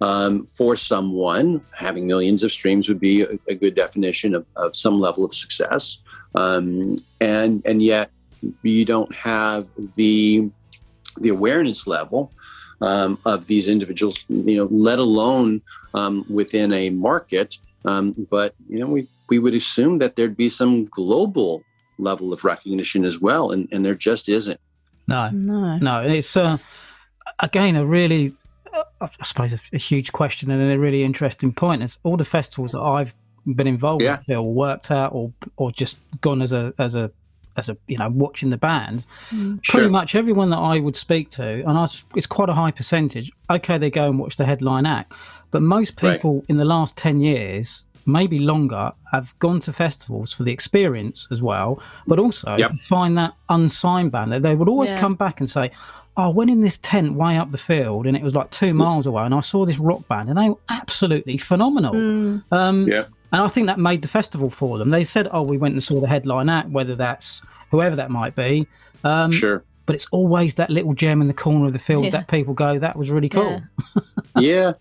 um, 0.00 0.46
for 0.46 0.76
someone. 0.76 1.60
Having 1.72 2.06
millions 2.06 2.44
of 2.44 2.52
streams 2.52 2.88
would 2.88 3.00
be 3.00 3.22
a, 3.22 3.38
a 3.48 3.54
good 3.54 3.74
definition 3.74 4.34
of, 4.34 4.46
of, 4.56 4.76
some 4.76 5.00
level 5.00 5.24
of 5.24 5.34
success, 5.34 5.98
um, 6.34 6.96
and 7.20 7.62
and 7.66 7.82
yet 7.82 8.10
you 8.62 8.84
don't 8.84 9.14
have 9.14 9.70
the 9.96 10.48
the 11.20 11.30
awareness 11.30 11.86
level 11.86 12.32
um, 12.80 13.18
of 13.24 13.46
these 13.46 13.66
individuals, 13.66 14.24
you 14.28 14.56
know, 14.56 14.68
let 14.70 15.00
alone 15.00 15.60
um, 15.94 16.24
within 16.28 16.72
a 16.72 16.90
market 16.90 17.58
um, 17.84 18.14
but 18.30 18.54
you 18.68 18.78
know, 18.78 18.86
we 18.86 19.08
we 19.28 19.38
would 19.38 19.54
assume 19.54 19.98
that 19.98 20.16
there'd 20.16 20.36
be 20.36 20.48
some 20.48 20.86
global 20.86 21.62
level 21.98 22.32
of 22.32 22.44
recognition 22.44 23.04
as 23.04 23.20
well, 23.20 23.50
and 23.50 23.68
and 23.72 23.84
there 23.84 23.94
just 23.94 24.28
isn't. 24.28 24.60
No, 25.06 25.30
no, 25.30 25.78
no. 25.78 26.02
It's 26.02 26.36
uh, 26.36 26.58
again 27.38 27.76
a 27.76 27.86
really, 27.86 28.34
uh, 28.72 28.84
I 29.00 29.24
suppose, 29.24 29.52
a, 29.54 29.60
a, 29.72 29.78
huge 29.78 30.12
question 30.12 30.50
and 30.50 30.60
a 30.70 30.78
really 30.78 31.02
interesting 31.02 31.52
point. 31.52 31.82
Is 31.82 31.96
all 32.02 32.16
the 32.16 32.24
festivals 32.24 32.72
that 32.72 32.80
I've 32.80 33.14
been 33.46 33.66
involved 33.66 34.02
yeah. 34.02 34.18
with, 34.26 34.36
or 34.36 34.52
worked 34.52 34.90
at, 34.90 35.08
or 35.08 35.32
or 35.56 35.70
just 35.70 35.98
gone 36.20 36.42
as 36.42 36.52
a 36.52 36.74
as 36.78 36.94
a 36.94 37.10
as 37.58 37.68
a 37.68 37.76
you 37.88 37.98
know 37.98 38.08
watching 38.10 38.50
the 38.50 38.56
bands 38.56 39.06
mm. 39.30 39.62
pretty 39.64 39.84
sure. 39.84 39.90
much 39.90 40.14
everyone 40.14 40.50
that 40.50 40.58
i 40.58 40.78
would 40.78 40.96
speak 40.96 41.28
to 41.28 41.42
and 41.42 41.70
I 41.76 41.82
was, 41.82 42.04
it's 42.16 42.26
quite 42.26 42.48
a 42.48 42.54
high 42.54 42.70
percentage 42.70 43.30
okay 43.50 43.76
they 43.76 43.90
go 43.90 44.08
and 44.08 44.18
watch 44.18 44.36
the 44.36 44.46
headline 44.46 44.86
act 44.86 45.12
but 45.50 45.62
most 45.62 45.96
people 45.96 46.36
right. 46.36 46.44
in 46.48 46.56
the 46.56 46.64
last 46.64 46.96
10 46.96 47.20
years, 47.20 47.84
maybe 48.06 48.38
longer, 48.38 48.92
have 49.12 49.38
gone 49.38 49.60
to 49.60 49.72
festivals 49.72 50.32
for 50.32 50.42
the 50.42 50.52
experience 50.52 51.26
as 51.30 51.42
well, 51.42 51.82
but 52.06 52.18
also 52.18 52.56
yep. 52.56 52.72
find 52.72 53.16
that 53.18 53.34
unsigned 53.48 54.12
band 54.12 54.32
that 54.32 54.42
they 54.42 54.54
would 54.54 54.68
always 54.68 54.90
yeah. 54.90 55.00
come 55.00 55.14
back 55.14 55.40
and 55.40 55.48
say, 55.48 55.70
oh, 56.16 56.24
I 56.24 56.28
went 56.28 56.50
in 56.50 56.60
this 56.60 56.78
tent 56.78 57.14
way 57.14 57.36
up 57.36 57.50
the 57.50 57.58
field 57.58 58.06
and 58.06 58.16
it 58.16 58.22
was 58.22 58.34
like 58.34 58.50
two 58.50 58.74
miles 58.74 59.06
away 59.06 59.24
and 59.24 59.34
I 59.34 59.40
saw 59.40 59.64
this 59.64 59.78
rock 59.78 60.06
band 60.08 60.28
and 60.28 60.38
they 60.38 60.50
were 60.50 60.58
absolutely 60.68 61.38
phenomenal. 61.38 61.94
Mm. 61.94 62.42
Um, 62.50 62.84
yeah. 62.84 63.04
And 63.32 63.42
I 63.42 63.48
think 63.48 63.66
that 63.66 63.78
made 63.78 64.02
the 64.02 64.08
festival 64.08 64.50
for 64.50 64.78
them. 64.78 64.90
They 64.90 65.04
said, 65.04 65.28
oh, 65.32 65.42
we 65.42 65.58
went 65.58 65.74
and 65.74 65.82
saw 65.82 66.00
the 66.00 66.08
headline 66.08 66.48
act, 66.48 66.70
whether 66.70 66.94
that's 66.94 67.42
whoever 67.70 67.96
that 67.96 68.10
might 68.10 68.34
be. 68.34 68.66
Um, 69.04 69.30
sure. 69.30 69.64
But 69.86 69.94
it's 69.94 70.06
always 70.10 70.54
that 70.54 70.70
little 70.70 70.92
gem 70.92 71.20
in 71.20 71.28
the 71.28 71.34
corner 71.34 71.66
of 71.66 71.72
the 71.72 71.78
field 71.78 72.04
yeah. 72.04 72.10
that 72.10 72.28
people 72.28 72.54
go, 72.54 72.78
that 72.78 72.96
was 72.96 73.10
really 73.10 73.28
cool. 73.28 73.62
Yeah. 73.96 74.02
yeah 74.38 74.72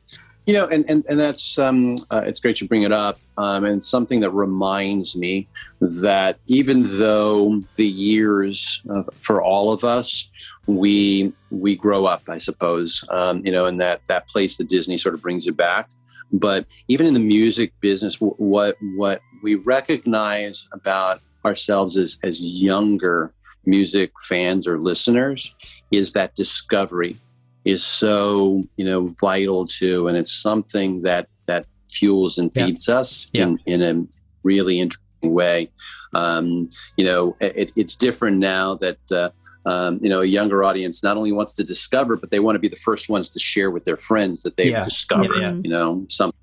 You 0.47 0.53
know, 0.53 0.65
and 0.71 0.85
and, 0.89 1.05
and 1.09 1.19
that's 1.19 1.59
um, 1.59 1.97
uh, 2.09 2.23
it's 2.25 2.39
great 2.39 2.61
you 2.61 2.69
bring 2.69 2.83
it 2.83 2.93
up, 2.93 3.19
um, 3.37 3.65
and 3.65 3.83
something 3.83 4.21
that 4.21 4.31
reminds 4.31 5.17
me 5.17 5.45
that 5.81 6.39
even 6.45 6.83
though 6.83 7.61
the 7.75 7.85
years 7.85 8.81
uh, 8.89 9.03
for 9.17 9.43
all 9.43 9.73
of 9.73 9.83
us, 9.83 10.31
we 10.65 11.33
we 11.51 11.75
grow 11.75 12.05
up, 12.05 12.29
I 12.29 12.37
suppose, 12.37 13.03
um, 13.09 13.45
you 13.45 13.51
know, 13.51 13.65
and 13.65 13.81
that 13.81 14.05
that 14.05 14.29
place 14.29 14.55
that 14.55 14.69
Disney 14.69 14.95
sort 14.95 15.15
of 15.15 15.21
brings 15.21 15.45
you 15.45 15.51
back. 15.51 15.89
But 16.31 16.73
even 16.87 17.05
in 17.05 17.13
the 17.13 17.19
music 17.19 17.73
business, 17.79 18.15
what 18.19 18.75
what 18.95 19.21
we 19.41 19.55
recognize 19.55 20.67
about 20.73 21.21
ourselves 21.45 21.95
as 21.95 22.19
as 22.23 22.41
younger 22.41 23.33
music 23.65 24.11
fans 24.27 24.67
or 24.67 24.79
listeners 24.79 25.53
is 25.91 26.13
that 26.13 26.35
discovery 26.35 27.17
is 27.65 27.83
so 27.83 28.63
you 28.77 28.85
know 28.85 29.07
vital 29.21 29.67
to, 29.67 30.07
and 30.07 30.17
it's 30.17 30.33
something 30.33 31.01
that 31.01 31.27
that 31.45 31.65
fuels 31.89 32.37
and 32.37 32.53
feeds 32.53 32.87
yeah. 32.87 32.95
us 32.95 33.29
yeah. 33.33 33.43
in 33.43 33.59
in 33.65 33.81
a 33.81 34.07
really 34.43 34.79
interesting 34.79 35.06
way. 35.21 35.69
Um, 36.13 36.67
you 36.95 37.05
know, 37.05 37.35
it, 37.39 37.71
it's 37.75 37.95
different 37.95 38.37
now 38.37 38.75
that. 38.75 38.99
Uh, 39.11 39.29
um, 39.65 39.99
you 40.01 40.07
know, 40.07 40.21
a 40.21 40.25
younger 40.25 40.63
audience 40.63 41.03
not 41.03 41.17
only 41.17 41.33
wants 41.33 41.53
to 41.55 41.63
discover, 41.65 42.15
but 42.15 42.31
they 42.31 42.39
want 42.39 42.55
to 42.55 42.59
be 42.59 42.69
the 42.69 42.77
first 42.77 43.09
ones 43.09 43.27
to 43.27 43.37
share 43.37 43.69
with 43.69 43.83
their 43.83 43.97
friends 43.97 44.43
that 44.43 44.55
they've 44.55 44.71
yeah. 44.71 44.81
discovered. 44.81 45.61
You 45.61 45.69
know, 45.69 46.05
something 46.07 46.39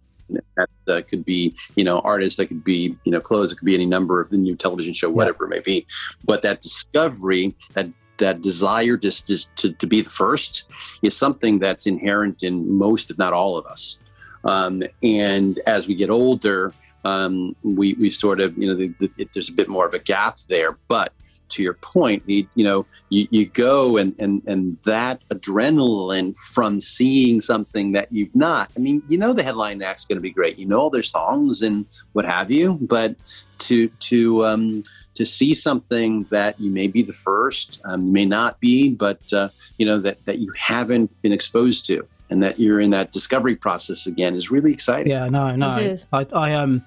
that 0.56 0.68
uh, 0.88 1.02
could 1.02 1.24
be 1.24 1.54
you 1.76 1.84
know 1.84 2.00
artists 2.00 2.36
that 2.36 2.46
could 2.46 2.64
be 2.64 2.96
you 3.04 3.12
know 3.12 3.20
clothes 3.20 3.52
it 3.52 3.56
could 3.56 3.66
be 3.66 3.74
any 3.74 3.86
number 3.86 4.20
of 4.20 4.30
the 4.30 4.36
new 4.36 4.56
television 4.56 4.92
show 4.92 5.10
whatever 5.10 5.44
yeah. 5.44 5.46
it 5.46 5.50
may 5.50 5.60
be 5.60 5.86
but 6.24 6.42
that 6.42 6.60
discovery 6.60 7.54
that 7.74 7.88
that 8.16 8.40
desire 8.42 8.96
just, 8.96 9.26
just 9.26 9.54
to, 9.56 9.72
to 9.72 9.88
be 9.88 10.00
the 10.00 10.08
first 10.08 10.70
is 11.02 11.16
something 11.16 11.58
that's 11.58 11.86
inherent 11.86 12.44
in 12.44 12.72
most 12.72 13.10
if 13.10 13.18
not 13.18 13.32
all 13.32 13.56
of 13.56 13.66
us 13.66 13.98
um, 14.44 14.82
and 15.02 15.58
as 15.66 15.88
we 15.88 15.94
get 15.94 16.10
older 16.10 16.72
um, 17.04 17.54
we, 17.62 17.94
we 17.94 18.10
sort 18.10 18.40
of 18.40 18.56
you 18.56 18.66
know 18.66 18.74
the, 18.74 18.88
the, 18.98 19.10
it, 19.18 19.28
there's 19.32 19.48
a 19.48 19.54
bit 19.54 19.68
more 19.68 19.86
of 19.86 19.94
a 19.94 19.98
gap 19.98 20.38
there 20.48 20.78
but 20.88 21.12
to 21.50 21.62
your 21.62 21.74
point, 21.74 22.22
you, 22.26 22.46
you 22.54 22.64
know, 22.64 22.86
you, 23.10 23.26
you 23.30 23.46
go 23.46 23.96
and, 23.96 24.14
and, 24.18 24.42
and 24.46 24.76
that 24.84 25.20
adrenaline 25.28 26.36
from 26.36 26.80
seeing 26.80 27.40
something 27.40 27.92
that 27.92 28.10
you've 28.10 28.34
not, 28.34 28.70
I 28.76 28.80
mean, 28.80 29.02
you 29.08 29.18
know, 29.18 29.32
the 29.32 29.42
headline 29.42 29.82
act's 29.82 30.04
going 30.04 30.16
to 30.16 30.22
be 30.22 30.30
great. 30.30 30.58
You 30.58 30.66
know, 30.66 30.80
all 30.80 30.90
their 30.90 31.02
songs 31.02 31.62
and 31.62 31.86
what 32.12 32.24
have 32.24 32.50
you, 32.50 32.78
but 32.80 33.14
to, 33.58 33.88
to, 33.88 34.44
um, 34.44 34.82
to 35.14 35.24
see 35.24 35.54
something 35.54 36.24
that 36.24 36.58
you 36.58 36.70
may 36.70 36.88
be 36.88 37.02
the 37.02 37.12
first, 37.12 37.80
um, 37.84 38.06
you 38.06 38.12
may 38.12 38.24
not 38.24 38.58
be, 38.60 38.90
but, 38.90 39.20
uh, 39.32 39.48
you 39.78 39.86
know, 39.86 39.98
that, 39.98 40.24
that 40.24 40.38
you 40.38 40.52
haven't 40.56 41.10
been 41.22 41.32
exposed 41.32 41.86
to 41.86 42.06
and 42.30 42.42
that 42.42 42.58
you're 42.58 42.80
in 42.80 42.90
that 42.90 43.12
discovery 43.12 43.56
process 43.56 44.06
again 44.06 44.34
is 44.34 44.50
really 44.50 44.72
exciting. 44.72 45.10
Yeah, 45.10 45.28
no, 45.28 45.54
no. 45.54 45.96
I, 46.12 46.26
I, 46.32 46.54
um, 46.54 46.84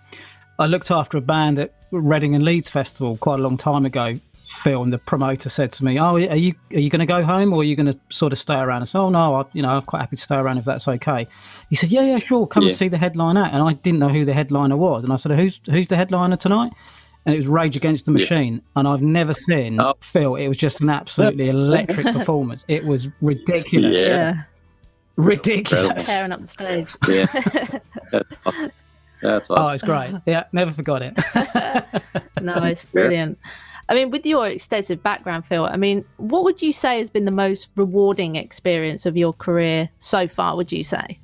I 0.60 0.66
looked 0.66 0.92
after 0.92 1.18
a 1.18 1.22
band 1.22 1.60
at 1.60 1.74
Reading 1.92 2.36
and 2.36 2.44
Leeds 2.44 2.70
Festival 2.70 3.18
quite 3.18 3.40
a 3.40 3.44
long 3.44 3.58
time 3.58 3.86
ago, 3.86 4.20
Phil, 4.48 4.86
the 4.86 4.98
promoter 4.98 5.50
said 5.50 5.72
to 5.74 5.84
me, 5.84 6.00
"Oh, 6.00 6.16
are 6.16 6.20
you 6.20 6.56
are 6.72 6.80
you 6.80 6.90
going 6.90 7.02
to 7.02 7.06
go 7.06 7.22
home 7.22 7.52
or 7.52 7.60
are 7.60 7.64
you 7.66 7.76
going 7.76 7.92
to 7.92 8.00
sort 8.10 8.32
of 8.32 8.40
stay 8.40 8.56
around?" 8.56 8.82
I 8.82 8.86
said, 8.86 9.00
"Oh 9.00 9.10
no, 9.10 9.36
I, 9.36 9.44
you 9.52 9.62
know, 9.62 9.70
I'm 9.70 9.82
quite 9.82 10.00
happy 10.00 10.16
to 10.16 10.22
stay 10.22 10.38
around 10.38 10.58
if 10.58 10.64
that's 10.64 10.88
okay." 10.88 11.28
He 11.70 11.76
said, 11.76 11.92
"Yeah, 11.92 12.04
yeah, 12.04 12.18
sure, 12.18 12.48
come 12.48 12.64
yeah. 12.64 12.70
and 12.70 12.78
see 12.78 12.88
the 12.88 12.98
headline 12.98 13.36
act." 13.36 13.54
And 13.54 13.62
I 13.62 13.74
didn't 13.74 14.00
know 14.00 14.08
who 14.08 14.24
the 14.24 14.34
headliner 14.34 14.78
was, 14.78 15.04
and 15.04 15.12
I 15.12 15.18
said, 15.18 15.34
"Who's 15.34 15.60
who's 15.70 15.88
the 15.88 15.98
headliner 15.98 16.38
tonight?" 16.38 16.72
And 17.26 17.36
it 17.36 17.38
was 17.38 17.48
Rage 17.48 17.76
Against 17.76 18.06
the 18.06 18.14
Machine, 18.14 18.54
yeah. 18.54 18.62
and 18.78 18.88
I've 18.88 19.02
never 19.02 19.34
seen 19.34 19.82
oh. 19.82 19.96
Phil. 20.00 20.36
It 20.36 20.48
was 20.48 20.56
just 20.56 20.80
an 20.80 20.90
absolutely 20.90 21.50
electric 21.50 22.06
performance. 22.06 22.64
It 22.70 22.86
was 22.86 23.10
ridiculous. 23.20 24.00
Yeah. 24.00 24.44
Ridiculous. 25.18 26.06
Tearing 26.06 26.32
up 26.32 26.42
the 26.42 26.48
stage. 26.48 26.96
Yeah. 27.08 27.26
That's 29.22 29.50
awesome. 29.50 29.66
Oh, 29.66 29.74
it's 29.74 29.84
great. 29.84 30.16
Yeah, 30.26 30.44
never 30.52 30.72
forgot 30.72 31.02
it. 31.02 31.14
no, 32.42 32.64
it's 32.64 32.84
brilliant. 32.84 33.38
I 33.90 33.96
mean, 33.96 34.10
with 34.10 34.26
your 34.26 34.48
extensive 34.48 35.02
background, 35.02 35.46
Phil, 35.46 35.66
I 35.66 35.78
mean, 35.78 36.04
what 36.18 36.44
would 36.44 36.62
you 36.62 36.74
say 36.74 37.00
has 37.00 37.10
been 37.10 37.26
the 37.26 37.32
most 37.32 37.70
rewarding 37.76 38.36
experience 38.36 39.06
of 39.06 39.16
your 39.16 39.34
career 39.34 39.90
so 40.00 40.28
far, 40.28 40.56
would 40.56 40.72
you 40.72 40.84
say? 40.84 41.20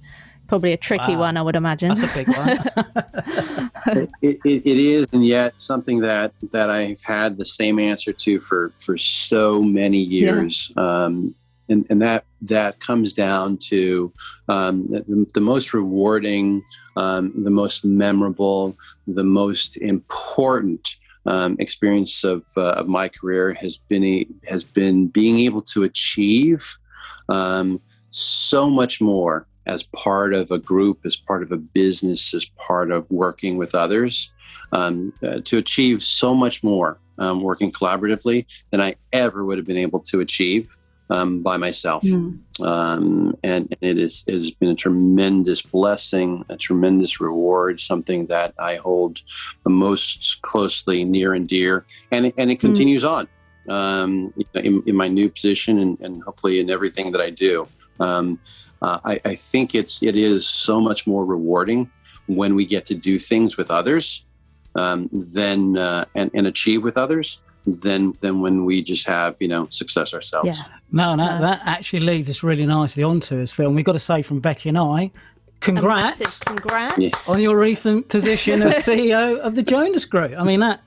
Probably 0.48 0.72
a 0.72 0.78
tricky 0.78 1.14
wow. 1.14 1.22
one, 1.22 1.38
I 1.38 1.42
would 1.42 1.56
imagine. 1.56 1.90
That's 1.90 2.02
a 2.02 2.16
big 2.16 2.28
one. 2.28 3.72
it, 4.22 4.40
it, 4.44 4.66
it 4.66 4.78
is, 4.78 5.08
and 5.12 5.26
yet 5.26 5.60
something 5.60 6.00
that, 6.00 6.34
that 6.52 6.70
I've 6.70 7.02
had 7.02 7.38
the 7.38 7.46
same 7.46 7.80
answer 7.80 8.14
to 8.14 8.40
for, 8.40 8.72
for 8.78 8.98
so 8.98 9.62
many 9.62 9.98
years. 9.98 10.72
Yeah. 10.76 11.06
Um, 11.06 11.36
and, 11.74 11.86
and 11.90 12.02
that 12.02 12.24
that 12.42 12.80
comes 12.80 13.14
down 13.14 13.58
to 13.58 14.14
um, 14.48 14.88
the, 14.88 15.26
the, 15.34 15.42
most 15.42 15.74
rewarding, 15.74 16.62
um, 16.96 17.34
the 17.44 17.50
most 17.50 17.84
memorable, 17.84 18.78
the 19.08 19.24
most 19.24 19.78
important 19.78 20.96
um, 21.26 21.56
experience 21.60 22.24
of, 22.24 22.46
uh, 22.58 22.74
of 22.74 22.88
my 22.88 23.08
career 23.08 23.54
has 23.54 23.78
been 23.78 24.04
a, 24.04 24.28
has 24.48 24.64
been 24.64 25.08
being 25.08 25.40
able 25.40 25.62
to 25.62 25.84
achieve 25.84 26.78
um, 27.30 27.82
so 28.12 28.70
much 28.70 29.02
more 29.02 29.48
as 29.66 29.84
part 29.84 30.34
of 30.34 30.52
a 30.52 30.60
group, 30.60 31.00
as 31.06 31.16
part 31.16 31.42
of 31.42 31.52
a 31.52 31.58
business, 31.58 32.34
as 32.34 32.46
part 32.46 32.92
of 32.92 33.10
working 33.10 33.58
with 33.58 33.74
others, 33.74 34.32
um, 34.74 35.14
uh, 35.24 35.40
to 35.46 35.58
achieve 35.58 36.04
so 36.04 36.36
much 36.36 36.62
more 36.64 37.00
um, 37.18 37.42
working 37.42 37.72
collaboratively 37.72 38.46
than 38.72 38.82
I 38.82 38.96
ever 39.14 39.46
would 39.46 39.58
have 39.58 39.68
been 39.68 39.78
able 39.78 40.02
to 40.02 40.20
achieve 40.20 40.68
um, 41.14 41.42
by 41.42 41.58
myself. 41.58 42.04
Mm. 42.04 42.40
Um, 42.62 43.38
and, 43.44 43.74
it, 43.82 43.98
is, 43.98 44.24
has 44.28 44.50
been 44.52 44.70
a 44.70 44.76
tremendous 44.76 45.62
blessing, 45.62 46.44
a 46.50 46.58
tremendous 46.58 47.22
reward, 47.22 47.80
something 47.80 48.26
that 48.28 48.54
I 48.58 48.76
hold 48.76 49.22
most 49.66 50.42
closely 50.42 51.06
near 51.06 51.34
and 51.34 51.48
dear. 51.48 51.86
And, 52.12 52.34
and 52.38 52.52
it 52.52 52.60
hmm. 52.60 52.68
continues 52.68 53.04
mm. 53.04 53.12
on 53.12 53.28
um, 53.70 54.34
in, 54.56 54.84
in, 54.88 54.96
my 54.96 55.08
new 55.08 55.30
position 55.30 55.80
and, 55.80 56.00
and, 56.02 56.24
hopefully 56.24 56.60
in 56.60 56.70
everything 56.70 57.12
that 57.12 57.22
I 57.22 57.30
do. 57.30 57.68
Um, 58.00 58.40
uh, 58.82 59.00
I, 59.06 59.22
I, 59.24 59.36
think 59.36 59.76
it's 59.76 60.04
it 60.04 60.16
is 60.16 60.46
so 60.46 60.82
much 60.82 61.08
more 61.08 61.24
rewarding 61.26 61.90
when 62.26 62.56
we 62.56 62.66
get 62.66 62.86
to 62.88 62.96
do 62.96 63.18
things 63.18 63.56
with 63.56 63.72
others 63.72 64.26
um, 64.76 65.10
than 65.34 65.78
uh, 65.78 66.04
and, 66.16 66.32
and 66.34 66.48
achieve 66.48 66.84
with 66.84 66.98
others 66.98 67.40
than 67.66 68.14
than 68.20 68.42
when 68.42 68.66
we 68.66 68.82
just 68.82 69.08
have 69.08 69.38
you 69.40 69.48
know 69.48 69.68
success 69.70 70.14
ourselves. 70.14 70.60
Yeah. 70.60 70.74
No, 70.92 71.18
that, 71.18 71.42
that 71.42 71.62
actually 71.66 72.02
leads 72.02 72.30
us 72.30 72.44
really 72.44 72.66
nicely 72.66 73.04
onto 73.04 73.38
his 73.38 73.52
film. 73.52 73.76
We've 73.76 73.86
got 73.86 73.94
to 73.94 74.00
say 74.00 74.22
from 74.22 74.40
Becky 74.40 74.70
and 74.70 74.78
I, 74.78 75.12
congrats, 75.60 76.40
congrats 76.40 76.98
yes. 76.98 77.30
on 77.30 77.42
your 77.42 77.58
recent 77.58 78.10
position 78.10 78.62
as 78.62 78.74
CEO 78.86 79.40
of 79.40 79.56
the 79.56 79.64
Jonas 79.64 80.06
Group. 80.06 80.34
I 80.38 80.44
mean 80.44 80.60
that. 80.60 80.82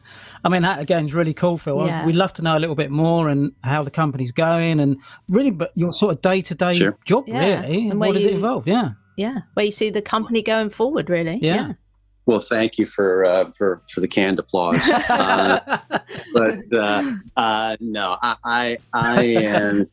I 0.44 0.48
mean 0.48 0.62
that 0.62 0.78
again 0.78 1.06
is 1.06 1.14
really 1.14 1.34
cool, 1.34 1.58
Phil. 1.58 1.86
Yeah. 1.86 2.06
We'd 2.06 2.14
love 2.14 2.32
to 2.34 2.42
know 2.42 2.56
a 2.56 2.60
little 2.60 2.76
bit 2.76 2.92
more 2.92 3.28
and 3.28 3.52
how 3.64 3.82
the 3.82 3.90
company's 3.90 4.30
going, 4.30 4.78
and 4.78 4.96
really, 5.28 5.50
but 5.50 5.72
your 5.74 5.92
sort 5.92 6.14
of 6.14 6.22
day 6.22 6.40
to 6.42 6.54
day 6.54 6.74
job, 7.04 7.24
yeah. 7.26 7.62
really, 7.62 7.88
and 7.88 7.98
what 7.98 8.14
does 8.14 8.22
you, 8.22 8.28
it 8.28 8.34
involve? 8.34 8.68
Yeah, 8.68 8.90
yeah, 9.16 9.38
where 9.54 9.66
you 9.66 9.72
see 9.72 9.90
the 9.90 10.02
company 10.02 10.42
going 10.42 10.70
forward, 10.70 11.10
really. 11.10 11.38
yeah. 11.42 11.72
Well, 12.26 12.40
thank 12.40 12.76
you 12.76 12.86
for 12.86 13.24
uh, 13.24 13.44
for 13.56 13.82
for 13.88 14.00
the 14.00 14.08
canned 14.08 14.40
applause. 14.40 14.88
Uh, 14.88 15.78
but 16.34 16.58
uh, 16.72 17.12
uh, 17.36 17.76
no, 17.78 18.18
I, 18.20 18.36
I, 18.44 18.78
I 18.92 19.22
am 19.22 19.86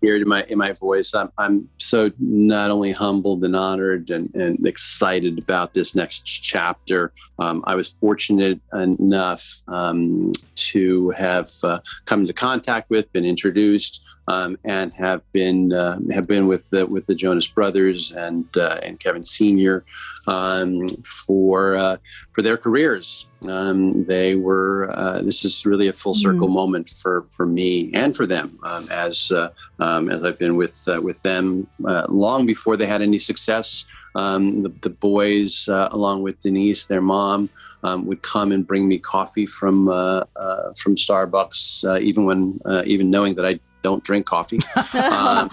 here 0.00 0.16
in 0.16 0.28
my 0.28 0.44
in 0.44 0.56
my 0.56 0.72
voice. 0.72 1.14
I'm 1.14 1.30
I'm 1.36 1.68
so 1.78 2.10
not 2.18 2.70
only 2.70 2.92
humbled 2.92 3.44
and 3.44 3.56
honored 3.56 4.10
and, 4.10 4.32
and 4.34 4.64
excited 4.66 5.38
about 5.38 5.72
this 5.72 5.94
next 5.94 6.20
chapter. 6.20 7.12
Um, 7.38 7.62
I 7.66 7.74
was 7.74 7.92
fortunate 7.92 8.60
enough 8.72 9.62
um, 9.68 10.30
to 10.54 11.10
have 11.10 11.50
uh, 11.62 11.80
come 12.04 12.20
into 12.20 12.32
contact 12.32 12.88
with, 12.90 13.12
been 13.12 13.24
introduced, 13.24 14.00
um, 14.30 14.56
and 14.62 14.92
have 14.94 15.22
been 15.32 15.72
uh, 15.72 15.98
have 16.12 16.28
been 16.28 16.46
with 16.46 16.70
the 16.70 16.86
with 16.86 17.06
the 17.06 17.16
Jonas 17.16 17.48
Brothers 17.48 18.12
and 18.12 18.46
uh, 18.56 18.78
and 18.84 19.00
Kevin 19.00 19.24
Senior 19.24 19.84
um, 20.28 20.86
for 21.04 21.74
uh, 21.76 21.96
for 22.32 22.42
their 22.42 22.56
careers. 22.56 23.26
Um, 23.48 24.04
they 24.04 24.36
were. 24.36 24.92
Uh, 24.94 25.22
this 25.22 25.44
is 25.44 25.66
really 25.66 25.88
a 25.88 25.92
full 25.92 26.14
circle 26.14 26.48
mm. 26.48 26.52
moment 26.52 26.88
for 26.90 27.26
for 27.30 27.44
me 27.44 27.90
and 27.92 28.14
for 28.14 28.26
them 28.26 28.56
um, 28.62 28.86
as 28.92 29.32
uh, 29.32 29.48
um, 29.80 30.08
as 30.10 30.22
I've 30.22 30.38
been 30.38 30.56
with 30.56 30.88
uh, 30.88 31.00
with 31.02 31.20
them 31.22 31.66
long 31.80 32.46
before 32.46 32.76
they 32.76 32.86
had 32.86 33.02
any 33.02 33.18
success. 33.18 33.86
Um, 34.16 34.64
the, 34.64 34.72
the, 34.82 34.90
boys, 34.90 35.68
along 35.68 36.22
with 36.22 36.40
Denise, 36.40 36.86
their 36.86 37.00
mom, 37.00 37.48
um, 37.84 38.06
would 38.06 38.22
come 38.22 38.50
and 38.50 38.66
bring 38.66 38.88
me 38.88 38.98
coffee 38.98 39.46
from 39.46 39.88
uh, 39.88 40.24
uh, 40.34 40.72
from 40.76 40.96
Starbucks, 40.96 41.84
uh, 41.88 41.98
even 42.00 42.24
when 42.24 42.60
even 42.84 43.08
knowing 43.10 43.34
that 43.36 43.46
I 43.46 43.60
don't 43.82 44.02
drink 44.04 44.26
coffee. 44.26 44.60
um, 44.94 45.50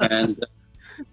and 0.00 0.44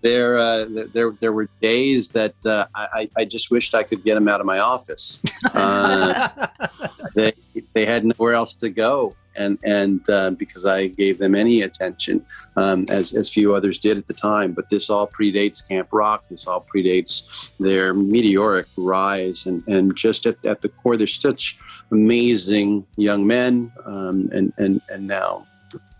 there, 0.01 0.37
uh, 0.37 0.65
there, 0.93 1.11
there 1.11 1.33
were 1.33 1.49
days 1.61 2.09
that 2.11 2.35
uh, 2.45 2.67
I, 2.75 3.09
I 3.17 3.25
just 3.25 3.51
wished 3.51 3.75
I 3.75 3.83
could 3.83 4.03
get 4.03 4.15
them 4.15 4.27
out 4.27 4.39
of 4.39 4.45
my 4.45 4.59
office. 4.59 5.21
Uh, 5.53 6.29
they, 7.15 7.33
they 7.73 7.85
had 7.85 8.05
nowhere 8.05 8.33
else 8.33 8.53
to 8.55 8.69
go, 8.69 9.15
and 9.35 9.57
and 9.63 10.07
uh, 10.09 10.31
because 10.31 10.65
I 10.65 10.87
gave 10.87 11.17
them 11.17 11.35
any 11.35 11.61
attention, 11.61 12.23
um, 12.55 12.85
as 12.89 13.13
as 13.13 13.31
few 13.31 13.55
others 13.55 13.79
did 13.79 13.97
at 13.97 14.07
the 14.07 14.13
time. 14.13 14.51
But 14.53 14.69
this 14.69 14.89
all 14.89 15.07
predates 15.07 15.65
Camp 15.67 15.89
Rock. 15.91 16.27
This 16.29 16.45
all 16.45 16.65
predates 16.73 17.51
their 17.59 17.93
meteoric 17.93 18.67
rise, 18.77 19.45
and 19.45 19.63
and 19.67 19.95
just 19.95 20.25
at, 20.25 20.43
at 20.45 20.61
the 20.61 20.69
core, 20.69 20.97
they're 20.97 21.07
such 21.07 21.57
amazing 21.91 22.85
young 22.97 23.25
men, 23.25 23.71
um, 23.85 24.29
and 24.33 24.53
and 24.57 24.81
and 24.89 25.07
now 25.07 25.47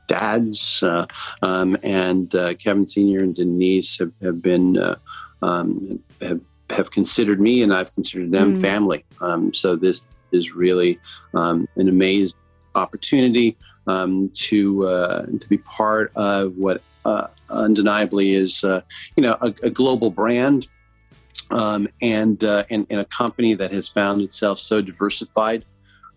dads, 0.10 0.84
uh, 0.84 1.06
um, 1.44 1.78
and 1.84 2.36
uh, 2.36 2.56
Kevin 2.56 2.86
Senior 2.86 3.20
and 3.20 3.34
Denise 3.34 3.98
have, 4.00 4.12
have 4.22 4.42
been 4.42 4.78
uh, 4.78 4.96
um, 5.42 6.04
have 6.22 6.42
have 6.70 6.92
considered 6.92 7.40
me, 7.40 7.64
and 7.64 7.74
I've 7.74 7.94
considered 7.94 8.32
them 8.32 8.54
mm. 8.54 8.62
family. 8.62 9.06
Um, 9.22 9.54
so 9.54 9.78
this 9.78 10.04
is 10.32 10.54
really 10.54 11.00
um, 11.34 11.68
an 11.78 11.88
amazing 11.88 12.38
opportunity 12.76 13.56
um, 13.88 14.30
to 14.34 14.88
uh, 14.88 15.26
to 15.26 15.50
be 15.50 15.60
part 15.60 16.12
of 16.16 16.58
what 16.58 16.82
uh, 17.06 17.28
undeniably 17.50 18.34
is 18.34 18.64
uh, 18.64 18.82
you 19.16 19.24
know 19.24 19.38
a, 19.40 19.54
a 19.64 19.70
global 19.70 20.12
brand. 20.12 20.68
Um, 21.52 21.88
and, 22.00 22.44
and, 22.44 22.86
and 22.92 23.00
a 23.00 23.06
company 23.06 23.56
that 23.56 23.72
has 23.72 23.90
found 23.90 24.22
itself 24.22 24.60
so 24.60 24.82
diversified 24.82 25.66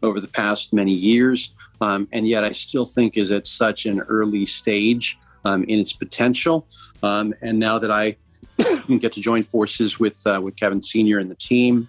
over 0.03 0.21
the 0.21 0.29
past 0.29 0.73
many 0.73 0.93
years, 0.93 1.55
um, 1.81 2.09
and 2.13 2.27
yet 2.27 2.45
I 2.45 2.53
still 2.53 2.87
think 2.87 3.17
is 3.17 3.31
at 3.31 3.47
such 3.47 3.87
an 3.87 4.01
early 4.01 4.45
stage 4.45 5.19
um, 5.45 5.65
in 5.65 5.81
its 5.81 5.93
potential. 5.93 6.67
Um, 7.03 7.35
and 7.43 7.59
now 7.59 7.79
that 7.79 7.91
I 7.91 8.17
get 8.99 9.13
to 9.13 9.21
join 9.21 9.43
forces 9.43 9.99
with 9.99 10.21
uh, 10.27 10.41
with 10.43 10.57
Kevin 10.57 10.83
Senior 10.83 11.19
and 11.19 11.31
the 11.31 11.37
team, 11.37 11.89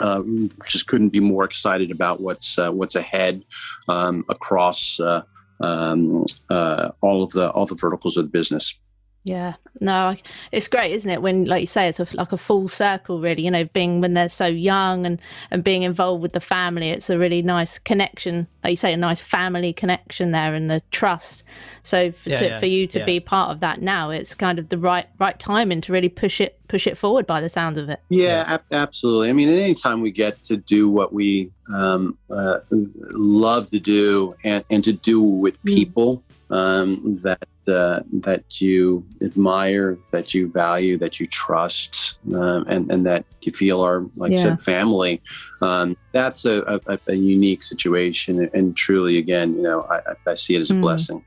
uh, 0.00 0.22
just 0.68 0.86
couldn't 0.86 1.10
be 1.10 1.20
more 1.20 1.44
excited 1.44 1.90
about 1.90 2.20
what's 2.20 2.58
uh, 2.58 2.70
what's 2.70 2.96
ahead 2.96 3.44
um, 3.88 4.24
across 4.28 5.00
uh, 5.00 5.22
um, 5.60 6.24
uh, 6.50 6.90
all 7.00 7.22
of 7.22 7.30
the 7.32 7.50
all 7.50 7.66
the 7.66 7.74
verticals 7.74 8.16
of 8.16 8.24
the 8.24 8.30
business. 8.30 8.78
Yeah, 9.26 9.54
no, 9.80 10.14
it's 10.52 10.68
great, 10.68 10.92
isn't 10.92 11.10
it? 11.10 11.20
When, 11.20 11.46
like 11.46 11.60
you 11.60 11.66
say, 11.66 11.88
it's 11.88 11.98
a, 11.98 12.06
like 12.12 12.30
a 12.30 12.38
full 12.38 12.68
circle, 12.68 13.20
really. 13.20 13.44
You 13.44 13.50
know, 13.50 13.64
being 13.64 14.00
when 14.00 14.14
they're 14.14 14.28
so 14.28 14.46
young 14.46 15.04
and 15.04 15.20
and 15.50 15.64
being 15.64 15.82
involved 15.82 16.22
with 16.22 16.32
the 16.32 16.40
family, 16.40 16.90
it's 16.90 17.10
a 17.10 17.18
really 17.18 17.42
nice 17.42 17.76
connection. 17.80 18.46
Like 18.62 18.70
you 18.70 18.76
say, 18.76 18.92
a 18.92 18.96
nice 18.96 19.20
family 19.20 19.72
connection 19.72 20.30
there, 20.30 20.54
and 20.54 20.70
the 20.70 20.80
trust. 20.92 21.42
So 21.82 22.12
for, 22.12 22.30
yeah, 22.30 22.38
to, 22.38 22.46
yeah, 22.46 22.60
for 22.60 22.66
you 22.66 22.86
to 22.86 23.00
yeah. 23.00 23.04
be 23.04 23.18
part 23.18 23.50
of 23.50 23.58
that 23.60 23.82
now, 23.82 24.10
it's 24.10 24.32
kind 24.32 24.60
of 24.60 24.68
the 24.68 24.78
right 24.78 25.08
right 25.18 25.38
timing 25.40 25.80
to 25.82 25.92
really 25.92 26.08
push 26.08 26.40
it 26.40 26.56
push 26.68 26.86
it 26.86 26.96
forward. 26.96 27.26
By 27.26 27.40
the 27.40 27.48
sound 27.48 27.78
of 27.78 27.88
it. 27.88 27.98
Yeah, 28.08 28.44
ab- 28.46 28.64
absolutely. 28.70 29.30
I 29.30 29.32
mean, 29.32 29.48
at 29.48 29.58
any 29.58 29.74
time 29.74 30.02
we 30.02 30.12
get 30.12 30.40
to 30.44 30.56
do 30.56 30.88
what 30.88 31.12
we 31.12 31.50
um, 31.74 32.16
uh, 32.30 32.60
love 32.70 33.70
to 33.70 33.80
do, 33.80 34.36
and 34.44 34.64
and 34.70 34.84
to 34.84 34.92
do 34.92 35.20
with 35.20 35.60
mm. 35.64 35.74
people 35.74 36.18
mm. 36.18 36.25
Um, 36.50 37.18
that 37.22 37.46
uh, 37.68 38.00
that 38.12 38.60
you 38.60 39.04
admire, 39.22 39.98
that 40.12 40.32
you 40.34 40.48
value, 40.48 40.96
that 40.98 41.18
you 41.18 41.26
trust, 41.26 42.18
um, 42.34 42.64
and 42.68 42.90
and 42.92 43.04
that 43.06 43.24
you 43.40 43.52
feel 43.52 43.84
are, 43.84 44.02
like 44.16 44.32
yeah. 44.32 44.38
I 44.38 44.42
said, 44.42 44.60
family. 44.60 45.20
Um, 45.62 45.96
that's 46.12 46.44
a, 46.44 46.80
a, 46.86 46.98
a, 47.06 47.16
unique 47.16 47.62
situation, 47.62 48.48
and 48.54 48.76
truly, 48.76 49.18
again, 49.18 49.56
you 49.56 49.62
know, 49.62 49.86
I, 49.90 50.14
I 50.26 50.34
see 50.34 50.54
it 50.54 50.60
as 50.60 50.70
a 50.70 50.74
mm. 50.74 50.82
blessing. 50.82 51.24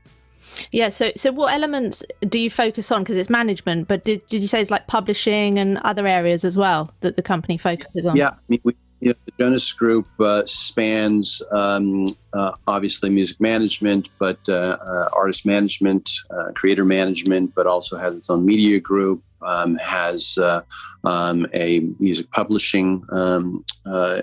Yeah. 0.72 0.88
So, 0.88 1.10
so 1.16 1.32
what 1.32 1.52
elements 1.54 2.02
do 2.22 2.38
you 2.38 2.50
focus 2.50 2.90
on? 2.90 3.02
Because 3.02 3.16
it's 3.16 3.30
management, 3.30 3.88
but 3.88 4.04
did, 4.04 4.26
did 4.28 4.42
you 4.42 4.48
say 4.48 4.60
it's 4.60 4.70
like 4.70 4.86
publishing 4.86 5.58
and 5.58 5.78
other 5.78 6.06
areas 6.06 6.44
as 6.44 6.56
well 6.56 6.92
that 7.00 7.16
the 7.16 7.22
company 7.22 7.56
focuses 7.56 8.06
on? 8.06 8.16
Yeah, 8.16 8.30
I 8.30 8.38
mean, 8.48 8.60
we, 8.64 8.74
you 9.00 9.08
know, 9.08 9.14
the 9.24 9.32
Jonas 9.38 9.72
Group 9.72 10.06
uh, 10.20 10.44
spans 10.46 11.42
um, 11.50 12.04
uh, 12.32 12.52
obviously 12.66 13.10
music 13.10 13.40
management, 13.40 14.08
but 14.18 14.38
uh, 14.48 14.76
uh 14.80 15.08
artist 15.12 15.46
management, 15.46 16.10
uh, 16.30 16.52
creator 16.54 16.84
management, 16.84 17.54
but 17.54 17.66
also 17.66 17.96
has 17.96 18.14
its 18.14 18.30
own 18.30 18.44
media 18.44 18.78
group. 18.78 19.22
Um, 19.42 19.76
has 19.76 20.36
uh, 20.36 20.60
um, 21.02 21.46
a 21.54 21.80
music 21.98 22.30
publishing 22.30 23.02
um, 23.10 23.64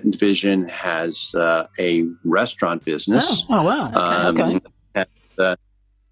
division, 0.08 0.68
has 0.68 1.34
a 1.80 2.06
restaurant 2.24 2.86
business. 2.86 3.44
Oh, 3.50 3.60
oh 3.60 3.66
wow! 3.66 4.30
Okay. 4.30 4.42
Um, 4.42 4.56
okay. 4.58 5.06
Has, 5.40 5.58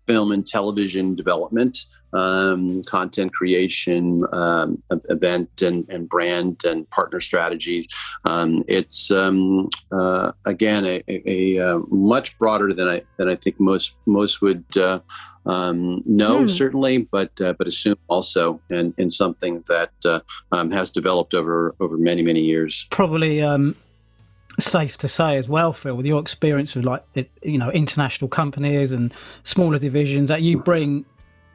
film 0.08 0.32
and 0.32 0.46
television 0.46 1.16
development 1.16 1.86
um, 2.16 2.82
content 2.84 3.34
creation, 3.34 4.26
um, 4.32 4.82
event 5.10 5.62
and, 5.62 5.88
and, 5.90 6.08
brand 6.08 6.64
and 6.64 6.90
partner 6.90 7.20
strategies. 7.20 7.88
Um, 8.24 8.64
it's 8.68 9.12
um, 9.12 9.70
uh, 9.92 10.32
again 10.46 10.86
a, 10.86 11.04
a, 11.08 11.58
a, 11.60 11.68
uh, 11.68 11.80
much 11.90 12.38
broader 12.40 12.74
than 12.74 12.88
I 12.88 13.02
than 13.18 13.28
I 13.28 13.36
think 13.36 13.60
most 13.60 13.96
most 14.06 14.42
would. 14.42 14.66
Uh, 14.78 15.00
um, 15.48 16.02
know 16.08 16.40
hmm. 16.40 16.48
certainly, 16.48 16.98
but 16.98 17.40
uh, 17.40 17.54
but 17.54 17.68
assume 17.68 17.98
also, 18.08 18.60
and 18.72 18.96
in 18.98 19.12
something 19.12 19.62
that 19.68 19.92
uh, 20.04 20.22
um, 20.52 20.72
has 20.72 20.90
developed 20.90 21.36
over 21.36 21.76
over 21.80 21.98
many 21.98 22.24
many 22.24 22.42
years. 22.42 22.88
Probably 22.90 23.42
safe 24.60 24.98
to 24.98 25.08
say 25.08 25.38
as 25.38 25.48
well, 25.48 25.74
Phil, 25.74 25.96
with 25.96 26.06
your 26.08 26.20
experience 26.20 26.74
with 26.74 26.86
like 26.86 27.04
you 27.44 27.60
know 27.60 27.70
international 27.70 28.28
companies 28.28 28.92
and 28.92 29.14
smaller 29.44 29.78
divisions, 29.78 30.30
that 30.30 30.42
you 30.42 30.58
bring 30.58 31.06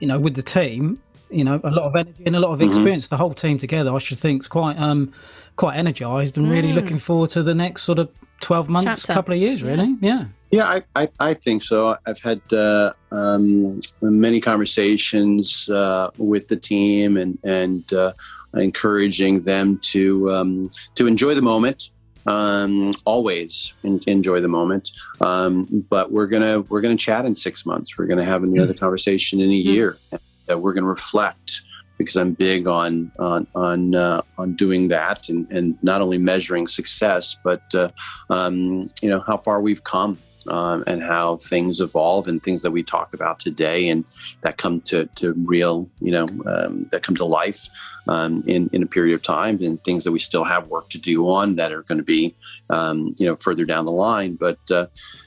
you 0.01 0.07
know, 0.09 0.19
with 0.19 0.35
the 0.35 0.43
team, 0.43 1.01
you 1.31 1.45
know, 1.45 1.61
a 1.63 1.71
lot 1.71 1.85
of 1.85 1.95
energy 1.95 2.23
and 2.27 2.35
a 2.35 2.41
lot 2.41 2.53
of 2.53 2.59
mm-hmm. 2.59 2.69
experience. 2.69 3.05
Mm-hmm. 3.05 3.15
The 3.15 3.19
whole 3.19 3.35
team 3.35 3.59
together, 3.59 3.95
I 3.95 3.99
should 3.99 4.19
think, 4.19 4.43
is 4.43 4.49
quite 4.49 4.79
um 4.79 5.13
quite 5.57 5.77
energized 5.77 6.39
and 6.39 6.47
mm. 6.47 6.51
really 6.51 6.73
looking 6.73 6.99
forward 6.99 7.31
to 7.31 7.43
the 7.43 7.55
next 7.55 7.83
sort 7.83 7.99
of 7.99 8.11
twelve 8.41 8.69
months, 8.69 9.01
Chapter. 9.01 9.13
couple 9.13 9.35
of 9.35 9.41
years, 9.41 9.63
really. 9.63 9.97
Yeah. 10.01 10.25
Yeah, 10.51 10.65
I, 10.65 10.83
I, 10.97 11.09
I 11.21 11.35
think 11.35 11.63
so. 11.63 11.97
I've 12.07 12.19
had 12.19 12.41
uh, 12.53 12.93
um, 13.13 13.79
many 14.01 14.41
conversations 14.41 15.71
uh, 15.71 16.11
with 16.17 16.49
the 16.49 16.57
team 16.57 17.17
and 17.17 17.39
and 17.45 17.93
uh, 17.93 18.13
encouraging 18.55 19.41
them 19.41 19.79
to 19.93 20.33
um, 20.33 20.71
to 20.97 21.07
enjoy 21.07 21.35
the 21.35 21.43
moment 21.43 21.91
um, 22.27 22.93
always 23.05 23.73
enjoy 23.83 24.41
the 24.41 24.49
moment. 24.49 24.91
Um, 25.21 25.85
but 25.89 26.13
we're 26.13 26.27
gonna 26.27 26.61
we're 26.63 26.81
gonna 26.81 26.97
chat 26.97 27.25
in 27.25 27.35
six 27.35 27.65
months. 27.67 27.97
We're 27.97 28.07
gonna 28.07 28.25
have 28.25 28.43
another 28.43 28.75
mm. 28.75 28.81
conversation 28.81 29.41
in 29.41 29.51
a 29.51 29.53
mm. 29.53 29.65
year. 29.65 29.99
And, 30.13 30.21
uh, 30.51 30.59
we're 30.59 30.73
gonna 30.73 30.87
reflect 30.87 31.63
because 31.99 32.17
I'm 32.17 32.33
big 32.33 32.67
on 32.67 33.13
on 33.19 33.47
on 33.55 33.95
uh, 33.95 34.23
on 34.39 34.55
doing 34.57 34.89
that 34.89 35.29
and, 35.29 35.51
and 35.51 35.79
not 35.83 36.01
only 36.01 36.19
measuring 36.19 36.67
success, 36.67 37.37
but 37.45 37.63
uh, 37.75 37.91
um, 38.31 38.89
you 39.03 39.09
know 39.09 39.21
how 39.27 39.37
far 39.37 39.61
we've 39.61 39.85
come 39.85 40.19
um, 40.51 40.83
and 40.87 41.03
how 41.03 41.37
things 41.37 41.81
evolve 41.81 42.27
and 42.27 42.43
things 42.43 42.63
that 42.63 42.73
we 42.73 42.83
talk 42.83 43.15
about 43.15 43.39
today 43.39 43.89
and 43.89 44.05
that 44.43 44.59
come 44.59 44.81
to, 44.83 45.07
to 45.15 45.33
real, 45.47 45.89
you 46.01 46.11
know, 46.11 46.27
um, 46.47 46.83
that 46.91 47.03
come 47.03 47.15
to 47.17 47.25
life 47.25 47.69
um, 48.09 48.43
in, 48.47 48.69
in 48.73 48.83
a 48.83 48.87
period 48.87 49.15
of 49.15 49.23
time 49.23 49.59
and 49.63 49.83
things 49.85 50.05
that 50.05 50.13
we 50.13 50.19
still 50.19 50.45
have 50.45 50.67
work 50.67 50.89
to 50.91 50.99
do 50.99 51.31
on 51.31 51.55
that 51.55 51.73
are 51.73 51.83
going 51.83 51.99
to 51.99 52.05
be, 52.05 52.35
um, 52.69 53.15
you 53.19 53.27
know, 53.27 53.37
further 53.37 53.65
down 53.65 53.87
the 53.87 53.93
line. 53.93 54.35
But 54.35 54.59
uh, 54.71 54.87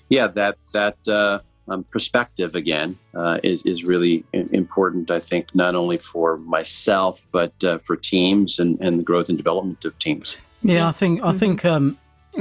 yeah, 0.10 0.28
that, 0.28 0.58
that, 0.74 0.98
uh, 1.08 1.40
um, 1.70 1.86
perspective 1.86 2.56
again 2.56 3.00
uh, 3.16 3.40
is, 3.42 3.62
is 3.64 3.86
really 3.86 4.26
important, 4.34 5.10
I 5.10 5.20
think, 5.20 5.56
not 5.56 5.76
only 5.76 5.98
for 5.98 6.36
myself, 6.40 7.26
but 7.32 7.54
uh, 7.64 7.78
for 7.78 7.96
teams 7.96 8.60
and, 8.60 8.78
and 8.82 9.00
the 9.00 9.04
growth 9.04 9.30
and 9.30 9.38
development 9.38 9.86
of 9.86 9.98
teams. 9.98 10.36
Yeah, 10.62 10.90
I 10.90 10.92
think 10.92 11.22
I 11.22 11.30
mm-hmm. 11.30 11.38
think 11.38 11.66
um, 11.66 11.98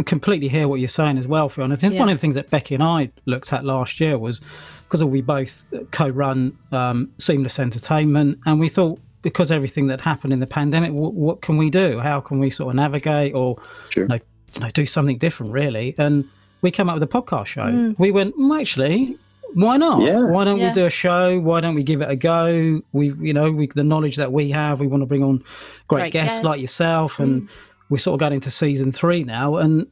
completely 0.07 0.49
hear 0.49 0.68
what 0.68 0.80
you're 0.80 0.88
saying 0.88 1.18
as 1.18 1.26
well, 1.26 1.49
Phil. 1.49 1.64
And 1.64 1.72
I 1.72 1.76
think 1.76 1.95
yeah. 1.95 2.01
one 2.01 2.09
of 2.09 2.16
the 2.16 2.20
things 2.20 2.34
that 2.34 2.51
Becky 2.51 2.74
and 2.74 2.82
I 2.82 3.11
looked 3.26 3.53
at 3.53 3.64
last 3.64 4.01
year 4.01 4.18
was 4.18 4.40
because 4.84 5.05
we 5.05 5.22
both 5.22 5.64
co-run 5.90 6.57
um, 6.70 7.11
Seamless 7.18 7.59
Entertainment, 7.59 8.38
and 8.47 8.61
we 8.61 8.68
thought 8.68 8.99
because 9.22 9.51
everything 9.53 9.86
that 9.86 10.01
happened 10.01 10.32
in 10.32 10.40
the 10.40 10.47
pandemic, 10.47 10.93
what, 10.93 11.14
what 11.14 11.43
can 11.43 11.57
we 11.57 11.70
do? 11.70 11.99
How 12.01 12.20
can 12.20 12.38
we 12.38 12.51
sort 12.51 12.70
of 12.70 12.76
navigate 12.76 13.34
or 13.34 13.57
sure. 13.90 14.05
you, 14.05 14.09
know, 14.09 14.18
you 14.55 14.61
know, 14.61 14.70
do 14.70 14.84
something 14.84 15.16
different, 15.16 15.53
really? 15.53 15.95
And 15.97 16.28
we 16.61 16.70
came 16.70 16.88
up 16.88 16.95
with 16.95 17.03
a 17.03 17.07
podcast 17.07 17.47
show. 17.47 17.62
Mm. 17.62 17.99
We 17.99 18.11
went, 18.11 18.34
well, 18.36 18.55
actually, 18.55 19.16
why 19.55 19.76
not? 19.76 20.03
Yeah. 20.03 20.30
Why 20.30 20.45
don't 20.45 20.59
yeah. 20.59 20.68
we 20.68 20.74
do 20.74 20.86
a 20.86 20.90
show? 20.90 21.38
Why 21.38 21.61
don't 21.61 21.74
we 21.74 21.84
give 21.84 22.03
it 22.03 22.11
a 22.11 22.16
go? 22.16 22.82
We, 22.93 23.14
you 23.14 23.32
know, 23.32 23.51
we, 23.51 23.68
the 23.68 23.84
knowledge 23.84 24.16
that 24.16 24.32
we 24.32 24.51
have, 24.51 24.80
we 24.80 24.88
want 24.88 25.03
to 25.03 25.07
bring 25.07 25.22
on 25.22 25.38
great, 25.86 26.01
great 26.01 26.12
guests 26.12 26.34
guest. 26.34 26.45
like 26.45 26.61
yourself 26.61 27.18
and. 27.18 27.43
Mm 27.43 27.49
we're 27.93 27.99
sort 27.99 28.14
of 28.14 28.20
going 28.20 28.32
into 28.32 28.51
season 28.51 28.90
three 28.90 29.22
now, 29.22 29.57
and 29.57 29.86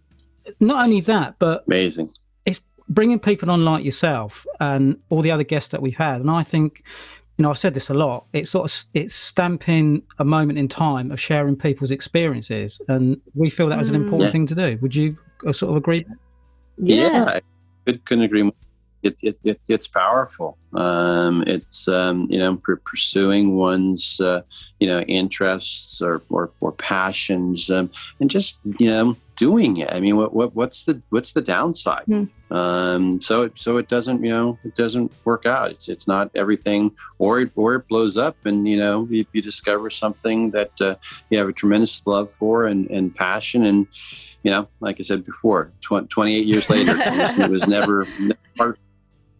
not 0.58 0.82
only 0.84 1.00
that, 1.02 1.36
but 1.38 1.64
amazing. 1.66 2.08
It's 2.46 2.62
bringing 2.88 3.18
people 3.18 3.50
on 3.50 3.62
like 3.62 3.84
yourself 3.84 4.46
and 4.58 4.98
all 5.10 5.20
the 5.20 5.30
other 5.30 5.44
guests 5.44 5.68
that 5.68 5.82
we've 5.82 5.96
had, 5.96 6.20
and 6.20 6.30
I 6.30 6.42
think. 6.42 6.82
You 7.36 7.44
know, 7.44 7.50
I've 7.50 7.56
said 7.56 7.72
this 7.72 7.88
a 7.88 7.94
lot. 7.94 8.26
It's 8.34 8.50
sort 8.50 8.70
of 8.70 8.86
it's 8.92 9.14
stamping 9.14 10.02
a 10.18 10.26
moment 10.26 10.58
in 10.58 10.68
time 10.68 11.10
of 11.10 11.18
sharing 11.18 11.56
people's 11.56 11.90
experiences, 11.90 12.82
and 12.86 13.18
we 13.34 13.48
feel 13.48 13.68
that 13.68 13.78
was 13.78 13.88
an 13.88 13.96
mm. 13.96 14.04
important 14.04 14.26
yeah. 14.26 14.32
thing 14.32 14.46
to 14.48 14.54
do. 14.54 14.78
Would 14.82 14.94
you 14.94 15.16
uh, 15.46 15.52
sort 15.52 15.70
of 15.70 15.76
agree? 15.76 16.04
Yeah, 16.76 16.96
yeah 16.96 17.40
I 17.86 17.92
couldn't 18.04 18.24
agree 18.24 18.42
more 18.42 18.52
it, 19.02 19.18
it, 19.22 19.38
it, 19.44 19.60
it's 19.68 19.88
powerful. 19.88 20.58
Um, 20.72 21.42
it's 21.46 21.88
um, 21.88 22.28
you 22.30 22.38
know 22.38 22.56
pursuing 22.56 23.56
one's 23.56 24.20
uh, 24.20 24.42
you 24.78 24.86
know 24.86 25.00
interests 25.00 26.00
or 26.00 26.22
or, 26.30 26.50
or 26.60 26.72
passions 26.72 27.70
um, 27.70 27.90
and 28.20 28.30
just 28.30 28.60
you 28.78 28.88
know 28.88 29.16
doing 29.36 29.78
it. 29.78 29.92
I 29.92 30.00
mean, 30.00 30.16
what, 30.16 30.32
what 30.34 30.54
what's 30.54 30.84
the 30.84 31.02
what's 31.10 31.32
the 31.32 31.42
downside? 31.42 32.04
Mm. 32.08 32.28
Um, 32.50 33.20
so 33.20 33.42
it 33.42 33.58
so 33.58 33.76
it 33.78 33.88
doesn't 33.88 34.22
you 34.22 34.30
know 34.30 34.58
it 34.64 34.74
doesn't 34.74 35.12
work 35.24 35.46
out. 35.46 35.70
It's 35.70 35.88
it's 35.88 36.06
not 36.06 36.30
everything, 36.34 36.92
or 37.18 37.40
it, 37.40 37.50
or 37.56 37.76
it 37.76 37.88
blows 37.88 38.16
up, 38.16 38.36
and 38.44 38.68
you 38.68 38.76
know 38.76 39.08
you, 39.10 39.24
you 39.32 39.42
discover 39.42 39.90
something 39.90 40.50
that 40.52 40.72
uh, 40.80 40.94
you 41.30 41.38
have 41.38 41.48
a 41.48 41.52
tremendous 41.52 42.06
love 42.06 42.30
for 42.30 42.66
and, 42.66 42.88
and 42.90 43.14
passion, 43.14 43.64
and 43.64 43.86
you 44.42 44.50
know 44.50 44.68
like 44.80 44.96
I 45.00 45.02
said 45.02 45.24
before, 45.24 45.72
tw- 45.80 46.08
28 46.08 46.44
years 46.44 46.70
later, 46.70 46.92
it, 47.00 47.18
was, 47.18 47.38
it 47.38 47.50
was 47.50 47.68
never, 47.68 48.06
never 48.18 48.38
part, 48.56 48.78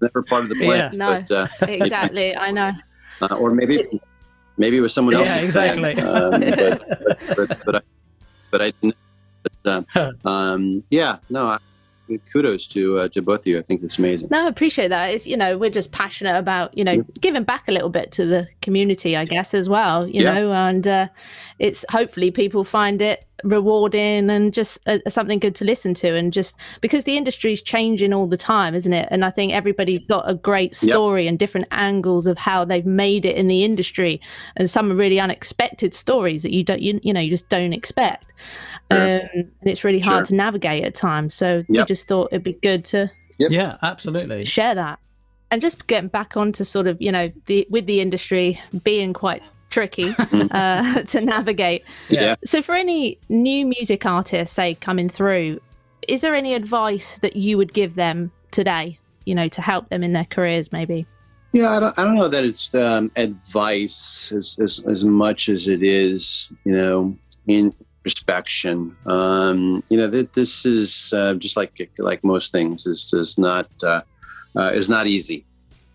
never 0.01 0.23
part 0.23 0.43
of 0.45 0.49
the 0.49 0.57
plan. 0.57 0.93
Yeah. 0.93 0.97
No, 0.97 1.25
but, 1.29 1.31
uh, 1.31 1.47
exactly. 1.69 2.37
I 2.37 2.51
know. 2.51 2.73
Uh, 3.23 3.35
or 3.35 3.51
maybe 3.53 3.87
maybe 4.57 4.77
it 4.77 4.81
was 4.81 4.95
someone 4.95 5.15
else. 5.15 5.27
Yeah, 5.27 5.39
exactly. 5.39 5.95
Um, 6.01 6.41
but, 6.41 6.89
but, 6.89 7.19
but, 7.37 7.65
but, 7.65 7.77
I, 7.77 7.81
but 8.51 8.63
I 8.63 8.73
didn't. 8.81 8.97
But, 9.63 9.87
uh, 9.97 10.13
um, 10.29 10.85
yeah, 10.91 11.19
no. 11.29 11.47
I, 11.47 11.59
kudos 12.19 12.67
to 12.69 12.99
uh, 12.99 13.09
to 13.09 13.23
both 13.23 13.41
of 13.41 13.47
you. 13.47 13.59
I 13.59 13.63
think 13.63 13.83
it's 13.83 13.99
amazing. 13.99 14.29
No, 14.31 14.47
I 14.47 14.49
appreciate 14.49 14.89
that. 14.89 15.15
It's 15.15 15.27
you 15.27 15.37
know 15.37 15.59
we're 15.59 15.71
just 15.71 15.93
passionate 15.93 16.37
about 16.37 16.77
you 16.77 16.85
know 16.85 16.93
yeah. 16.93 17.03
giving 17.21 17.45
back 17.45 17.69
a 17.69 17.73
little 17.73 17.91
bit 17.91 18.13
to 18.13 18.27
the 18.27 18.49
community, 18.63 19.17
I 19.17 19.25
guess 19.25 19.55
as 19.55 19.69
well. 19.69 20.07
You 20.07 20.23
yeah. 20.23 20.35
know, 20.35 20.53
and 20.53 20.87
uh, 20.87 21.09
it's 21.59 21.85
hopefully 21.91 22.31
people 22.31 22.65
find 22.65 23.01
it 23.01 23.27
rewarding 23.45 24.31
and 24.31 24.53
just 24.53 24.79
uh, 24.89 24.99
something 25.09 25.39
good 25.39 25.55
to 25.55 25.65
listen 25.65 25.95
to 25.95 26.15
and 26.15 26.33
just 26.33 26.57
because 26.81 27.05
the 27.05 27.17
industry 27.17 27.53
is 27.53 27.63
changing 27.63 28.13
all 28.13 28.27
the 28.27 28.37
time 28.37 28.75
isn't 28.75 28.93
it 28.93 29.09
and 29.11 29.25
i 29.25 29.31
think 29.31 29.53
everybody's 29.53 30.05
got 30.07 30.29
a 30.29 30.35
great 30.35 30.75
story 30.75 31.25
yep. 31.25 31.31
and 31.31 31.39
different 31.39 31.67
angles 31.71 32.27
of 32.27 32.39
how 32.39 32.65
they've 32.65 32.87
made 32.87 33.25
it 33.25 33.37
in 33.37 33.49
the 33.49 33.65
industry 33.65 34.21
and 34.57 34.69
some 34.69 34.97
really 34.97 35.19
unexpected 35.19 35.95
stories 35.95 36.43
that 36.43 36.53
you 36.53 36.63
don't 36.63 36.83
you, 36.83 37.01
you 37.03 37.13
know 37.13 37.21
you 37.21 37.31
just 37.31 37.49
don't 37.49 37.73
expect 37.73 38.33
sure. 38.91 39.01
um, 39.01 39.29
and 39.35 39.51
it's 39.63 39.85
really 39.85 40.01
hard 40.01 40.27
sure. 40.27 40.31
to 40.31 40.35
navigate 40.35 40.85
at 40.85 40.95
times 40.95 41.35
so 41.35 41.65
yep. 41.69 41.83
we 41.83 41.85
just 41.85 42.09
thought 42.09 42.29
it'd 42.33 42.45
be 42.45 42.55
good 42.55 42.85
to 42.85 43.11
yep. 43.39 43.51
yeah 43.51 43.77
absolutely 43.83 44.45
share 44.45 44.75
that 44.75 44.99
and 45.51 45.61
just 45.61 45.87
getting 45.87 46.09
back 46.09 46.37
onto 46.37 46.65
sort 46.65 46.87
of 46.87 47.01
you 47.01 47.13
know 47.13 47.31
the 47.47 47.67
with 47.71 47.87
the 47.87 48.01
industry 48.01 48.61
being 48.85 49.13
quite 49.13 49.43
tricky 49.71 50.15
uh, 50.51 51.03
to 51.07 51.21
navigate. 51.21 51.85
Yeah. 52.09 52.37
So, 52.45 52.61
for 52.61 52.75
any 52.75 53.19
new 53.29 53.65
music 53.65 54.05
artist, 54.05 54.53
say 54.53 54.75
coming 54.75 55.09
through, 55.09 55.61
is 56.07 56.21
there 56.21 56.35
any 56.35 56.55
advice 56.55 57.19
that 57.21 57.37
you 57.37 57.57
would 57.57 57.73
give 57.73 57.95
them 57.95 58.31
today? 58.51 58.99
You 59.25 59.35
know, 59.35 59.49
to 59.49 59.63
help 59.63 59.89
them 59.89 60.03
in 60.03 60.13
their 60.13 60.25
careers, 60.25 60.73
maybe. 60.73 61.07
Yeah, 61.53 61.71
I 61.71 61.81
don't, 61.81 61.99
I 61.99 62.05
don't 62.05 62.15
know 62.15 62.29
that 62.29 62.45
it's 62.45 62.73
um, 62.75 63.11
advice 63.17 64.31
as, 64.31 64.57
as, 64.63 64.85
as 64.89 65.05
much 65.05 65.49
as 65.49 65.67
it 65.67 65.83
is, 65.83 66.53
you 66.65 66.73
know, 66.73 67.17
introspection. 68.05 68.97
Um, 69.07 69.83
you 69.91 69.97
know, 69.97 70.07
that 70.09 70.33
this 70.33 70.65
is 70.65 71.13
uh, 71.13 71.35
just 71.35 71.57
like 71.57 71.91
like 71.99 72.25
most 72.25 72.53
things. 72.53 72.85
This 72.85 73.13
is 73.13 73.39
not 73.39 73.69
uh, 73.83 74.03
uh, 74.57 74.71
is 74.73 74.89
not 74.89 75.07
easy. 75.07 75.45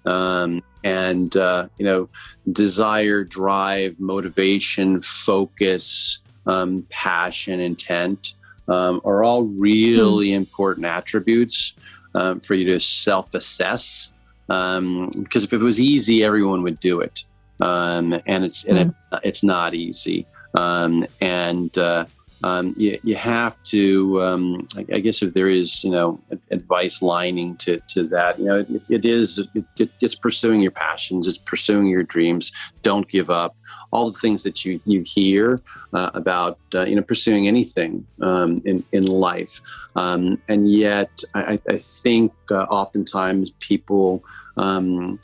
Um, 0.05 0.61
and 0.85 1.35
uh, 1.35 1.67
you 1.77 1.85
know 1.85 2.07
desire 2.51 3.23
drive 3.23 3.99
motivation 3.99 5.01
focus 5.01 6.19
um, 6.45 6.85
passion 6.89 7.59
intent 7.59 8.35
um, 8.67 9.01
are 9.03 9.23
all 9.23 9.43
really 9.43 10.29
mm. 10.29 10.35
important 10.35 10.85
attributes 10.85 11.73
um, 12.13 12.39
for 12.39 12.53
you 12.53 12.65
to 12.65 12.79
self-assess 12.79 14.13
um, 14.49 15.09
because 15.17 15.43
if 15.43 15.53
it 15.53 15.57
was 15.57 15.81
easy 15.81 16.23
everyone 16.23 16.61
would 16.61 16.79
do 16.79 17.01
it 17.01 17.25
um, 17.61 18.13
and 18.27 18.45
it's 18.45 18.63
mm. 18.63 18.69
and 18.69 18.77
it, 18.77 18.87
hmm. 18.87 19.17
it's 19.23 19.43
not 19.43 19.73
easy 19.73 20.25
um, 20.57 21.05
and 21.21 21.77
uh, 21.77 22.05
um, 22.43 22.75
you, 22.77 22.99
you 23.03 23.15
have 23.15 23.61
to, 23.63 24.21
um, 24.21 24.65
I, 24.77 24.85
I, 24.93 24.99
guess 24.99 25.23
if 25.23 25.33
there 25.33 25.49
is, 25.49 25.83
you 25.83 25.89
know, 25.89 26.19
advice 26.51 27.01
lining 27.01 27.57
to, 27.57 27.81
to 27.89 28.03
that, 28.09 28.37
you 28.37 28.45
know, 28.45 28.57
it, 28.59 28.67
it 28.89 29.05
is, 29.05 29.41
it, 29.55 29.89
it's 29.99 30.15
pursuing 30.15 30.61
your 30.61 30.71
passions, 30.71 31.27
it's 31.27 31.39
pursuing 31.39 31.87
your 31.87 32.03
dreams. 32.03 32.51
Don't 32.83 33.07
give 33.07 33.29
up. 33.31 33.55
All 33.91 34.11
the 34.11 34.19
things 34.19 34.43
that 34.43 34.63
you, 34.63 34.79
you 34.85 35.03
hear 35.05 35.61
uh, 35.93 36.11
about, 36.13 36.59
uh, 36.75 36.83
you 36.83 36.95
know, 36.95 37.01
pursuing 37.01 37.47
anything 37.47 38.05
um, 38.21 38.61
in, 38.65 38.83
in 38.91 39.07
life. 39.07 39.59
Um, 39.95 40.39
and 40.47 40.69
yet, 40.69 41.23
I, 41.33 41.59
I 41.67 41.77
think 41.77 42.31
uh, 42.51 42.65
oftentimes 42.65 43.51
people 43.59 44.23
um, 44.57 45.19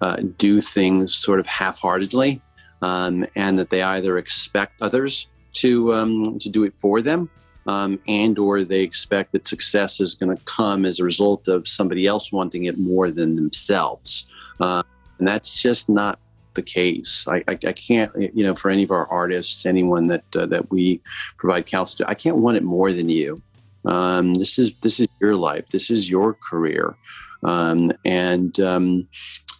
uh, 0.00 0.16
do 0.38 0.60
things 0.60 1.14
sort 1.14 1.40
of 1.40 1.46
half 1.46 1.78
heartedly. 1.78 2.40
Um, 2.84 3.24
and 3.34 3.58
that 3.58 3.70
they 3.70 3.82
either 3.82 4.18
expect 4.18 4.82
others 4.82 5.28
to 5.54 5.94
um, 5.94 6.38
to 6.40 6.48
do 6.50 6.64
it 6.64 6.74
for 6.78 7.00
them, 7.00 7.30
um, 7.66 7.98
and 8.06 8.38
or 8.38 8.62
they 8.62 8.82
expect 8.82 9.32
that 9.32 9.46
success 9.46 10.00
is 10.00 10.14
going 10.14 10.36
to 10.36 10.42
come 10.44 10.84
as 10.84 10.98
a 10.98 11.04
result 11.04 11.48
of 11.48 11.66
somebody 11.66 12.06
else 12.06 12.32
wanting 12.32 12.64
it 12.64 12.78
more 12.78 13.10
than 13.10 13.36
themselves, 13.36 14.26
uh, 14.60 14.82
and 15.18 15.26
that's 15.26 15.62
just 15.62 15.88
not 15.88 16.18
the 16.54 16.62
case. 16.62 17.26
I, 17.28 17.36
I, 17.48 17.58
I, 17.66 17.72
can't, 17.72 18.12
you 18.16 18.44
know, 18.44 18.54
for 18.54 18.70
any 18.70 18.82
of 18.82 18.90
our 18.90 19.06
artists, 19.06 19.66
anyone 19.66 20.06
that 20.06 20.24
uh, 20.36 20.46
that 20.46 20.70
we 20.70 21.00
provide 21.36 21.66
counsel 21.66 22.04
to, 22.04 22.10
I 22.10 22.14
can't 22.14 22.36
want 22.38 22.56
it 22.56 22.62
more 22.62 22.92
than 22.92 23.08
you. 23.08 23.42
Um, 23.84 24.34
this 24.34 24.58
is 24.58 24.72
this 24.80 25.00
is 25.00 25.08
your 25.20 25.36
life. 25.36 25.68
This 25.68 25.90
is 25.90 26.10
your 26.10 26.34
career, 26.34 26.96
um, 27.42 27.92
and 28.04 28.58
um, 28.60 29.08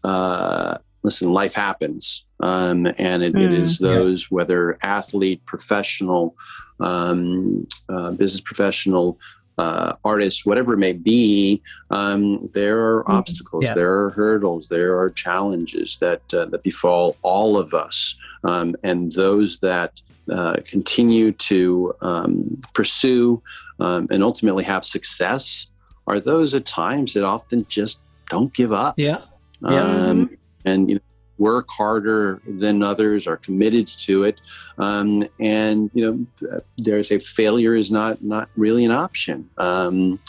uh, 0.03 0.79
listen, 1.03 1.33
life 1.33 1.55
happens. 1.55 2.24
Um, 2.41 2.87
and 2.99 3.23
it, 3.23 3.35
mm, 3.35 3.45
it 3.45 3.53
is 3.53 3.79
those, 3.79 4.25
yeah. 4.25 4.35
whether 4.35 4.79
athlete, 4.83 5.45
professional, 5.47 6.37
um, 6.81 7.67
uh, 7.89 8.11
business 8.13 8.41
professional, 8.41 9.19
uh, 9.57 9.95
artist, 10.05 10.45
whatever 10.45 10.75
it 10.75 10.79
may 10.79 10.93
be, 10.93 11.63
um, 11.91 12.49
there 12.55 12.81
are 12.81 13.05
mm, 13.05 13.15
obstacles, 13.15 13.65
yeah. 13.67 13.75
there 13.75 13.93
are 13.93 14.11
hurdles, 14.11 14.69
there 14.69 14.99
are 14.99 15.11
challenges 15.11 15.99
that 15.99 16.23
uh, 16.35 16.47
that 16.47 16.63
befall 16.63 17.17
all 17.23 17.57
of 17.57 17.73
us, 17.73 18.17
um, 18.43 18.75
and 18.83 19.13
those 19.13 19.61
that 19.61 20.03
uh, 20.31 20.57
continue 20.67 21.33
to 21.33 21.95
um, 22.01 22.61
pursue 22.73 23.41
um, 23.79 24.09
and 24.11 24.23
ultimately 24.23 24.65
have 24.65 24.85
success 24.85 25.69
are 26.07 26.21
those 26.21 26.55
at 26.55 26.67
times 26.67 27.15
that 27.15 27.25
often 27.25 27.65
just 27.69 28.01
don't 28.29 28.53
give 28.55 28.73
up. 28.73 28.95
Yeah. 28.97 29.19
Yeah. 29.63 29.83
Um, 29.83 30.37
and 30.65 30.89
you 30.89 30.95
know, 30.97 31.01
work 31.39 31.69
harder 31.71 32.41
than 32.47 32.83
others, 32.83 33.27
are 33.27 33.37
committed 33.37 33.87
to 33.87 34.25
it, 34.25 34.41
um, 34.79 35.25
and 35.41 35.91
you 35.95 36.27
know, 36.41 36.61
there's 36.77 37.11
a 37.11 37.19
failure 37.19 37.75
is 37.75 37.91
not 37.91 38.23
not 38.23 38.49
really 38.57 38.85
an 38.85 38.91
option. 38.91 39.49
Um, 39.59 40.21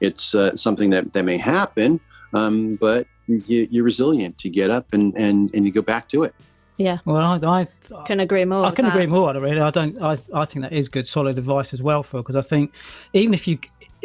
it's 0.00 0.34
uh, 0.34 0.56
something 0.56 0.90
that 0.90 1.12
that 1.12 1.24
may 1.24 1.38
happen, 1.38 2.00
um, 2.32 2.76
but 2.76 3.06
you, 3.26 3.80
are 3.80 3.84
resilient. 3.84 4.44
You 4.44 4.50
get 4.50 4.70
up 4.70 4.92
and 4.92 5.16
and 5.16 5.50
and 5.54 5.64
you 5.66 5.72
go 5.72 5.82
back 5.82 6.08
to 6.10 6.24
it. 6.24 6.34
Yeah. 6.76 6.98
Well, 7.04 7.18
I, 7.18 7.36
I 7.46 7.66
can 8.04 8.18
agree 8.18 8.44
more. 8.44 8.64
I 8.64 8.72
can 8.72 8.86
agree 8.86 9.06
more. 9.06 9.30
I 9.30 9.38
Really, 9.38 9.60
I 9.60 9.70
don't. 9.70 10.00
I, 10.02 10.16
I 10.34 10.44
think 10.44 10.64
that 10.64 10.72
is 10.72 10.88
good, 10.88 11.06
solid 11.06 11.38
advice 11.38 11.72
as 11.72 11.80
well, 11.80 12.02
Phil. 12.02 12.20
Because 12.20 12.34
I 12.34 12.40
think 12.40 12.72
even 13.12 13.32
if 13.32 13.46
you 13.46 13.58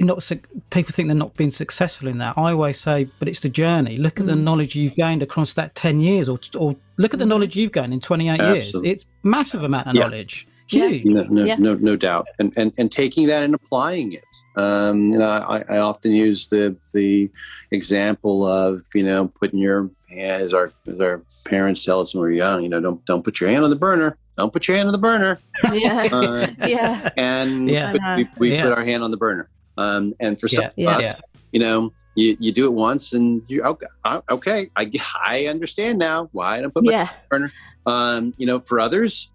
not 0.06 0.32
people 0.70 0.93
think 0.93 1.08
they're 1.08 1.16
not 1.16 1.36
being 1.36 1.50
successful 1.50 2.08
in 2.08 2.18
that. 2.20 2.38
I 2.38 2.52
always 2.52 2.80
say, 2.80 3.10
but 3.20 3.28
it's 3.28 3.39
the 3.39 3.50
journey. 3.50 3.97
Look 3.97 4.20
at 4.20 4.26
mm. 4.26 4.30
the 4.30 4.36
knowledge 4.36 4.76
you've 4.76 4.95
gained 4.95 5.24
across 5.24 5.54
that 5.54 5.76
ten 5.76 6.00
years, 6.00 6.30
or 6.30 6.39
or 6.58 6.76
look 6.97 7.14
at 7.14 7.20
the 7.20 7.26
mm. 7.26 7.30
knowledge 7.30 7.56
you've 7.56 7.72
gained 7.72 7.93
in 7.93 8.00
twenty 8.00 8.30
eight 8.30 8.41
years. 8.41 8.74
It's 8.84 9.06
massive 9.24 9.64
amount 9.64 9.88
of 9.88 9.95
yeah. 9.95 10.04
knowledge. 10.04 10.47
Huge. 10.68 11.04
No, 11.04 11.24
no, 11.24 11.45
yeah. 11.45 11.56
no, 11.56 11.74
no 11.76 11.95
doubt. 11.95 12.28
And, 12.38 12.56
and 12.56 12.72
and 12.78 12.91
taking 12.91 13.26
that 13.28 13.41
and 13.41 13.56
applying 13.56 14.14
it. 14.14 14.24
Um, 14.56 15.12
you 15.12 15.18
know, 15.18 15.28
I, 15.28 15.64
I 15.68 15.80
often 15.80 16.12
use 16.12 16.50
the 16.50 16.76
the 16.93 17.32
example 17.72 18.45
of 18.45 18.86
you 18.93 19.04
know 19.04 19.28
putting 19.30 19.60
your 19.60 19.89
hand 20.12 20.43
as 20.43 20.54
our 20.54 20.72
as 20.88 21.00
our 21.00 21.24
parents 21.45 21.84
tell 21.84 22.02
us 22.02 22.14
when 22.14 22.22
we're 22.22 22.32
young. 22.32 22.62
You 22.62 22.70
know, 22.70 22.80
don't 22.80 23.04
don't 23.06 23.24
put 23.24 23.39
your 23.39 23.50
hand 23.50 23.64
on 23.64 23.70
the 23.70 23.76
burner 23.76 24.18
don't 24.39 24.54
put 24.54 24.68
your 24.68 24.78
hand 24.78 24.88
on 24.88 24.93
the 24.93 24.97
burner. 24.97 25.38
Yeah. 25.74 26.08
Uh, 26.12 26.47
yeah. 26.68 27.10
And 27.18 27.70
yeah. 27.70 28.16
we, 28.16 28.28
we 28.38 28.54
yeah. 28.54 28.64
put 28.64 28.72
our 28.72 28.84
hand 28.84 29.04
on 29.04 29.12
the 29.12 29.18
burner. 29.18 29.50
Um, 29.80 30.14
and 30.20 30.40
for 30.40 30.50
some, 30.50 30.66
yeah, 30.76 30.98
uh, 30.98 31.00
yeah. 31.00 31.20
you 31.54 31.60
know, 31.60 31.94
you, 32.16 32.36
you 32.40 32.52
do 32.52 32.66
it 32.66 32.74
once 32.74 33.14
and 33.14 33.42
you 33.48 33.64
okay, 33.64 33.86
uh, 34.04 34.22
okay 34.30 34.70
I, 34.76 34.92
I 35.26 35.46
understand 35.46 36.00
now 36.00 36.28
why 36.34 36.58
I 36.58 36.62
don't 36.62 36.74
put 36.74 36.84
my 36.84 36.92
yeah. 36.92 37.10
burner. 37.30 37.52
Um, 37.86 38.34
you 38.38 38.46
know, 38.46 38.60
for 38.60 38.82
others, 38.82 39.32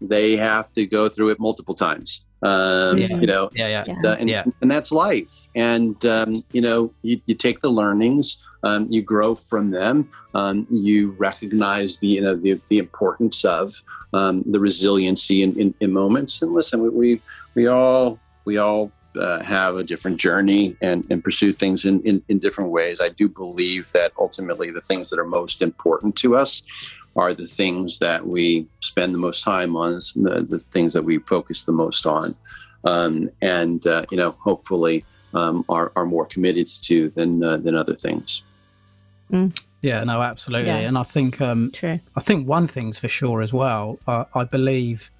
they 0.00 0.36
have 0.36 0.70
to 0.74 0.84
go 0.84 1.08
through 1.08 1.30
it 1.30 1.40
multiple 1.40 1.74
times. 1.74 2.26
Um, 2.42 2.98
yeah. 2.98 3.08
You 3.08 3.26
know, 3.26 3.50
yeah, 3.54 3.84
yeah, 3.86 3.94
uh, 4.04 4.16
and, 4.20 4.28
yeah. 4.28 4.44
and 4.60 4.70
that's 4.70 4.92
life. 4.92 5.48
And 5.54 6.04
um, 6.04 6.34
you 6.52 6.60
know, 6.60 6.92
you, 7.00 7.18
you 7.24 7.34
take 7.34 7.60
the 7.60 7.70
learnings, 7.70 8.44
um, 8.62 8.86
you 8.90 9.00
grow 9.00 9.34
from 9.34 9.70
them. 9.70 10.10
Um, 10.34 10.66
you 10.70 11.12
recognize 11.12 11.98
the 12.00 12.08
you 12.08 12.20
know 12.20 12.36
the, 12.36 12.60
the 12.68 12.76
importance 12.76 13.46
of 13.46 13.82
um, 14.12 14.42
the 14.46 14.60
resiliency 14.60 15.42
in, 15.42 15.58
in, 15.58 15.74
in, 15.80 15.92
moments. 15.92 16.42
And 16.42 16.52
listen, 16.52 16.82
we, 16.82 16.88
we 16.90 17.22
we 17.54 17.66
all 17.68 18.18
we 18.44 18.58
all 18.58 18.92
uh, 19.18 19.42
have 19.42 19.76
a 19.76 19.84
different 19.84 20.20
journey 20.20 20.76
and, 20.80 21.06
and 21.10 21.22
pursue 21.22 21.52
things 21.52 21.84
in, 21.84 22.00
in, 22.02 22.22
in 22.28 22.38
different 22.38 22.70
ways. 22.70 23.00
I 23.00 23.08
do 23.08 23.28
believe 23.28 23.90
that 23.92 24.12
ultimately 24.18 24.70
the 24.70 24.80
things 24.80 25.10
that 25.10 25.18
are 25.18 25.26
most 25.26 25.62
important 25.62 26.16
to 26.16 26.36
us 26.36 26.62
are 27.16 27.32
the 27.32 27.46
things 27.46 27.98
that 27.98 28.26
we 28.26 28.66
spend 28.80 29.14
the 29.14 29.18
most 29.18 29.42
time 29.42 29.76
on, 29.76 29.94
the, 30.14 30.46
the 30.48 30.58
things 30.70 30.92
that 30.92 31.04
we 31.04 31.18
focus 31.18 31.64
the 31.64 31.72
most 31.72 32.06
on. 32.06 32.34
Um, 32.84 33.30
and, 33.40 33.86
uh, 33.86 34.04
you 34.10 34.16
know, 34.16 34.30
hopefully 34.30 35.04
um, 35.34 35.64
are 35.68 35.92
are 35.96 36.06
more 36.06 36.26
committed 36.26 36.68
to 36.82 37.10
than 37.10 37.42
uh, 37.42 37.56
than 37.56 37.74
other 37.74 37.94
things. 37.94 38.42
Mm. 39.30 39.56
Yeah, 39.82 40.02
no, 40.04 40.22
absolutely, 40.22 40.68
yeah. 40.68 40.78
and 40.78 40.98
I 40.98 41.02
think 41.02 41.40
um, 41.40 41.70
True. 41.72 42.00
I 42.16 42.20
think 42.20 42.48
one 42.48 42.66
thing's 42.66 42.98
for 42.98 43.08
sure 43.08 43.42
as 43.42 43.52
well. 43.52 43.98
Uh, 44.06 44.24
I 44.34 44.44
believe 44.44 45.10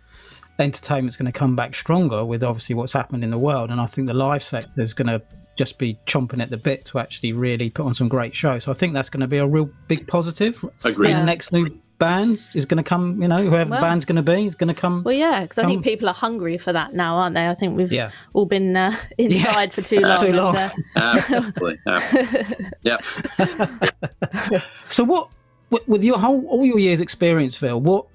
entertainment's 0.59 1.16
going 1.16 1.30
to 1.30 1.38
come 1.38 1.57
back 1.57 1.74
stronger 1.74 2.24
with 2.24 2.42
obviously 2.42 2.74
what's 2.74 2.92
happened 2.92 3.24
in 3.24 3.30
the 3.30 3.38
world, 3.38 3.70
and 3.70 3.80
I 3.80 3.86
think 3.86 4.07
the 4.07 4.14
live 4.14 4.42
sector 4.42 4.80
is 4.80 4.94
going 4.94 5.09
to 5.09 5.22
just 5.57 5.78
be 5.78 5.98
chomping 6.07 6.42
at 6.42 6.50
the 6.50 6.57
bit 6.57 6.84
to 6.86 6.98
actually 6.98 7.32
really 7.32 7.70
put 7.70 7.86
on 7.86 7.94
some 7.94 8.09
great 8.09 8.34
shows. 8.34 8.64
So 8.64 8.70
I 8.70 8.74
think 8.74 8.92
that's 8.92 9.09
going 9.09 9.22
to 9.22 9.26
be 9.26 9.38
a 9.38 9.46
real 9.46 9.70
big 9.88 10.07
positive. 10.07 10.62
Agree. 10.84 11.09
Yeah. 11.09 11.20
The 11.20 11.26
next 11.26 11.52
new 11.52 11.70
bands 11.98 12.50
is 12.54 12.66
going 12.66 12.76
to 12.76 12.88
come. 12.88 13.20
You 13.22 13.28
know, 13.28 13.42
whoever 13.42 13.70
well, 13.70 13.80
the 13.80 13.86
band's 13.86 14.04
going 14.04 14.16
to 14.16 14.22
be 14.22 14.46
is 14.46 14.54
going 14.54 14.72
to 14.74 14.78
come. 14.78 15.02
Well, 15.02 15.14
yeah, 15.14 15.42
because 15.42 15.59
I 15.59 15.66
think 15.66 15.82
people 15.82 16.09
are 16.09 16.14
hungry 16.14 16.59
for 16.59 16.72
that 16.72 16.94
now, 16.94 17.16
aren't 17.16 17.34
they? 17.34 17.48
I 17.48 17.54
think 17.54 17.76
we've 17.76 17.92
yeah. 17.92 18.11
all 18.34 18.46
been 18.46 18.76
uh, 18.76 18.92
inside 19.18 19.70
yeah. 19.70 19.74
for 19.74 19.82
too 19.82 20.00
long. 20.00 20.20
too 20.20 20.32
long. 20.32 20.57
And, 20.57 20.72
uh... 20.96 21.22
Absolutely. 21.30 21.78
yep. 22.82 23.02
so 24.88 25.04
what? 25.04 25.30
With 25.88 26.04
your 26.04 26.16
whole 26.18 26.46
all 26.46 26.64
your 26.64 26.78
years' 26.78 27.00
experience, 27.00 27.57
Phil, 27.57 27.80
what 27.80 28.07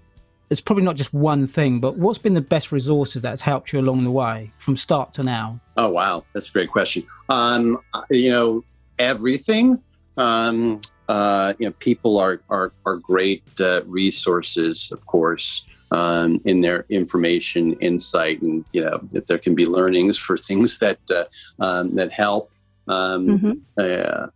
it's 0.51 0.59
probably 0.59 0.83
not 0.83 0.97
just 0.97 1.13
one 1.13 1.47
thing, 1.47 1.79
but 1.79 1.97
what's 1.97 2.19
been 2.19 2.33
the 2.33 2.41
best 2.41 2.73
resources 2.73 3.21
that's 3.21 3.41
helped 3.41 3.71
you 3.71 3.79
along 3.79 4.03
the 4.03 4.11
way 4.11 4.51
from 4.57 4.75
start 4.75 5.13
to 5.13 5.23
now? 5.23 5.61
Oh 5.77 5.89
wow, 5.89 6.25
that's 6.33 6.49
a 6.49 6.51
great 6.51 6.69
question. 6.69 7.03
Um, 7.29 7.79
you 8.09 8.29
know, 8.29 8.63
everything. 8.99 9.81
Um, 10.17 10.81
uh, 11.07 11.53
you 11.57 11.67
know, 11.67 11.73
people 11.79 12.19
are 12.19 12.41
are, 12.49 12.73
are 12.85 12.97
great 12.97 13.43
uh, 13.61 13.81
resources, 13.85 14.91
of 14.91 15.07
course, 15.07 15.65
um, 15.91 16.41
in 16.43 16.59
their 16.59 16.85
information, 16.89 17.73
insight, 17.75 18.41
and 18.41 18.65
you 18.73 18.81
know, 18.81 18.97
that 19.13 19.27
there 19.27 19.37
can 19.37 19.55
be 19.55 19.65
learnings 19.65 20.17
for 20.17 20.35
things 20.35 20.79
that 20.79 20.99
uh, 21.09 21.23
um, 21.63 21.95
that 21.95 22.11
help 22.11 22.51
um, 22.91 23.39
mm-hmm. 23.39 23.51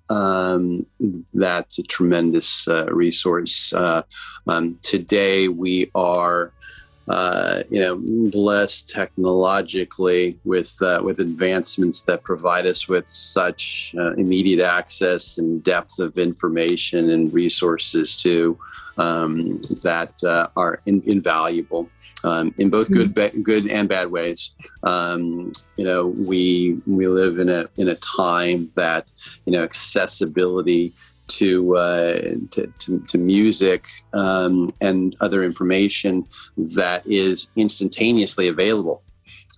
uh, 0.09 0.13
um, 0.13 0.85
that's 1.33 1.77
a 1.79 1.83
tremendous 1.83 2.67
uh, 2.67 2.85
resource. 2.85 3.73
Uh, 3.73 4.03
um, 4.47 4.79
today, 4.81 5.49
we 5.49 5.91
are, 5.93 6.53
uh, 7.09 7.63
you 7.69 7.81
know, 7.81 7.97
blessed 8.31 8.89
technologically 8.89 10.39
with 10.45 10.81
uh, 10.81 11.01
with 11.03 11.19
advancements 11.19 12.03
that 12.03 12.23
provide 12.23 12.65
us 12.65 12.87
with 12.87 13.07
such 13.07 13.93
uh, 13.97 14.13
immediate 14.13 14.63
access 14.63 15.37
and 15.37 15.61
depth 15.63 15.99
of 15.99 16.17
information 16.17 17.09
and 17.09 17.33
resources 17.33 18.15
to 18.17 18.57
um, 18.97 19.39
that 19.83 20.13
uh, 20.23 20.47
are 20.55 20.81
in, 20.85 21.01
invaluable 21.05 21.89
um, 22.23 22.53
in 22.57 22.69
both 22.69 22.91
good, 22.91 23.13
mm-hmm. 23.13 23.37
ba- 23.37 23.43
good 23.43 23.69
and 23.71 23.89
bad 23.89 24.11
ways. 24.11 24.53
Um, 24.83 25.51
you 25.75 25.85
know, 25.85 26.13
we 26.27 26.79
we 26.87 27.07
live 27.07 27.39
in 27.39 27.49
a 27.49 27.67
in 27.77 27.89
a 27.89 27.95
time 27.95 28.69
that 28.75 29.11
you 29.45 29.51
know 29.51 29.63
accessibility 29.63 30.93
to, 31.27 31.75
uh, 31.75 32.19
to, 32.51 32.71
to, 32.77 32.99
to, 33.07 33.17
music 33.17 33.87
um, 34.13 34.71
and 34.79 35.15
other 35.21 35.43
information 35.43 36.23
that 36.75 37.01
is 37.05 37.49
instantaneously 37.55 38.47
available, 38.47 39.01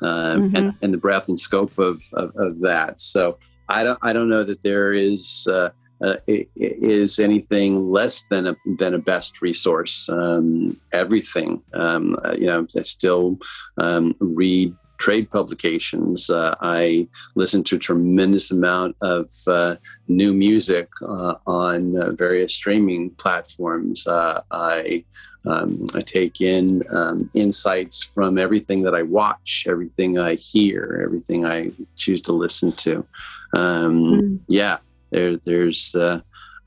um, 0.01 0.47
mm-hmm. 0.47 0.55
and, 0.55 0.73
and, 0.81 0.93
the 0.93 0.97
breadth 0.97 1.27
and 1.27 1.37
scope 1.37 1.77
of, 1.77 2.01
of, 2.13 2.33
of, 2.37 2.61
that. 2.61 2.99
So 2.99 3.37
I 3.67 3.83
don't 3.83 3.99
I 4.01 4.13
don't 4.13 4.29
know 4.29 4.43
that 4.43 4.63
there 4.63 4.93
is. 4.93 5.47
Uh, 5.51 5.69
uh, 6.01 6.15
is 6.27 7.19
anything 7.19 7.91
less 7.91 8.23
than 8.23 8.47
a 8.47 8.55
than 8.77 8.93
a 8.93 8.99
best 8.99 9.41
resource. 9.41 10.07
Um, 10.09 10.79
everything, 10.93 11.61
um, 11.73 12.17
uh, 12.23 12.35
you 12.37 12.45
know, 12.45 12.67
I 12.75 12.83
still 12.83 13.39
um, 13.77 14.15
read 14.19 14.75
trade 14.97 15.29
publications. 15.29 16.29
Uh, 16.29 16.55
I 16.61 17.07
listen 17.35 17.63
to 17.65 17.75
a 17.75 17.79
tremendous 17.79 18.51
amount 18.51 18.95
of 19.01 19.29
uh, 19.47 19.75
new 20.07 20.33
music 20.33 20.89
uh, 21.07 21.35
on 21.45 21.97
uh, 21.97 22.11
various 22.13 22.53
streaming 22.53 23.11
platforms. 23.11 24.07
I 24.07 25.03
um, 25.45 25.85
I 25.95 26.01
take 26.01 26.41
in 26.41 26.83
um, 26.91 27.29
insights 27.33 28.03
from 28.03 28.37
everything 28.37 28.83
that 28.83 28.93
I 28.93 29.03
watch, 29.03 29.65
everything 29.67 30.17
I 30.17 30.35
hear, 30.35 31.01
everything 31.03 31.45
I 31.45 31.71
choose 31.95 32.21
to 32.23 32.33
listen 32.33 32.73
to. 32.73 33.05
Um, 33.53 34.03
mm. 34.03 34.39
Yeah, 34.49 34.77
there, 35.09 35.37
there's 35.37 35.95
uh, 35.95 36.19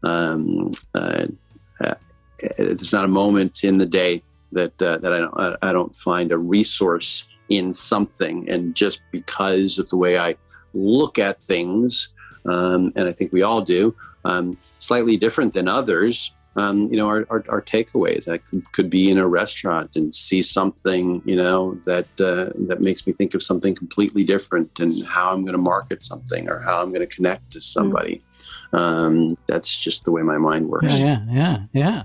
um, 0.03 0.71
uh, 0.95 1.27
uh, 1.81 1.95
there's 2.57 2.93
not 2.93 3.05
a 3.05 3.09
moment 3.09 3.65
in 3.65 3.79
the 3.79 3.87
day 3.87 4.23
that 4.53 4.81
uh, 4.83 4.99
that 4.99 5.13
I 5.13 5.19
don't 5.19 5.59
I 5.63 5.73
don't 5.73 5.95
find 5.95 6.33
a 6.33 6.39
resource 6.39 7.29
in 7.49 7.73
something, 7.73 8.49
and 8.49 8.75
just 8.75 9.03
because 9.13 9.79
of 9.79 9.89
the 9.89 9.97
way 9.97 10.19
I 10.19 10.37
look 10.73 11.19
at 11.19 11.43
things, 11.43 12.13
um, 12.47 12.93
and 12.97 13.09
I 13.09 13.13
think 13.13 13.33
we 13.33 13.43
all 13.43 13.61
do, 13.61 13.95
um, 14.25 14.57
slightly 14.79 15.17
different 15.17 15.55
than 15.55 15.69
others 15.69 16.33
um, 16.57 16.89
you 16.89 16.97
know, 16.97 17.07
our, 17.07 17.27
our, 17.31 17.45
our, 17.49 17.63
takeaways. 17.63 18.29
I 18.29 18.39
could, 18.39 18.71
could 18.73 18.91
be 18.91 19.11
in 19.11 19.19
a 19.19 19.29
restaurant 19.29 19.95
and 19.95 20.13
see 20.15 20.43
something, 20.43 21.23
you 21.25 21.37
know, 21.37 21.75
that 21.87 22.09
uh, 22.21 22.51
that 22.67 22.81
makes 22.81 23.07
me 23.07 23.13
think 23.13 23.35
of 23.35 23.43
something 23.43 23.75
completely 23.75 24.25
different 24.25 24.81
and 24.81 25.07
how 25.07 25.33
I'm 25.33 25.43
going 25.43 25.53
to 25.53 25.59
market 25.59 26.05
something 26.05 26.49
or 26.49 26.59
how 26.59 26.83
I'm 26.83 26.89
going 26.89 27.07
to 27.07 27.15
connect 27.15 27.53
to 27.53 27.61
somebody. 27.61 28.23
Mm. 28.73 28.79
Um, 28.79 29.39
that's 29.47 29.77
just 29.79 30.05
the 30.05 30.11
way 30.11 30.23
my 30.23 30.39
mind 30.39 30.69
works. 30.69 30.99
Yeah, 30.99 31.25
yeah, 31.29 31.31
yeah, 31.31 31.59
yeah. 31.73 32.03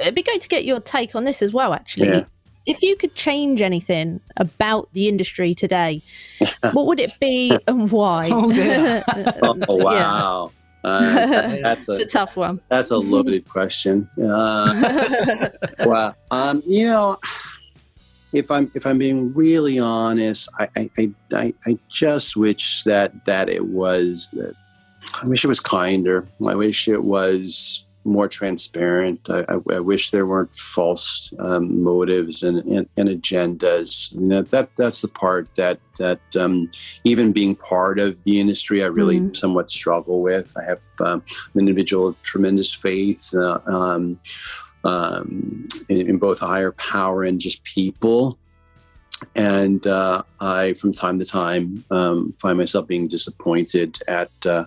It'd 0.00 0.14
be 0.14 0.22
great 0.22 0.40
to 0.40 0.48
get 0.48 0.64
your 0.64 0.80
take 0.80 1.14
on 1.14 1.24
this 1.24 1.40
as 1.40 1.52
well, 1.52 1.72
actually. 1.72 2.08
Yeah. 2.08 2.24
If 2.66 2.82
you 2.82 2.96
could 2.96 3.14
change 3.14 3.60
anything 3.60 4.20
about 4.36 4.88
the 4.92 5.08
industry 5.08 5.54
today, 5.54 6.02
what 6.72 6.86
would 6.86 6.98
it 6.98 7.12
be 7.20 7.56
and 7.68 7.90
why? 7.90 8.30
oh, 8.32 9.56
oh 9.68 9.74
wow. 9.76 10.50
Yeah. 10.52 10.63
Uh, 10.84 11.56
that's 11.62 11.88
a, 11.88 11.94
a, 11.94 12.04
tough 12.04 12.36
one. 12.36 12.60
That's 12.68 12.90
a 12.90 12.98
loaded 12.98 13.48
question. 13.48 14.08
Uh, 14.22 15.48
well, 15.86 16.14
um, 16.30 16.62
you 16.66 16.86
know, 16.86 17.16
if 18.32 18.50
I'm 18.50 18.70
if 18.74 18.86
I'm 18.86 18.98
being 18.98 19.32
really 19.32 19.78
honest, 19.78 20.48
I 20.58 20.68
I, 20.76 21.10
I, 21.32 21.54
I 21.66 21.78
just 21.88 22.36
wish 22.36 22.82
that 22.84 23.24
that 23.24 23.48
it 23.48 23.66
was. 23.66 24.28
That 24.34 24.54
I 25.22 25.26
wish 25.26 25.44
it 25.44 25.48
was 25.48 25.60
kinder. 25.60 26.26
I 26.46 26.54
wish 26.54 26.86
it 26.88 27.04
was 27.04 27.83
more 28.04 28.28
transparent. 28.28 29.28
I, 29.30 29.44
I, 29.48 29.76
I, 29.76 29.80
wish 29.80 30.10
there 30.10 30.26
weren't 30.26 30.54
false 30.54 31.32
um, 31.38 31.82
motives 31.82 32.42
and, 32.42 32.58
and, 32.64 32.88
and, 32.96 33.08
agendas. 33.08 34.12
You 34.12 34.20
know, 34.20 34.42
that 34.42 34.76
that's 34.76 35.00
the 35.00 35.08
part 35.08 35.54
that 35.54 35.80
that 35.98 36.20
um, 36.36 36.70
even 37.04 37.32
being 37.32 37.54
part 37.54 37.98
of 37.98 38.22
the 38.24 38.40
industry, 38.40 38.82
I 38.82 38.86
really 38.86 39.20
mm-hmm. 39.20 39.34
somewhat 39.34 39.70
struggle 39.70 40.20
with. 40.20 40.54
I 40.56 40.64
have 40.64 40.80
um, 41.00 41.22
an 41.54 41.60
individual 41.60 42.08
of 42.08 42.22
tremendous 42.22 42.72
faith 42.72 43.34
uh, 43.34 43.60
um, 43.66 44.20
um, 44.84 45.66
in, 45.88 46.08
in, 46.08 46.18
both 46.18 46.40
higher 46.40 46.72
power 46.72 47.24
and 47.24 47.40
just 47.40 47.64
people. 47.64 48.38
And 49.34 49.86
uh, 49.86 50.22
I, 50.40 50.74
from 50.74 50.92
time 50.92 51.18
to 51.18 51.24
time, 51.24 51.84
um, 51.90 52.34
find 52.40 52.58
myself 52.58 52.86
being 52.86 53.08
disappointed 53.08 53.98
at 54.06 54.30
uh, 54.44 54.66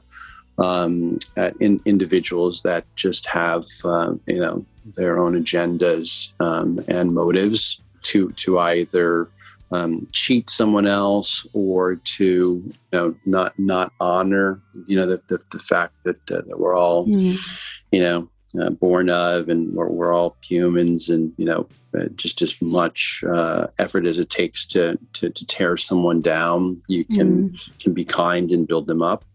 um, 0.58 1.20
in, 1.60 1.82
individuals 1.86 2.62
that 2.64 2.86
just 2.96 3.28
have 3.28 3.66
uh, 3.84 4.14
you 4.26 4.40
know 4.40 4.66
their 4.96 5.20
own 5.20 5.42
agendas 5.42 6.32
um, 6.40 6.84
and 6.88 7.14
motives 7.14 7.82
to 8.04 8.32
to 8.34 8.60
either 8.60 9.30
um, 9.72 10.08
cheat 10.12 10.50
someone 10.50 10.88
else 10.88 11.46
or 11.54 11.96
to 11.96 12.24
you 12.24 12.72
know 12.94 13.16
not 13.26 13.58
not 13.60 13.92
honor 14.00 14.62
you 14.86 14.96
know 14.96 15.06
the, 15.06 15.22
the, 15.28 15.44
the 15.52 15.60
fact 15.60 16.04
that, 16.04 16.32
uh, 16.32 16.42
that 16.42 16.60
we're 16.60 16.76
all 16.76 17.06
mm. 17.06 17.38
you 17.92 18.00
know 18.00 18.30
uh, 18.62 18.70
born 18.70 19.10
of 19.10 19.50
and 19.50 19.74
we're, 19.74 19.90
we're, 19.90 20.14
all 20.14 20.38
humans 20.42 21.10
and 21.10 21.34
you 21.38 21.46
know 21.46 21.68
uh, 21.98 22.06
just 22.16 22.42
as 22.42 22.62
much 22.62 23.24
uh, 23.30 23.68
effort 23.78 24.06
as 24.06 24.20
it 24.20 24.30
takes 24.30 24.66
to, 24.66 24.98
to, 25.14 25.30
to 25.30 25.46
tear 25.46 25.76
someone 25.76 26.22
down 26.22 26.82
you 26.88 27.04
can 27.04 27.50
mm. 27.50 27.80
can 27.80 27.94
be 27.94 28.06
kind 28.06 28.52
and 28.54 28.68
build 28.68 28.88
them 28.88 29.02
up 29.02 29.26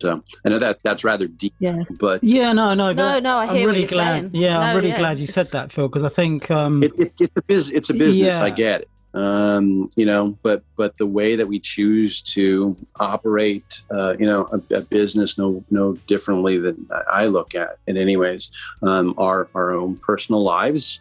so 0.00 0.22
I 0.44 0.48
know 0.48 0.58
that 0.58 0.82
that's 0.82 1.04
rather 1.04 1.28
deep, 1.28 1.54
yeah. 1.60 1.84
but 1.90 2.22
yeah, 2.24 2.52
no, 2.52 2.74
no, 2.74 2.92
no, 2.92 3.20
no. 3.20 3.38
I 3.38 3.46
am 3.46 3.66
really 3.66 3.86
glad. 3.86 4.32
Saying. 4.32 4.34
Yeah, 4.34 4.54
no, 4.54 4.60
I'm 4.60 4.76
really 4.76 4.88
yeah, 4.88 4.98
glad 4.98 5.18
you 5.18 5.26
said 5.26 5.46
that, 5.52 5.70
Phil, 5.70 5.88
because 5.88 6.02
I 6.02 6.08
think 6.08 6.50
um, 6.50 6.82
it, 6.82 6.92
it, 6.98 7.12
it's 7.20 7.36
a 7.36 7.42
biz, 7.42 7.70
it's 7.70 7.90
a 7.90 7.94
business. 7.94 8.38
Yeah. 8.38 8.44
I 8.44 8.50
get 8.50 8.82
it, 8.82 8.88
um, 9.14 9.88
you 9.94 10.06
know, 10.06 10.36
but 10.42 10.62
but 10.76 10.96
the 10.96 11.06
way 11.06 11.36
that 11.36 11.46
we 11.46 11.58
choose 11.58 12.22
to 12.22 12.74
operate, 12.98 13.82
uh, 13.94 14.16
you 14.18 14.26
know, 14.26 14.48
a, 14.52 14.76
a, 14.76 14.80
business 14.80 15.38
no 15.38 15.62
no 15.70 15.92
differently 16.06 16.58
than 16.58 16.88
I 17.10 17.26
look 17.26 17.54
at 17.54 17.76
it. 17.86 17.96
Anyways, 17.96 18.50
um, 18.82 19.14
our 19.18 19.48
our 19.54 19.72
own 19.72 19.96
personal 19.96 20.42
lives. 20.42 21.00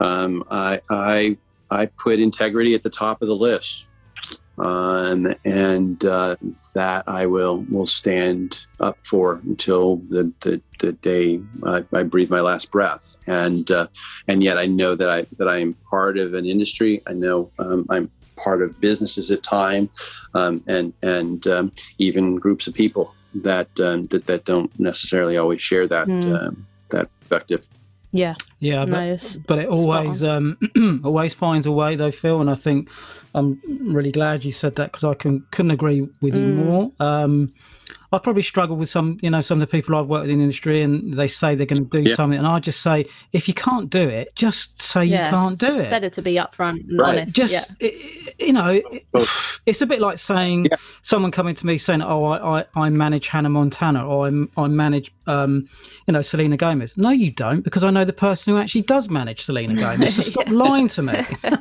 Um, 0.00 0.44
I 0.50 0.80
I 0.90 1.36
I 1.70 1.86
put 1.86 2.18
integrity 2.20 2.74
at 2.74 2.82
the 2.82 2.90
top 2.90 3.22
of 3.22 3.28
the 3.28 3.36
list 3.36 3.87
um, 4.58 5.34
and 5.44 6.04
uh, 6.04 6.36
that 6.74 7.04
I 7.06 7.26
will 7.26 7.64
will 7.70 7.86
stand 7.86 8.66
up 8.80 8.98
for 9.00 9.40
until 9.44 9.96
the 10.08 10.32
the, 10.40 10.60
the 10.80 10.92
day 10.92 11.40
I, 11.64 11.84
I, 11.92 12.02
breathe 12.02 12.30
my 12.30 12.40
last 12.40 12.70
breath. 12.70 13.16
And 13.26 13.70
uh, 13.70 13.86
and 14.26 14.42
yet 14.42 14.58
I 14.58 14.66
know 14.66 14.94
that 14.94 15.08
I 15.08 15.26
that 15.38 15.48
I 15.48 15.58
am 15.58 15.74
part 15.88 16.18
of 16.18 16.34
an 16.34 16.46
industry. 16.46 17.02
I 17.06 17.12
know 17.12 17.50
um, 17.58 17.86
I'm 17.90 18.10
part 18.36 18.62
of 18.62 18.80
businesses 18.80 19.30
at 19.30 19.42
time, 19.42 19.88
um, 20.34 20.60
and 20.66 20.92
and 21.02 21.46
um, 21.46 21.72
even 21.98 22.36
groups 22.36 22.66
of 22.66 22.74
people 22.74 23.14
that 23.34 23.68
um, 23.80 24.06
that 24.06 24.26
that 24.26 24.44
don't 24.44 24.76
necessarily 24.78 25.36
always 25.36 25.62
share 25.62 25.86
that 25.86 26.08
mm. 26.08 26.56
that 26.90 27.08
perspective. 27.20 27.68
Yeah, 28.10 28.34
yeah, 28.58 28.86
but, 28.86 29.36
but 29.46 29.58
it 29.58 29.68
always 29.68 30.22
um, 30.22 30.56
always 31.04 31.34
finds 31.34 31.66
a 31.66 31.72
way, 31.72 31.94
though, 31.94 32.10
Phil. 32.10 32.40
And 32.40 32.48
I 32.48 32.54
think 32.54 32.88
I'm 33.34 33.60
really 33.66 34.12
glad 34.12 34.44
you 34.44 34.52
said 34.52 34.76
that 34.76 34.92
because 34.92 35.04
I 35.04 35.14
can 35.14 35.44
couldn't 35.50 35.72
agree 35.72 36.02
with 36.22 36.34
mm. 36.34 36.40
you 36.40 36.54
more. 36.54 36.92
Um, 37.00 37.52
I 38.10 38.18
probably 38.18 38.42
struggle 38.42 38.76
with 38.76 38.88
some, 38.88 39.18
you 39.20 39.28
know, 39.28 39.42
some 39.42 39.56
of 39.56 39.60
the 39.60 39.66
people 39.66 39.94
I've 39.94 40.06
worked 40.06 40.22
with 40.22 40.30
in 40.30 40.38
the 40.38 40.44
industry, 40.44 40.82
and 40.82 41.12
they 41.14 41.28
say 41.28 41.54
they're 41.54 41.66
going 41.66 41.84
to 41.86 42.02
do 42.02 42.08
yeah. 42.08 42.16
something, 42.16 42.38
and 42.38 42.46
I 42.46 42.58
just 42.58 42.80
say, 42.80 43.04
if 43.32 43.48
you 43.48 43.54
can't 43.54 43.90
do 43.90 44.08
it, 44.08 44.34
just 44.34 44.80
say 44.80 45.04
yeah, 45.04 45.26
you 45.26 45.30
can't 45.30 45.58
do 45.58 45.78
it. 45.78 45.90
Better 45.90 46.08
to 46.08 46.22
be 46.22 46.34
upfront 46.34 46.88
and 46.88 46.98
right. 46.98 47.18
honest. 47.18 47.36
Just, 47.36 47.52
yeah. 47.52 47.64
it, 47.80 48.34
you 48.38 48.54
know, 48.54 48.80
it's 49.66 49.82
a 49.82 49.86
bit 49.86 50.00
like 50.00 50.16
saying 50.16 50.68
someone 51.02 51.30
coming 51.30 51.54
to 51.54 51.66
me 51.66 51.76
saying, 51.76 52.00
"Oh, 52.00 52.24
I, 52.24 52.60
I, 52.60 52.64
I 52.74 52.90
manage 52.90 53.28
Hannah 53.28 53.50
Montana, 53.50 54.06
or 54.06 54.26
I, 54.26 54.62
I 54.62 54.68
manage, 54.68 55.12
um, 55.26 55.68
you 56.06 56.12
know, 56.12 56.22
Selena 56.22 56.56
Gomez." 56.56 56.96
No, 56.96 57.10
you 57.10 57.30
don't, 57.30 57.60
because 57.60 57.84
I 57.84 57.90
know 57.90 58.06
the 58.06 58.14
person 58.14 58.54
who 58.54 58.58
actually 58.58 58.82
does 58.82 59.10
manage 59.10 59.44
Selena 59.44 59.74
Gomez. 59.74 60.16
So 60.16 60.22
stop 60.30 60.48
lying 60.48 60.88
to 60.88 61.02
me. 61.02 61.14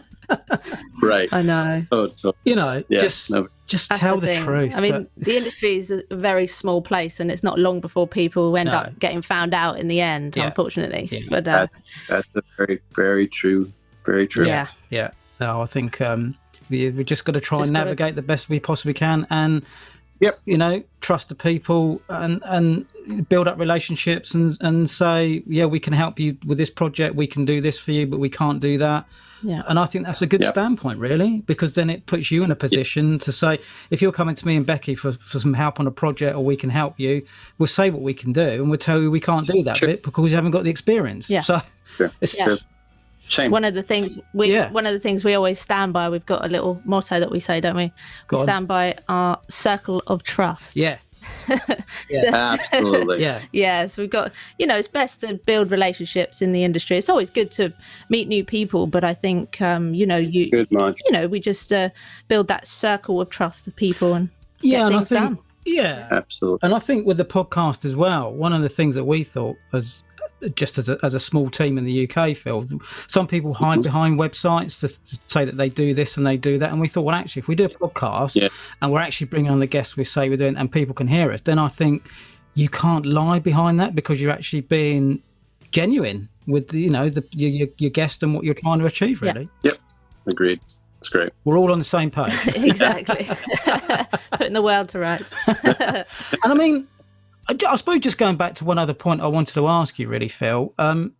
right. 1.01 1.31
I 1.31 1.41
know. 1.41 1.85
Oh, 1.91 2.07
you 2.43 2.55
know, 2.55 2.83
just 2.89 3.31
no. 3.31 3.47
just 3.65 3.89
That's 3.89 4.01
tell 4.01 4.17
the, 4.17 4.27
the 4.27 4.33
truth. 4.33 4.75
I 4.75 4.79
mean, 4.79 4.91
but... 4.91 5.09
the 5.17 5.37
industry 5.37 5.77
is 5.77 5.91
a 5.91 6.03
very 6.11 6.47
small 6.47 6.81
place, 6.81 7.19
and 7.19 7.31
it's 7.31 7.43
not 7.43 7.59
long 7.59 7.79
before 7.79 8.07
people 8.07 8.55
end 8.57 8.69
no. 8.69 8.77
up 8.77 8.99
getting 8.99 9.21
found 9.21 9.53
out 9.53 9.79
in 9.79 9.87
the 9.87 10.01
end. 10.01 10.35
Yeah. 10.35 10.47
Unfortunately, 10.47 11.07
yeah. 11.11 11.21
but 11.29 11.47
uh, 11.47 11.67
that's, 12.09 12.27
that's 12.33 12.47
very, 12.57 12.79
very 12.95 13.27
true. 13.27 13.71
Very 14.05 14.27
true. 14.27 14.47
Yeah, 14.47 14.67
yeah. 14.89 15.11
No, 15.39 15.61
I 15.61 15.65
think 15.65 16.01
um, 16.01 16.35
we 16.69 16.89
we 16.89 17.03
just 17.03 17.25
got 17.25 17.33
to 17.33 17.39
try 17.39 17.59
just 17.59 17.67
and 17.67 17.73
navigate 17.73 17.97
gotta... 17.97 18.15
the 18.15 18.21
best 18.21 18.49
we 18.49 18.59
possibly 18.59 18.93
can, 18.93 19.27
and 19.29 19.63
yep, 20.19 20.39
you 20.45 20.57
know, 20.57 20.83
trust 21.01 21.29
the 21.29 21.35
people 21.35 22.01
and 22.09 22.41
and 22.45 22.85
build 23.29 23.47
up 23.47 23.59
relationships 23.59 24.33
and 24.33 24.57
and 24.61 24.89
say, 24.89 25.43
yeah, 25.47 25.65
we 25.65 25.79
can 25.79 25.93
help 25.93 26.19
you 26.19 26.37
with 26.45 26.57
this 26.57 26.69
project. 26.69 27.15
We 27.15 27.27
can 27.27 27.45
do 27.45 27.61
this 27.61 27.79
for 27.79 27.91
you, 27.91 28.07
but 28.07 28.19
we 28.19 28.29
can't 28.29 28.59
do 28.59 28.77
that 28.77 29.05
yeah. 29.41 29.63
And 29.67 29.79
I 29.79 29.85
think 29.85 30.05
that's 30.05 30.21
a 30.21 30.27
good 30.27 30.41
yep. 30.41 30.53
standpoint, 30.53 30.99
really, 30.99 31.41
because 31.41 31.73
then 31.73 31.89
it 31.89 32.05
puts 32.05 32.31
you 32.31 32.43
in 32.43 32.51
a 32.51 32.55
position 32.55 33.13
yep. 33.13 33.21
to 33.21 33.31
say, 33.31 33.59
if 33.89 34.01
you're 34.01 34.11
coming 34.11 34.35
to 34.35 34.45
me 34.45 34.55
and 34.55 34.65
Becky 34.65 34.95
for, 34.95 35.13
for 35.13 35.39
some 35.39 35.53
help 35.53 35.79
on 35.79 35.87
a 35.87 35.91
project 35.91 36.35
or 36.35 36.43
we 36.43 36.55
can 36.55 36.69
help 36.69 36.99
you, 36.99 37.25
we'll 37.57 37.67
say 37.67 37.89
what 37.89 38.01
we 38.01 38.13
can 38.13 38.33
do 38.33 38.41
and 38.41 38.69
we'll 38.69 38.77
tell 38.77 38.99
you 38.99 39.11
we 39.11 39.19
can't 39.19 39.47
do 39.47 39.63
that 39.63 39.77
sure. 39.77 39.89
bit 39.89 40.03
because 40.03 40.23
we 40.23 40.31
haven't 40.31 40.51
got 40.51 40.63
the 40.63 40.69
experience. 40.69 41.29
Yeah. 41.29 41.41
So 41.41 41.61
sure. 41.97 42.11
it's 42.21 42.35
yeah. 42.35 42.55
Same. 43.27 43.51
One 43.51 43.65
of 43.65 43.73
the 43.73 43.83
things 43.83 44.17
we 44.33 44.53
yeah. 44.53 44.71
one 44.71 44.85
of 44.85 44.93
the 44.93 45.01
things 45.01 45.25
we 45.25 45.33
always 45.33 45.59
stand 45.59 45.91
by, 45.91 46.07
we've 46.09 46.25
got 46.25 46.45
a 46.45 46.47
little 46.47 46.81
motto 46.85 47.19
that 47.19 47.29
we 47.29 47.41
say, 47.41 47.59
don't 47.59 47.75
we? 47.75 47.91
Go 48.27 48.37
we 48.37 48.41
on. 48.41 48.45
stand 48.45 48.67
by 48.69 48.95
our 49.09 49.41
circle 49.49 50.01
of 50.07 50.23
trust. 50.23 50.77
Yeah. 50.77 50.97
Yeah. 52.09 52.57
Absolutely. 52.71 53.21
Yeah. 53.21 53.41
Yeah. 53.51 53.87
So 53.87 54.01
we've 54.01 54.09
got, 54.09 54.31
you 54.59 54.65
know, 54.65 54.77
it's 54.77 54.87
best 54.87 55.21
to 55.21 55.35
build 55.45 55.71
relationships 55.71 56.41
in 56.41 56.51
the 56.51 56.63
industry. 56.63 56.97
It's 56.97 57.09
always 57.09 57.29
good 57.29 57.51
to 57.51 57.73
meet 58.09 58.27
new 58.27 58.43
people, 58.43 58.87
but 58.87 59.03
I 59.03 59.13
think, 59.13 59.61
um, 59.61 59.93
you 59.93 60.05
know, 60.05 60.17
you, 60.17 60.49
good 60.51 60.67
you 60.71 61.11
know, 61.11 61.27
we 61.27 61.39
just 61.39 61.71
uh, 61.71 61.89
build 62.27 62.47
that 62.47 62.67
circle 62.67 63.21
of 63.21 63.29
trust 63.29 63.67
of 63.67 63.75
people 63.75 64.13
and 64.13 64.29
yeah, 64.61 64.79
get 64.79 64.89
things 64.89 65.09
think, 65.09 65.21
done. 65.21 65.39
Yeah, 65.65 66.07
absolutely. 66.11 66.59
And 66.63 66.73
I 66.73 66.79
think 66.79 67.05
with 67.05 67.17
the 67.17 67.25
podcast 67.25 67.85
as 67.85 67.95
well, 67.95 68.31
one 68.31 68.53
of 68.53 68.61
the 68.61 68.69
things 68.69 68.95
that 68.95 69.03
we 69.03 69.23
thought 69.23 69.57
as 69.73 70.03
just 70.53 70.77
as 70.77 70.89
a, 70.89 70.97
as 71.03 71.13
a 71.13 71.19
small 71.19 71.49
team 71.49 71.77
in 71.77 71.85
the 71.85 72.09
UK, 72.09 72.35
Phil. 72.35 72.65
Some 73.07 73.27
people 73.27 73.53
hide 73.53 73.79
mm-hmm. 73.79 73.87
behind 73.87 74.19
websites 74.19 74.79
to, 74.79 74.87
to, 74.87 75.19
say 75.27 75.45
that 75.45 75.57
they 75.57 75.69
do 75.69 75.93
this 75.93 76.17
and 76.17 76.25
they 76.25 76.37
do 76.37 76.57
that. 76.57 76.71
And 76.71 76.79
we 76.79 76.87
thought, 76.87 77.01
well, 77.01 77.15
actually, 77.15 77.41
if 77.41 77.47
we 77.47 77.55
do 77.55 77.65
a 77.65 77.69
podcast 77.69 78.35
yeah. 78.35 78.49
and 78.81 78.91
we're 78.91 78.99
actually 78.99 79.27
bringing 79.27 79.51
on 79.51 79.59
the 79.59 79.67
guests 79.67 79.97
we 79.97 80.03
say 80.03 80.29
we're 80.29 80.37
doing 80.37 80.55
and 80.55 80.71
people 80.71 80.93
can 80.93 81.07
hear 81.07 81.31
us, 81.31 81.41
then 81.41 81.59
I 81.59 81.67
think 81.67 82.07
you 82.53 82.69
can't 82.69 83.05
lie 83.05 83.39
behind 83.39 83.79
that 83.79 83.95
because 83.95 84.21
you're 84.21 84.31
actually 84.31 84.61
being 84.61 85.21
genuine 85.71 86.29
with, 86.45 86.69
the, 86.69 86.79
you 86.81 86.89
know, 86.89 87.09
the, 87.09 87.23
your, 87.31 87.67
your 87.77 87.91
guest 87.91 88.23
and 88.23 88.33
what 88.33 88.43
you're 88.43 88.53
trying 88.53 88.79
to 88.79 88.85
achieve, 88.85 89.21
really. 89.21 89.49
Yep. 89.63 89.73
yep. 89.73 89.77
Agreed. 90.27 90.59
That's 90.97 91.09
great. 91.09 91.31
We're 91.45 91.57
all 91.57 91.71
on 91.71 91.79
the 91.79 91.85
same 91.85 92.09
page. 92.09 92.33
exactly. 92.55 93.29
Putting 94.31 94.53
the 94.53 94.61
world 94.61 94.89
to 94.89 94.99
rights. 94.99 95.33
and 95.47 96.05
I 96.43 96.53
mean, 96.53 96.87
I 97.49 97.75
suppose 97.75 98.01
just 98.01 98.17
going 98.17 98.37
back 98.37 98.55
to 98.55 98.65
one 98.65 98.77
other 98.77 98.93
point 98.93 99.21
I 99.21 99.27
wanted 99.27 99.53
to 99.53 99.67
ask 99.67 99.97
you, 99.99 100.07
really, 100.07 100.27
Phil. 100.27 100.73
Um, 100.77 101.13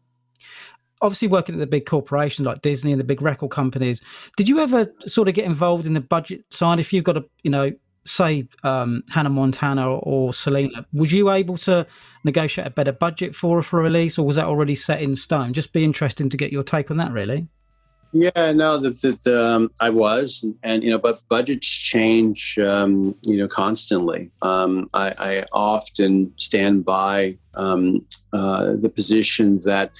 obviously, 1.02 1.28
working 1.28 1.56
at 1.56 1.60
the 1.60 1.68
big 1.68 1.86
corporations 1.86 2.46
like 2.46 2.62
Disney 2.62 2.92
and 2.92 3.00
the 3.00 3.06
big 3.06 3.22
record 3.22 3.50
companies, 3.52 4.02
did 4.36 4.50
you 4.50 4.60
ever 4.60 4.92
sort 5.06 5.28
of 5.28 5.34
get 5.34 5.46
involved 5.46 5.86
in 5.86 5.94
the 5.94 6.02
budget 6.02 6.44
side? 6.52 6.80
If 6.80 6.92
you've 6.92 7.04
got 7.04 7.18
a, 7.18 7.26
you 7.44 7.52
know, 7.52 7.72
say 8.06 8.48
um, 8.64 9.04
Hannah 9.10 9.30
Montana 9.30 9.90
or, 9.90 10.00
or 10.00 10.34
Selena, 10.34 10.86
was 10.94 11.12
you 11.12 11.30
able 11.30 11.58
to 11.60 11.86
negotiate 12.24 12.68
a 12.68 12.72
better 12.72 12.92
budget 12.92 13.36
for 13.36 13.62
for 13.64 13.80
a 13.80 13.84
release, 13.84 14.18
or 14.18 14.26
was 14.26 14.36
that 14.36 14.46
already 14.46 14.76
set 14.76 15.02
in 15.02 15.16
stone? 15.16 15.54
Just 15.54 15.74
be 15.74 15.84
interesting 15.84 16.30
to 16.30 16.38
get 16.38 16.52
your 16.52 16.64
take 16.64 16.92
on 16.92 16.98
that, 16.98 17.12
really. 17.12 17.48
Yeah, 18.14 18.52
no, 18.54 18.78
the, 18.78 18.92
the 19.24 19.46
um, 19.46 19.72
I 19.82 19.90
was, 19.90 20.42
and, 20.44 20.56
and, 20.64 20.84
you 20.84 20.90
know, 20.90 20.98
but 20.98 21.22
budgets 21.30 21.68
change, 21.68 22.58
um, 22.58 23.16
you 23.24 23.38
know, 23.38 23.48
constantly. 23.48 24.32
Um, 24.42 24.88
I, 24.94 25.14
I, 25.20 25.46
often 25.52 26.34
stand 26.40 26.86
by 26.86 27.38
um, 27.56 28.06
uh, 28.32 28.74
the 28.80 28.90
position 28.90 29.58
that 29.66 29.92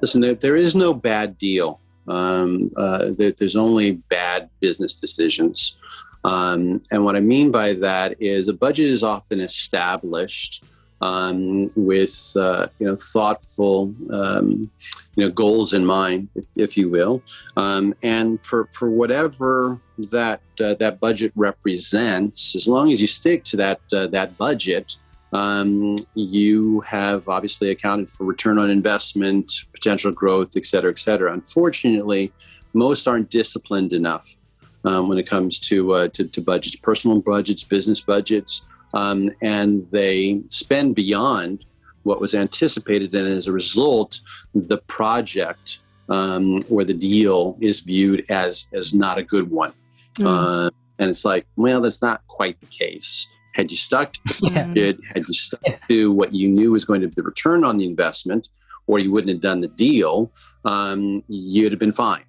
listen, 0.00 0.20
there, 0.20 0.34
there 0.34 0.56
is 0.56 0.74
no 0.74 0.94
bad 0.94 1.38
deal. 1.38 1.80
Um, 2.08 2.70
uh, 2.76 3.10
there, 3.18 3.32
there's 3.32 3.56
only 3.56 3.92
bad 3.92 4.48
business 4.60 4.94
decisions, 4.94 5.76
um, 6.24 6.82
and 6.92 7.04
what 7.04 7.16
I 7.16 7.20
mean 7.20 7.50
by 7.50 7.72
that 7.74 8.20
is 8.22 8.48
a 8.48 8.54
budget 8.54 8.86
is 8.86 9.02
often 9.02 9.40
established 9.40 10.64
um, 11.00 11.68
with 11.76 12.32
uh, 12.36 12.68
you 12.78 12.86
know 12.86 12.96
thoughtful 12.96 13.94
um, 14.10 14.70
you 15.14 15.24
know 15.24 15.30
goals 15.30 15.74
in 15.74 15.84
mind, 15.84 16.28
if 16.56 16.76
you 16.76 16.88
will, 16.88 17.22
um, 17.56 17.94
and 18.02 18.42
for 18.42 18.68
for 18.72 18.90
whatever 18.90 19.78
that 19.98 20.40
uh, 20.60 20.74
that 20.74 21.00
budget 21.00 21.32
represents, 21.36 22.56
as 22.56 22.66
long 22.66 22.92
as 22.92 23.00
you 23.00 23.06
stick 23.06 23.44
to 23.44 23.56
that 23.56 23.80
uh, 23.92 24.06
that 24.08 24.36
budget. 24.38 24.96
Um, 25.32 25.96
you 26.14 26.80
have 26.82 27.28
obviously 27.28 27.70
accounted 27.70 28.08
for 28.08 28.24
return 28.24 28.58
on 28.58 28.70
investment, 28.70 29.52
potential 29.74 30.12
growth, 30.12 30.56
et 30.56 30.64
cetera, 30.64 30.90
et 30.90 30.98
cetera. 31.00 31.32
Unfortunately, 31.32 32.32
most 32.72 33.08
aren't 33.08 33.28
disciplined 33.28 33.92
enough 33.92 34.26
um, 34.84 35.08
when 35.08 35.18
it 35.18 35.28
comes 35.28 35.58
to, 35.60 35.92
uh, 35.92 36.08
to, 36.08 36.24
to 36.28 36.40
budgets, 36.40 36.76
personal 36.76 37.20
budgets, 37.20 37.64
business 37.64 38.00
budgets 38.00 38.62
um, 38.96 39.30
and 39.42 39.86
they 39.90 40.40
spend 40.48 40.94
beyond 40.94 41.64
what 42.04 42.20
was 42.20 42.34
anticipated. 42.34 43.14
And 43.14 43.28
as 43.28 43.46
a 43.46 43.52
result, 43.52 44.20
the 44.54 44.78
project 44.78 45.80
um, 46.08 46.62
or 46.70 46.84
the 46.84 46.94
deal 46.94 47.56
is 47.60 47.80
viewed 47.80 48.24
as 48.30 48.68
as 48.72 48.94
not 48.94 49.18
a 49.18 49.22
good 49.22 49.50
one. 49.50 49.72
Mm. 50.18 50.26
Uh, 50.26 50.70
and 50.98 51.10
it's 51.10 51.24
like, 51.24 51.46
well, 51.56 51.80
that's 51.80 52.00
not 52.00 52.26
quite 52.26 52.58
the 52.60 52.66
case. 52.66 53.28
Had 53.54 53.70
you 53.70 53.76
stuck 53.76 54.12
to 54.12 54.20
the 54.40 54.50
budget, 54.50 54.98
had 55.14 55.26
you 55.28 55.34
stuck 55.34 55.88
to 55.88 56.12
what 56.12 56.32
you 56.32 56.48
knew 56.48 56.72
was 56.72 56.84
going 56.84 57.00
to 57.02 57.08
be 57.08 57.14
the 57.14 57.22
return 57.22 57.64
on 57.64 57.78
the 57.78 57.86
investment, 57.86 58.48
or 58.86 58.98
you 58.98 59.10
wouldn't 59.12 59.30
have 59.30 59.40
done 59.40 59.60
the 59.60 59.68
deal, 59.68 60.30
um, 60.64 61.22
you'd 61.28 61.72
have 61.72 61.78
been 61.78 61.92
fine. 61.92 62.24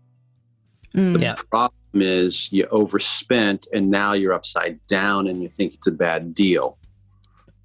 Mm. 0.94 1.14
The 1.14 1.20
yeah. 1.20 1.36
problem 1.50 1.77
is 2.02 2.52
you 2.52 2.66
overspent 2.72 3.68
and 3.74 3.90
now 3.90 4.14
you're 4.14 4.34
upside 4.34 4.86
down 4.88 5.28
and 5.28 5.42
you 5.42 5.50
think 5.50 5.74
it's 5.74 5.88
a 5.88 5.92
bad 5.92 6.34
deal. 6.34 6.78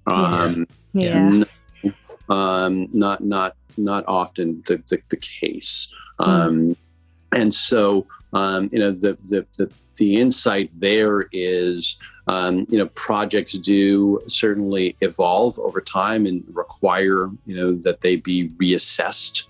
Um, 0.05 0.67
yeah. 0.93 1.43
yeah. 1.81 1.91
um, 2.29 2.89
not 2.93 3.23
not 3.23 3.55
not 3.77 4.03
often 4.07 4.63
the 4.67 4.77
the, 4.89 5.01
the 5.09 5.17
case. 5.17 5.91
Hmm. 6.19 6.29
Um, 6.29 6.59
mm. 6.59 6.75
And 7.35 7.53
so 7.53 8.05
um, 8.33 8.69
you 8.71 8.79
know 8.79 8.91
the, 8.91 9.17
the 9.23 9.45
the 9.57 9.71
the 9.97 10.17
insight 10.17 10.69
there 10.73 11.27
is 11.31 11.97
um, 12.27 12.65
you 12.69 12.77
know, 12.77 12.87
projects 12.87 13.53
do 13.53 14.21
certainly 14.27 14.95
evolve 15.01 15.59
over 15.59 15.81
time 15.81 16.25
and 16.25 16.43
require, 16.53 17.29
you 17.45 17.55
know, 17.55 17.73
that 17.73 18.01
they 18.01 18.15
be 18.15 18.49
reassessed 18.49 19.43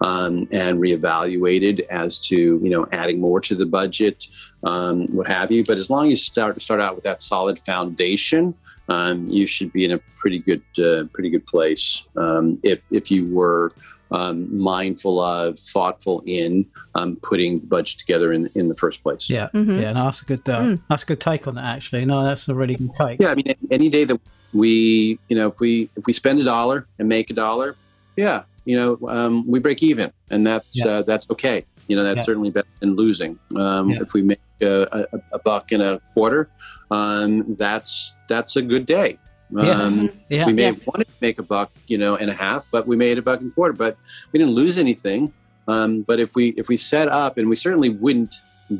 um, 0.00 0.46
and 0.52 0.78
reevaluated 0.78 1.80
as 1.88 2.20
to, 2.20 2.36
you 2.36 2.70
know, 2.70 2.86
adding 2.92 3.20
more 3.20 3.40
to 3.40 3.54
the 3.54 3.66
budget, 3.66 4.28
um, 4.62 5.06
what 5.14 5.28
have 5.28 5.50
you. 5.50 5.64
But 5.64 5.78
as 5.78 5.90
long 5.90 6.06
as 6.06 6.10
you 6.10 6.16
start 6.16 6.60
start 6.62 6.80
out 6.80 6.94
with 6.94 7.04
that 7.04 7.20
solid 7.20 7.58
foundation, 7.58 8.54
um, 8.88 9.28
you 9.28 9.46
should 9.46 9.72
be 9.72 9.84
in 9.84 9.92
a 9.92 9.98
pretty 9.98 10.38
good, 10.38 10.62
uh, 10.78 11.04
pretty 11.12 11.30
good 11.30 11.46
place. 11.46 12.06
Um, 12.16 12.60
if 12.62 12.92
if 12.92 13.10
you 13.10 13.26
were 13.34 13.72
um, 14.12 14.60
mindful 14.60 15.20
of, 15.20 15.58
thoughtful 15.58 16.22
in 16.26 16.66
um, 16.94 17.16
putting 17.16 17.60
the 17.60 17.66
budget 17.66 17.98
together 17.98 18.32
in 18.32 18.50
in 18.54 18.68
the 18.68 18.74
first 18.76 19.02
place. 19.02 19.30
Yeah, 19.30 19.48
mm-hmm. 19.54 19.80
yeah, 19.80 19.92
no, 19.92 20.04
that's 20.04 20.22
a 20.22 20.24
good 20.24 20.48
uh, 20.48 20.60
mm. 20.60 20.82
that's 20.88 21.02
a 21.02 21.06
good 21.06 21.20
take 21.20 21.46
on 21.46 21.54
that. 21.56 21.64
Actually, 21.64 22.04
no, 22.04 22.24
that's 22.24 22.48
a 22.48 22.54
really 22.54 22.74
good 22.74 22.94
take. 22.94 23.20
Yeah, 23.20 23.30
I 23.30 23.34
mean, 23.34 23.54
any 23.70 23.88
day 23.88 24.04
that 24.04 24.20
we, 24.52 25.18
you 25.28 25.36
know, 25.36 25.48
if 25.48 25.60
we 25.60 25.90
if 25.96 26.06
we 26.06 26.12
spend 26.12 26.40
a 26.40 26.44
dollar 26.44 26.86
and 26.98 27.08
make 27.08 27.30
a 27.30 27.34
dollar, 27.34 27.76
yeah, 28.16 28.44
you 28.64 28.76
know, 28.76 28.98
um, 29.08 29.46
we 29.46 29.58
break 29.58 29.82
even, 29.82 30.12
and 30.30 30.46
that's 30.46 30.76
yeah. 30.76 30.86
uh, 30.86 31.02
that's 31.02 31.26
okay. 31.30 31.64
You 31.88 31.96
know, 31.96 32.04
that's 32.04 32.18
yeah. 32.18 32.22
certainly 32.22 32.50
better 32.50 32.68
than 32.80 32.94
losing. 32.94 33.38
Um, 33.56 33.90
yeah. 33.90 33.98
If 34.00 34.12
we 34.12 34.22
make 34.22 34.38
a, 34.62 35.06
a, 35.12 35.18
a 35.32 35.38
buck 35.40 35.72
and 35.72 35.82
a 35.82 36.00
quarter, 36.14 36.48
um, 36.90 37.54
that's 37.56 38.14
that's 38.28 38.56
a 38.56 38.62
good 38.62 38.86
day. 38.86 39.18
Um, 39.56 40.10
yeah. 40.28 40.46
We 40.46 40.52
may 40.52 40.62
yeah. 40.62 40.68
have 40.68 40.86
wanted 40.86 41.06
to 41.06 41.14
make 41.20 41.38
a 41.38 41.42
buck, 41.42 41.72
you 41.86 41.98
know, 41.98 42.16
and 42.16 42.30
a 42.30 42.34
half, 42.34 42.64
but 42.70 42.86
we 42.86 42.96
made 42.96 43.18
a 43.18 43.22
buck 43.22 43.40
and 43.40 43.50
a 43.50 43.54
quarter. 43.54 43.72
But 43.72 43.96
we 44.32 44.38
didn't 44.38 44.54
lose 44.54 44.78
anything. 44.78 45.32
Um, 45.68 46.02
but 46.02 46.20
if 46.20 46.34
we 46.34 46.48
if 46.50 46.68
we 46.68 46.76
set 46.76 47.08
up, 47.08 47.38
and 47.38 47.48
we 47.48 47.56
certainly 47.56 47.90
wouldn't 47.90 48.36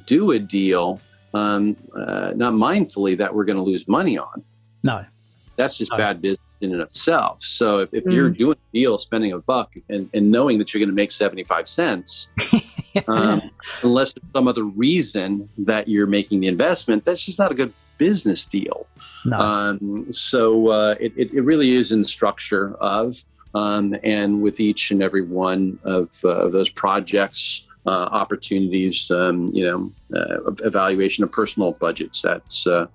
do 0.07 0.33
a 0.33 0.39
deal, 0.39 1.01
um, 1.35 1.77
uh, 1.97 2.33
not 2.37 2.55
mindfully 2.55 3.17
that 3.19 3.35
we're 3.35 3.45
going 3.45 3.57
to 3.57 3.63
lose 3.63 3.87
money 3.89 4.19
on. 4.19 4.43
No, 4.83 5.05
that's 5.57 5.77
just 5.77 5.91
no. 5.93 5.99
bad 5.99 6.21
business 6.21 6.41
in 6.61 6.73
and 6.73 6.81
of 6.83 6.89
itself. 6.89 7.43
So 7.43 7.79
if, 7.79 7.95
if 7.95 8.05
mm. 8.05 8.13
you're 8.13 8.31
doing 8.31 8.57
a 8.57 8.77
deal, 8.77 8.99
spending 8.99 9.33
a 9.33 9.39
buck, 9.39 9.75
and, 9.89 10.11
and 10.13 10.31
knowing 10.31 10.59
that 10.59 10.73
you're 10.73 10.81
going 10.81 10.89
to 10.89 10.95
make 10.95 11.11
seventy 11.11 11.45
five 11.45 11.67
cents. 11.67 12.31
um, 13.07 13.51
unless 13.83 14.13
there's 14.13 14.33
some 14.33 14.49
other 14.49 14.65
reason 14.65 15.49
that 15.59 15.87
you're 15.87 16.09
making 16.09 16.41
the 16.41 16.49
investment, 16.49 17.05
that's 17.05 17.25
just 17.25 17.39
not 17.39 17.53
a 17.53 17.55
good 17.55 17.73
business 18.01 18.47
deal. 18.47 18.87
No. 19.27 19.37
Um, 19.37 20.13
so 20.13 20.71
uh, 20.71 20.95
it, 20.99 21.13
it, 21.17 21.45
really 21.45 21.77
is 21.77 21.93
in 21.93 22.01
the 22.01 22.09
structure 22.09 22.75
of, 22.77 23.23
um, 23.55 23.95
and 24.03 24.41
with 24.41 24.59
each 24.59 24.91
and 24.91 25.03
every 25.03 25.25
one 25.25 25.79
of, 25.85 26.11
uh, 26.25 26.49
those 26.49 26.71
projects, 26.71 27.67
uh, 27.87 28.09
opportunities, 28.23 29.11
um, 29.11 29.51
you 29.53 29.65
know, 29.67 29.93
uh, 30.19 30.51
evaluation 30.65 31.23
of 31.23 31.31
personal 31.31 31.73
budgets. 31.73 32.23
That's 32.23 32.67
uh, 32.67 32.87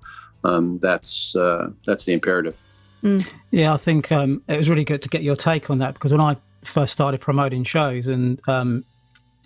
um, 0.43 0.79
that's 0.79 1.35
uh, 1.35 1.69
that's 1.85 2.05
the 2.05 2.13
imperative. 2.13 2.61
Mm. 3.03 3.25
Yeah, 3.51 3.73
I 3.73 3.77
think 3.77 4.11
um, 4.11 4.41
it 4.47 4.57
was 4.57 4.69
really 4.69 4.83
good 4.83 5.01
to 5.03 5.09
get 5.09 5.21
your 5.21 5.35
take 5.35 5.69
on 5.69 5.77
that 5.79 5.93
because 5.93 6.11
when 6.11 6.21
I 6.21 6.37
first 6.63 6.93
started 6.93 7.21
promoting 7.21 7.63
shows 7.63 8.07
and 8.07 8.39
um, 8.49 8.83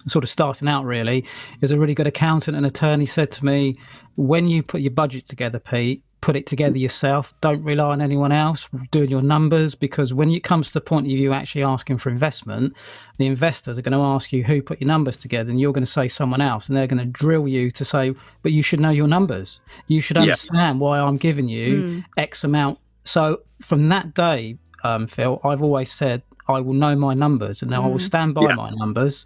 sort 0.08 0.24
of 0.24 0.30
starting 0.30 0.68
out 0.68 0.86
really, 0.86 1.26
is 1.62 1.72
a 1.72 1.78
really 1.78 1.96
good 1.96 2.08
accountant 2.08 2.56
and 2.56 2.66
attorney 2.66 3.06
said 3.06 3.32
to 3.32 3.46
me, 3.46 3.78
when 4.16 4.48
you 4.48 4.64
put 4.64 4.82
your 4.82 4.92
budget 4.92 5.28
together, 5.28 5.60
Pete, 5.60 6.04
put 6.22 6.36
it 6.36 6.46
together 6.46 6.78
yourself. 6.78 7.34
Don't 7.42 7.64
rely 7.64 7.92
on 7.92 8.02
anyone 8.02 8.32
else 8.32 8.68
doing 8.92 9.10
your 9.10 9.22
numbers 9.22 9.76
because 9.76 10.14
when 10.14 10.30
it 10.30 10.44
comes 10.44 10.68
to 10.68 10.74
the 10.74 10.82
point 10.82 11.06
of 11.06 11.12
you 11.12 11.34
actually 11.34 11.64
asking 11.64 11.98
for 11.98 12.10
investment, 12.10 12.74
the 13.18 13.26
investors 13.26 13.80
are 13.80 13.82
going 13.82 13.94
to 13.94 14.04
ask 14.04 14.34
you 14.34 14.44
who 14.44 14.62
put 14.62 14.82
your 14.82 14.88
numbers 14.88 15.18
together 15.18 15.50
and 15.50 15.60
you're 15.60 15.74
going 15.74 15.86
to 15.86 15.92
say 15.92 16.08
someone 16.08 16.42
else 16.42 16.68
and 16.68 16.76
they're 16.76 16.88
going 16.88 17.00
to 17.00 17.06
drill 17.06 17.48
you 17.48 17.72
to 17.72 17.86
say, 17.86 18.14
but 18.42 18.52
you 18.52 18.62
should 18.62 18.80
know 18.80 18.90
your 18.90 19.08
numbers. 19.08 19.62
You 19.88 20.02
should 20.02 20.18
understand 20.18 20.80
yeah. 20.80 20.84
why 20.84 21.00
I'm 21.00 21.18
giving 21.18 21.48
you 21.48 21.82
mm. 21.82 22.06
X 22.18 22.44
amount. 22.44 22.80
So 23.06 23.42
from 23.62 23.90
that 23.90 24.14
day, 24.14 24.58
um, 24.84 25.08
Phil, 25.08 25.40
I've 25.44 25.64
always 25.64 25.92
said 25.92 26.22
I 26.50 26.60
will 26.60 26.74
know 26.74 26.96
my 26.96 27.14
numbers 27.14 27.62
and 27.62 27.72
mm. 27.72 27.76
I 27.76 27.80
will 27.80 27.92
hmm. 27.92 27.98
stand 27.98 28.34
by 28.34 28.44
yeah. 28.44 28.56
my 28.56 28.72
numbers. 28.72 29.26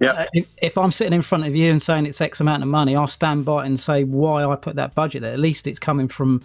Yeah. 0.00 0.12
Uh, 0.12 0.26
if, 0.32 0.46
if, 0.60 0.78
I'm 0.78 0.90
sitting 0.90 1.12
in 1.12 1.22
front 1.22 1.46
of 1.46 1.54
you 1.54 1.70
and 1.70 1.80
saying 1.80 2.06
it's 2.06 2.20
X 2.20 2.40
amount 2.40 2.62
of 2.62 2.68
money, 2.68 2.96
I'll 2.96 3.08
stand 3.08 3.44
by 3.44 3.64
and 3.64 3.78
say 3.78 4.04
why 4.04 4.44
I 4.44 4.56
put 4.56 4.76
that 4.76 4.94
budget 4.94 5.22
there. 5.22 5.32
At 5.32 5.38
least 5.38 5.66
it's 5.66 5.78
coming 5.78 6.08
from 6.08 6.42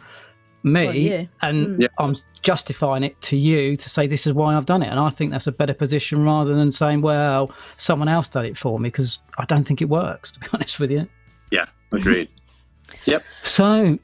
me, 0.64 0.86
well, 0.86 0.96
yeah. 0.96 1.26
and 1.42 1.68
mm. 1.68 1.82
yeah. 1.82 1.88
I'm 1.98 2.16
justifying 2.42 3.04
it 3.04 3.20
to 3.22 3.38
you 3.38 3.78
to 3.78 3.90
say 3.90 4.08
this 4.08 4.28
is 4.28 4.34
why 4.34 4.56
I've 4.56 4.66
done 4.66 4.84
it. 4.84 4.88
And 4.88 5.00
I 5.00 5.10
think 5.10 5.32
that's 5.32 5.48
a 5.48 5.52
better 5.52 5.74
position 5.74 6.24
rather 6.24 6.54
than 6.54 6.72
saying, 6.72 7.02
well, 7.02 7.52
someone 7.78 8.08
else 8.08 8.28
did 8.28 8.46
it 8.46 8.58
for 8.58 8.80
me 8.80 8.88
because 8.88 9.20
I 9.38 9.46
don't 9.46 9.64
think 9.64 9.82
it 9.82 9.90
works. 9.90 10.32
To 10.40 10.40
be 10.40 10.48
honest 10.54 10.80
with 10.80 10.92
you. 10.92 11.08
Yeah, 11.52 11.66
agreed. 11.92 12.30
yep. 13.06 13.24
So, 13.44 13.98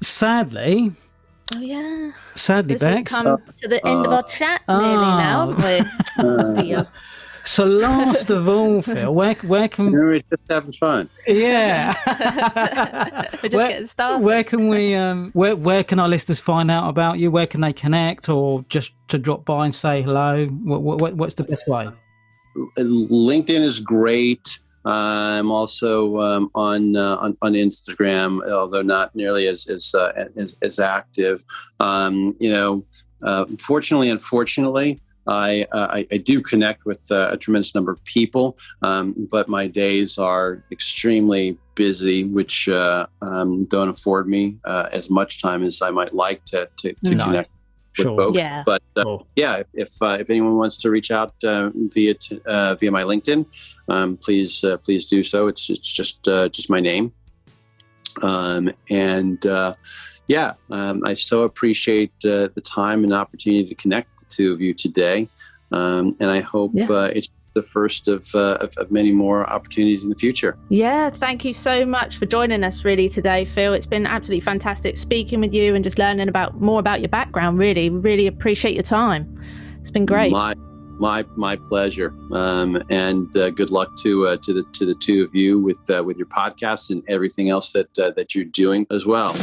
sadly. 0.00 0.92
Oh 1.56 1.60
yeah. 1.60 2.12
Sadly, 2.36 2.76
Bex. 2.76 3.10
Come 3.10 3.42
to 3.60 3.68
the 3.68 3.84
end 3.86 4.06
uh, 4.06 4.10
of 4.10 4.12
our 4.12 4.22
chat 4.24 4.62
nearly 4.68 4.94
now. 4.94 5.50
Uh, 5.50 6.84
So 7.50 7.64
last 7.64 8.30
of 8.30 8.48
all, 8.48 8.80
Phil, 8.82 9.12
where 9.12 9.34
where 9.34 9.66
can 9.66 9.90
we're 9.90 10.20
just 10.20 10.42
having 10.48 10.70
fun? 10.70 11.10
Yeah, 11.26 11.96
we're 13.42 13.48
just 13.48 13.54
where, 13.56 13.68
getting 13.68 13.86
started. 13.88 14.24
Where 14.24 14.44
can 14.44 14.68
we? 14.68 14.94
Um, 14.94 15.32
where 15.32 15.56
where 15.56 15.82
can 15.82 15.98
our 15.98 16.08
listeners 16.08 16.38
find 16.38 16.70
out 16.70 16.88
about 16.88 17.18
you? 17.18 17.32
Where 17.32 17.48
can 17.48 17.60
they 17.60 17.72
connect, 17.72 18.28
or 18.28 18.64
just 18.68 18.92
to 19.08 19.18
drop 19.18 19.44
by 19.44 19.64
and 19.64 19.74
say 19.74 20.00
hello? 20.00 20.46
What, 20.46 21.00
what 21.00 21.14
what's 21.14 21.34
the 21.34 21.42
best 21.42 21.66
way? 21.66 21.88
LinkedIn 22.78 23.62
is 23.62 23.80
great. 23.80 24.60
I'm 24.84 25.50
also 25.50 26.20
um, 26.20 26.50
on, 26.54 26.96
uh, 26.96 27.16
on, 27.16 27.36
on 27.42 27.52
Instagram, 27.52 28.48
although 28.48 28.82
not 28.82 29.14
nearly 29.16 29.48
as 29.48 29.66
as 29.66 29.92
uh, 29.92 30.28
as, 30.36 30.56
as, 30.62 30.78
active. 30.78 31.44
Um, 31.80 32.36
you 32.38 32.52
know, 32.52 32.84
uh, 33.24 33.46
fortunately, 33.58 34.08
unfortunately, 34.08 35.00
I, 35.30 35.64
uh, 35.70 35.86
I, 35.90 36.06
I, 36.10 36.16
do 36.16 36.42
connect 36.42 36.84
with 36.84 37.06
uh, 37.12 37.28
a 37.30 37.36
tremendous 37.36 37.72
number 37.72 37.92
of 37.92 38.02
people, 38.04 38.58
um, 38.82 39.14
but 39.30 39.48
my 39.48 39.68
days 39.68 40.18
are 40.18 40.64
extremely 40.72 41.56
busy, 41.76 42.24
which 42.34 42.68
uh, 42.68 43.06
um, 43.22 43.64
don't 43.66 43.88
afford 43.88 44.28
me 44.28 44.56
uh, 44.64 44.88
as 44.90 45.08
much 45.08 45.40
time 45.40 45.62
as 45.62 45.82
I 45.82 45.92
might 45.92 46.12
like 46.12 46.44
to, 46.46 46.68
to, 46.78 46.92
to 47.04 47.14
no. 47.14 47.24
connect 47.24 47.50
with 47.96 48.08
sure. 48.08 48.16
folks. 48.16 48.38
Yeah. 48.38 48.64
But 48.66 48.82
uh, 48.96 49.04
cool. 49.04 49.28
yeah, 49.36 49.62
if 49.72 50.02
uh, 50.02 50.16
if 50.18 50.30
anyone 50.30 50.56
wants 50.56 50.76
to 50.78 50.90
reach 50.90 51.12
out 51.12 51.32
via 51.40 52.14
t- 52.14 52.40
via 52.44 52.90
my 52.90 53.02
LinkedIn, 53.02 53.46
um, 53.88 54.16
please 54.16 54.64
please 54.84 55.06
do 55.06 55.22
so. 55.22 55.46
It's 55.46 55.70
it's 55.70 55.92
just 55.92 56.24
just 56.24 56.70
my 56.70 56.80
name, 56.80 57.12
um, 58.22 58.72
and 58.90 59.46
yeah, 60.30 60.52
um, 60.70 61.02
I 61.04 61.14
so 61.14 61.42
appreciate 61.42 62.12
uh, 62.24 62.46
the 62.54 62.62
time 62.64 63.02
and 63.02 63.12
opportunity 63.12 63.64
to 63.64 63.74
connect 63.74 64.20
the 64.20 64.26
two 64.26 64.52
of 64.52 64.60
you 64.60 64.72
today. 64.72 65.28
Um, 65.72 66.12
and 66.20 66.30
I 66.30 66.38
hope 66.38 66.70
yeah. 66.72 66.84
uh, 66.84 67.10
it's 67.12 67.28
the 67.54 67.62
first 67.64 68.06
of, 68.06 68.24
uh, 68.32 68.58
of, 68.60 68.72
of, 68.76 68.92
many 68.92 69.10
more 69.10 69.44
opportunities 69.50 70.04
in 70.04 70.08
the 70.08 70.14
future. 70.14 70.56
Yeah, 70.68 71.10
thank 71.10 71.44
you 71.44 71.52
so 71.52 71.84
much 71.84 72.16
for 72.16 72.26
joining 72.26 72.62
us 72.62 72.84
really 72.84 73.08
today, 73.08 73.44
Phil. 73.44 73.72
It's 73.74 73.86
been 73.86 74.06
absolutely 74.06 74.42
fantastic 74.42 74.96
speaking 74.96 75.40
with 75.40 75.52
you 75.52 75.74
and 75.74 75.82
just 75.82 75.98
learning 75.98 76.28
about 76.28 76.60
more 76.60 76.78
about 76.78 77.00
your 77.00 77.08
background. 77.08 77.58
Really, 77.58 77.90
really 77.90 78.28
appreciate 78.28 78.74
your 78.74 78.84
time. 78.84 79.36
It's 79.80 79.90
been 79.90 80.06
great. 80.06 80.30
My 80.30 80.54
my 81.00 81.24
my 81.34 81.56
pleasure. 81.56 82.14
Um, 82.30 82.80
and 82.88 83.36
uh, 83.36 83.50
good 83.50 83.70
luck 83.70 83.96
to 84.02 84.28
uh, 84.28 84.36
to 84.44 84.52
the 84.52 84.62
to 84.74 84.86
the 84.86 84.94
two 84.94 85.24
of 85.24 85.34
you 85.34 85.58
with 85.58 85.90
uh, 85.90 86.04
with 86.04 86.18
your 86.18 86.28
podcast 86.28 86.90
and 86.90 87.02
everything 87.08 87.50
else 87.50 87.72
that 87.72 87.98
uh, 87.98 88.12
that 88.12 88.36
you're 88.36 88.44
doing 88.44 88.86
as 88.92 89.06
well. 89.06 89.34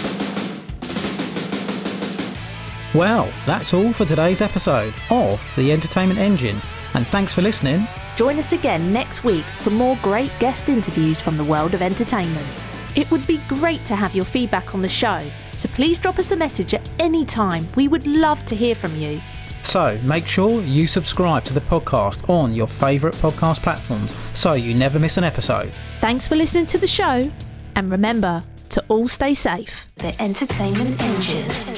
Well, 2.98 3.32
that's 3.45 3.76
all 3.76 3.93
for 3.93 4.06
today's 4.06 4.41
episode 4.41 4.91
of 5.12 5.45
The 5.56 5.72
Entertainment 5.72 6.20
Engine, 6.20 6.60
and 6.95 7.06
thanks 7.06 7.32
for 7.32 7.43
listening. 7.43 7.86
Join 8.16 8.39
us 8.39 8.54
again 8.54 8.91
next 8.91 9.24
week 9.24 9.45
for 9.60 9.70
more 9.70 10.00
great 10.02 10.32
guest 10.39 10.68
interviews 10.68 11.22
from 11.22 11.38
the 11.38 11.43
world 11.43 11.76
of 11.76 11.84
entertainment. 11.84 12.48
It 12.95 13.12
would 13.12 13.28
be 13.28 13.39
great 13.48 13.86
to 13.86 13.95
have 13.95 14.16
your 14.16 14.26
feedback 14.26 14.74
on 14.74 14.82
the 14.82 14.88
show, 14.88 15.30
so 15.56 15.70
please 15.76 16.00
drop 16.00 16.18
us 16.18 16.32
a 16.32 16.36
message 16.36 16.74
at 16.74 16.89
any 16.98 17.24
time. 17.24 17.68
We 17.76 17.88
would 17.88 18.08
love 18.08 18.43
to 18.48 18.56
hear 18.56 18.74
from 18.74 18.95
you. 18.95 19.22
So 19.62 20.00
make 20.02 20.26
sure 20.26 20.64
you 20.64 20.88
subscribe 20.88 21.43
to 21.43 21.54
the 21.54 21.62
podcast 21.62 22.28
on 22.28 22.56
your 22.56 22.66
favourite 22.66 23.16
podcast 23.18 23.62
platforms 23.62 24.12
so 24.34 24.54
you 24.54 24.74
never 24.74 24.98
miss 24.98 25.18
an 25.18 25.24
episode. 25.24 25.72
Thanks 26.00 26.28
for 26.28 26.36
listening 26.36 26.66
to 26.66 26.80
the 26.80 26.88
show, 26.88 27.32
and 27.76 27.91
remember 27.91 28.43
to 28.70 28.84
all 28.88 29.08
stay 29.08 29.36
safe. 29.36 29.86
The 29.98 30.18
Entertainment 30.20 31.00
Engine. 31.00 31.77